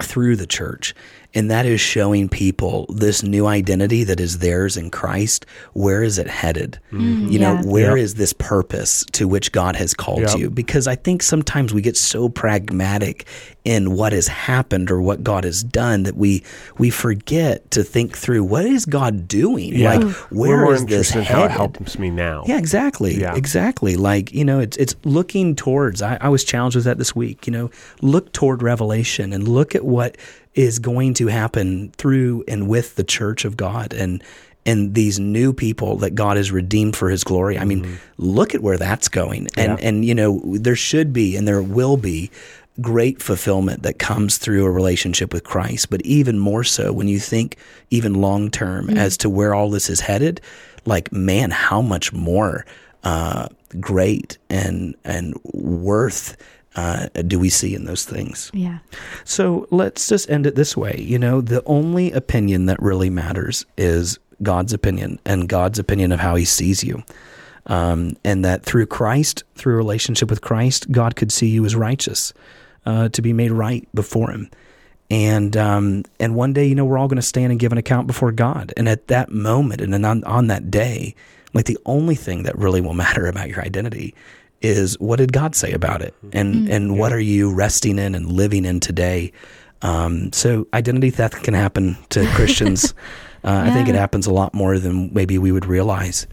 through 0.01 0.37
the 0.37 0.47
church, 0.47 0.95
and 1.35 1.51
that 1.51 1.67
is 1.67 1.81
showing 1.81 2.29
people 2.29 2.87
this 2.89 3.23
new 3.23 3.47
identity 3.47 4.05
that 4.05 4.21
is 4.21 4.39
theirs 4.39 4.77
in 4.77 4.91
Christ. 4.91 5.47
Where 5.73 6.03
is 6.03 6.19
it 6.19 6.27
headed? 6.27 6.79
Mm-hmm. 6.93 7.27
Mm, 7.27 7.33
you 7.33 7.39
know, 7.39 7.55
yeah. 7.55 7.63
where 7.63 7.97
is 7.97 8.13
Yep. 8.13 8.19
this 8.19 8.33
purpose 8.35 9.05
to 9.13 9.27
which 9.27 9.53
God 9.53 9.77
has 9.77 9.95
called 9.95 10.21
Yep. 10.21 10.39
you? 10.39 10.51
Because 10.51 10.87
I 10.87 10.95
think 10.95 11.23
sometimes 11.23 11.73
we 11.73 11.81
get 11.83 11.97
so 11.97 12.29
pragmatic 12.29 13.27
in 13.65 13.93
what 13.93 14.13
has 14.13 14.27
happened 14.29 14.91
or 14.91 15.01
what 15.01 15.23
God 15.23 15.45
has 15.45 15.63
done 15.63 16.03
that 16.03 16.17
we 16.17 16.43
we 16.79 16.91
forget 16.91 17.71
to 17.71 17.83
think 17.85 18.17
through 18.17 18.45
what 18.45 18.67
is 18.67 18.85
God 18.85 19.29
doing? 19.29 19.75
Yeah. 19.75 19.95
Like 19.95 20.01
mm. 20.01 20.27
We're 20.31 20.63
more 20.65 20.75
is 20.75 20.85
this 20.87 21.15
interested 21.15 21.19
in 21.21 21.25
how 21.25 21.45
it 21.45 21.51
helps 21.51 21.99
me 21.99 22.11
now. 22.11 22.45
Yeah, 22.47 22.59
exactly. 22.59 23.21
Yeah. 23.21 23.35
Exactly. 23.37 23.97
Like, 23.97 24.33
you 24.33 24.45
know, 24.45 24.59
it's 24.61 24.77
it's 24.77 24.95
looking 25.05 25.55
towards 25.55 26.03
I, 26.03 26.19
I 26.21 26.29
was 26.29 26.45
challenged 26.45 26.77
with 26.77 26.85
that 26.85 26.99
this 26.99 27.15
week, 27.15 27.47
you 27.47 27.53
know, 27.53 27.71
look 28.01 28.33
toward 28.33 28.63
Revelation 28.63 29.33
and 29.33 29.47
look 29.47 29.75
at 29.75 29.85
what 29.85 30.17
is 30.55 30.79
going 30.79 31.15
to 31.15 31.29
happen 31.29 31.91
through 31.97 32.45
and 32.47 32.69
with 32.69 32.97
the 32.97 33.05
church 33.05 33.45
of 33.45 33.57
God 33.57 33.93
and 33.93 34.23
and 34.65 34.95
these 34.95 35.19
new 35.19 35.53
people 35.53 35.97
that 35.97 36.15
God 36.15 36.37
has 36.37 36.53
redeemed 36.53 36.95
for 36.95 37.11
his 37.11 37.25
glory. 37.25 37.59
I 37.59 37.65
mean, 37.65 37.99
look 38.17 38.55
at 38.55 38.63
where 38.63 38.79
that's 38.79 39.09
going. 39.09 39.49
And 39.57 39.79
Yeah. 39.79 39.89
and 39.89 40.05
you 40.05 40.15
know, 40.15 40.41
there 40.45 40.77
should 40.77 41.13
be 41.13 41.37
and 41.37 41.49
there 41.49 41.63
will 41.63 41.97
be 41.97 42.31
great 42.81 43.21
fulfillment 43.21 43.83
that 43.83 43.99
comes 43.99 44.39
through 44.39 44.65
a 44.65 44.71
relationship 44.71 45.33
with 45.33 45.45
Christ, 45.45 45.91
but 45.91 46.01
even 46.03 46.39
more 46.39 46.65
so 46.65 46.93
when 46.93 47.09
you 47.09 47.19
think 47.19 47.57
even 47.91 48.15
long 48.15 48.51
term 48.51 48.89
as 48.91 49.17
to 49.19 49.29
where 49.29 49.55
all 49.55 49.69
this 49.69 49.91
is 49.91 50.01
headed, 50.01 50.41
like 50.87 51.13
man, 51.13 51.51
how 51.51 51.83
much 51.83 52.13
more 52.13 52.65
uh, 53.05 53.49
great 53.81 54.39
and 54.49 54.95
and 55.05 55.35
worth 55.53 56.37
uh, 56.75 57.09
do 57.27 57.39
we 57.39 57.49
see 57.49 57.75
in 57.75 57.85
those 57.85 58.05
things? 58.05 58.51
Yeah. 58.55 58.79
So 59.25 59.67
let's 59.71 60.09
just 60.09 60.31
end 60.31 60.47
it 60.47 60.55
this 60.55 60.77
way. 60.77 60.97
You 60.99 61.19
know, 61.19 61.41
the 61.41 61.63
only 61.65 62.13
opinion 62.13 62.67
that 62.67 62.81
really 62.81 63.11
matters 63.11 63.67
is 63.77 64.19
God's 64.43 64.73
opinion 64.73 65.19
and 65.25 65.49
God's 65.49 65.79
opinion 65.79 66.13
of 66.13 66.21
how 66.21 66.35
he 66.35 66.45
sees 66.45 66.83
you. 66.83 67.03
Um, 67.67 68.17
and 68.25 68.45
that 68.45 68.65
through 68.65 68.87
Christ, 68.87 69.45
through 69.55 69.77
relationship 69.77 70.29
with 70.29 70.41
Christ, 70.41 70.91
God 70.91 71.15
could 71.15 71.31
see 71.31 71.47
you 71.47 71.65
as 71.65 71.77
righteous, 71.77 72.33
uh, 72.85 73.09
to 73.11 73.23
be 73.23 73.33
made 73.33 73.53
right 73.53 73.87
before 73.95 74.33
him. 74.33 74.51
And 75.11 75.57
um, 75.57 76.05
and 76.19 76.35
one 76.35 76.55
day, 76.55 76.65
you 76.67 76.75
know, 76.75 76.85
we're 76.85 76.99
all 76.99 77.07
going 77.07 77.17
to 77.17 77.23
stand 77.23 77.53
and 77.53 77.61
give 77.61 77.71
an 77.71 77.79
account 77.79 78.07
before 78.07 78.33
God. 78.33 78.73
And 78.77 78.89
at 78.89 79.09
that 79.09 79.31
moment, 79.31 79.81
and 79.81 79.95
on, 80.05 80.25
on 80.25 80.47
that 80.49 80.71
day, 80.71 81.15
like 81.53 81.67
the 81.67 81.79
only 81.85 82.15
thing 82.15 82.45
that 82.45 82.59
really 82.59 82.81
will 82.81 82.95
matter 83.05 83.27
about 83.27 83.49
your 83.49 83.61
identity 83.61 84.15
is 84.63 84.99
what 85.01 85.17
did 85.17 85.33
God 85.33 85.55
say 85.55 85.73
about 85.73 86.03
it, 86.03 86.15
and 86.33 86.69
and 86.69 86.99
what 86.99 87.13
are 87.13 87.21
you 87.21 87.53
resting 87.53 87.99
in 87.99 88.15
and 88.15 88.31
living 88.31 88.65
in 88.65 88.81
today. 88.81 89.33
Um, 89.83 90.33
so 90.33 90.67
identity 90.73 91.11
theft 91.11 91.43
can 91.43 91.55
happen 91.55 91.97
to 92.11 92.25
Christians. 92.35 92.95
uh, 93.45 93.65
I 93.67 93.71
think 93.71 93.89
it 93.89 93.97
happens 93.97 94.27
a 94.27 94.33
lot 94.33 94.55
more 94.55 94.79
than 94.79 95.13
maybe 95.13 95.39
we 95.39 95.51
would 95.51 95.67
realize. 95.67 96.27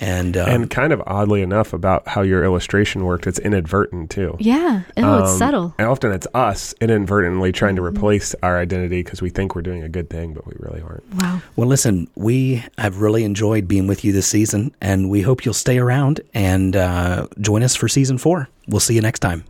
And, 0.00 0.36
um, 0.36 0.48
and 0.48 0.70
kind 0.70 0.92
of 0.92 1.02
oddly 1.06 1.42
enough 1.42 1.72
about 1.72 2.08
how 2.08 2.22
your 2.22 2.42
illustration 2.42 3.04
worked, 3.04 3.26
it's 3.26 3.38
inadvertent 3.38 4.10
too. 4.10 4.36
Yeah. 4.40 4.82
Oh, 4.96 5.20
it's 5.22 5.32
Um, 5.32 5.38
subtle. 5.38 5.74
And 5.78 5.86
often 5.86 6.10
it's 6.12 6.26
us 6.34 6.74
inadvertently 6.80 7.52
trying 7.52 7.76
Mm-hmm. 7.76 7.84
to 7.84 7.98
replace 7.98 8.34
our 8.42 8.58
identity 8.58 9.02
because 9.02 9.20
we 9.22 9.30
think 9.30 9.54
we're 9.54 9.62
doing 9.62 9.82
a 9.82 9.88
good 9.88 10.08
thing, 10.10 10.32
but 10.34 10.46
we 10.46 10.54
really 10.58 10.80
aren't. 10.80 11.04
Wow. 11.22 11.40
Well, 11.56 11.68
listen, 11.68 12.08
we 12.16 12.64
have 12.78 13.00
really 13.00 13.24
enjoyed 13.24 13.68
being 13.68 13.86
with 13.86 14.04
you 14.04 14.12
this 14.12 14.26
season, 14.26 14.74
and 14.80 15.08
we 15.10 15.20
hope 15.22 15.44
you'll 15.44 15.54
stay 15.54 15.78
around 15.78 16.20
and 16.34 16.74
uh, 16.74 17.26
join 17.40 17.62
us 17.62 17.76
for 17.76 17.86
season 17.88 18.18
four. 18.18 18.48
We'll 18.68 18.80
see 18.80 18.94
you 18.94 19.00
next 19.02 19.20
time. 19.20 19.44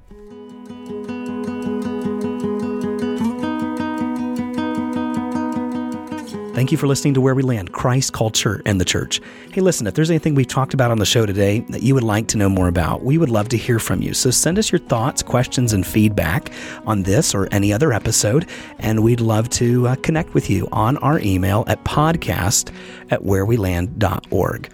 Thank 6.61 6.73
you 6.73 6.77
for 6.77 6.89
listening 6.89 7.15
to 7.15 7.23
Where 7.23 7.35
We 7.35 7.43
Land, 7.43 7.73
Christ, 7.73 8.13
Culture, 8.13 8.61
and 8.67 8.79
the 8.79 8.85
Church. 8.85 9.19
Hey, 9.51 9.63
listen, 9.63 9.87
if 9.87 9.95
there's 9.95 10.11
anything 10.11 10.35
we've 10.35 10.47
talked 10.47 10.75
about 10.75 10.91
on 10.91 10.99
the 10.99 11.07
show 11.07 11.25
today 11.25 11.61
that 11.71 11.83
you 11.83 11.95
would 11.95 12.05
like 12.05 12.27
to 12.27 12.37
know 12.37 12.51
more 12.51 12.69
about, 12.69 13.03
we 13.03 13.17
would 13.17 13.31
love 13.31 13.49
to 13.49 13.57
hear 13.57 13.79
from 13.79 14.03
you. 14.03 14.13
So 14.13 14.31
send 14.31 14.59
us 14.59 14.71
your 14.71 14.79
thoughts, 14.79 15.23
questions, 15.23 15.73
and 15.73 15.87
feedback 15.87 16.53
on 16.85 17.05
this 17.05 17.35
or 17.35 17.49
any 17.51 17.73
other 17.73 17.95
episode, 17.95 18.47
and 18.79 19.03
we'd 19.03 19.23
love 19.23 19.49
to 19.53 19.89
uh, 19.89 19.95
connect 20.03 20.35
with 20.35 20.51
you 20.51 20.69
on 20.71 20.99
our 20.99 21.19
email 21.21 21.65
at 21.67 21.83
podcast 21.85 22.75
at 23.11 23.23
whereweland.org. 23.23 24.71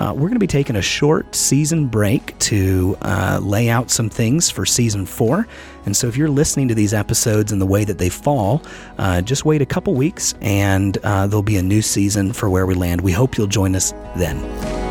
Uh, 0.00 0.12
we're 0.14 0.28
going 0.28 0.32
to 0.32 0.38
be 0.38 0.46
taking 0.46 0.76
a 0.76 0.82
short 0.82 1.34
season 1.34 1.86
break 1.86 2.38
to 2.38 2.96
uh, 3.02 3.38
lay 3.42 3.68
out 3.68 3.90
some 3.90 4.08
things 4.08 4.50
for 4.50 4.64
season 4.64 5.04
four. 5.04 5.46
And 5.84 5.96
so, 5.96 6.08
if 6.08 6.16
you're 6.16 6.28
listening 6.28 6.68
to 6.68 6.74
these 6.74 6.94
episodes 6.94 7.52
in 7.52 7.58
the 7.58 7.66
way 7.66 7.84
that 7.84 7.98
they 7.98 8.08
fall, 8.08 8.62
uh, 8.98 9.22
just 9.22 9.44
wait 9.44 9.62
a 9.62 9.66
couple 9.66 9.94
weeks 9.94 10.34
and 10.40 10.98
uh, 10.98 11.26
there'll 11.26 11.42
be 11.42 11.56
a 11.56 11.62
new 11.62 11.82
season 11.82 12.32
for 12.32 12.50
Where 12.50 12.66
We 12.66 12.74
Land. 12.74 13.00
We 13.00 13.12
hope 13.12 13.36
you'll 13.36 13.46
join 13.46 13.74
us 13.74 13.92
then. 14.16 14.89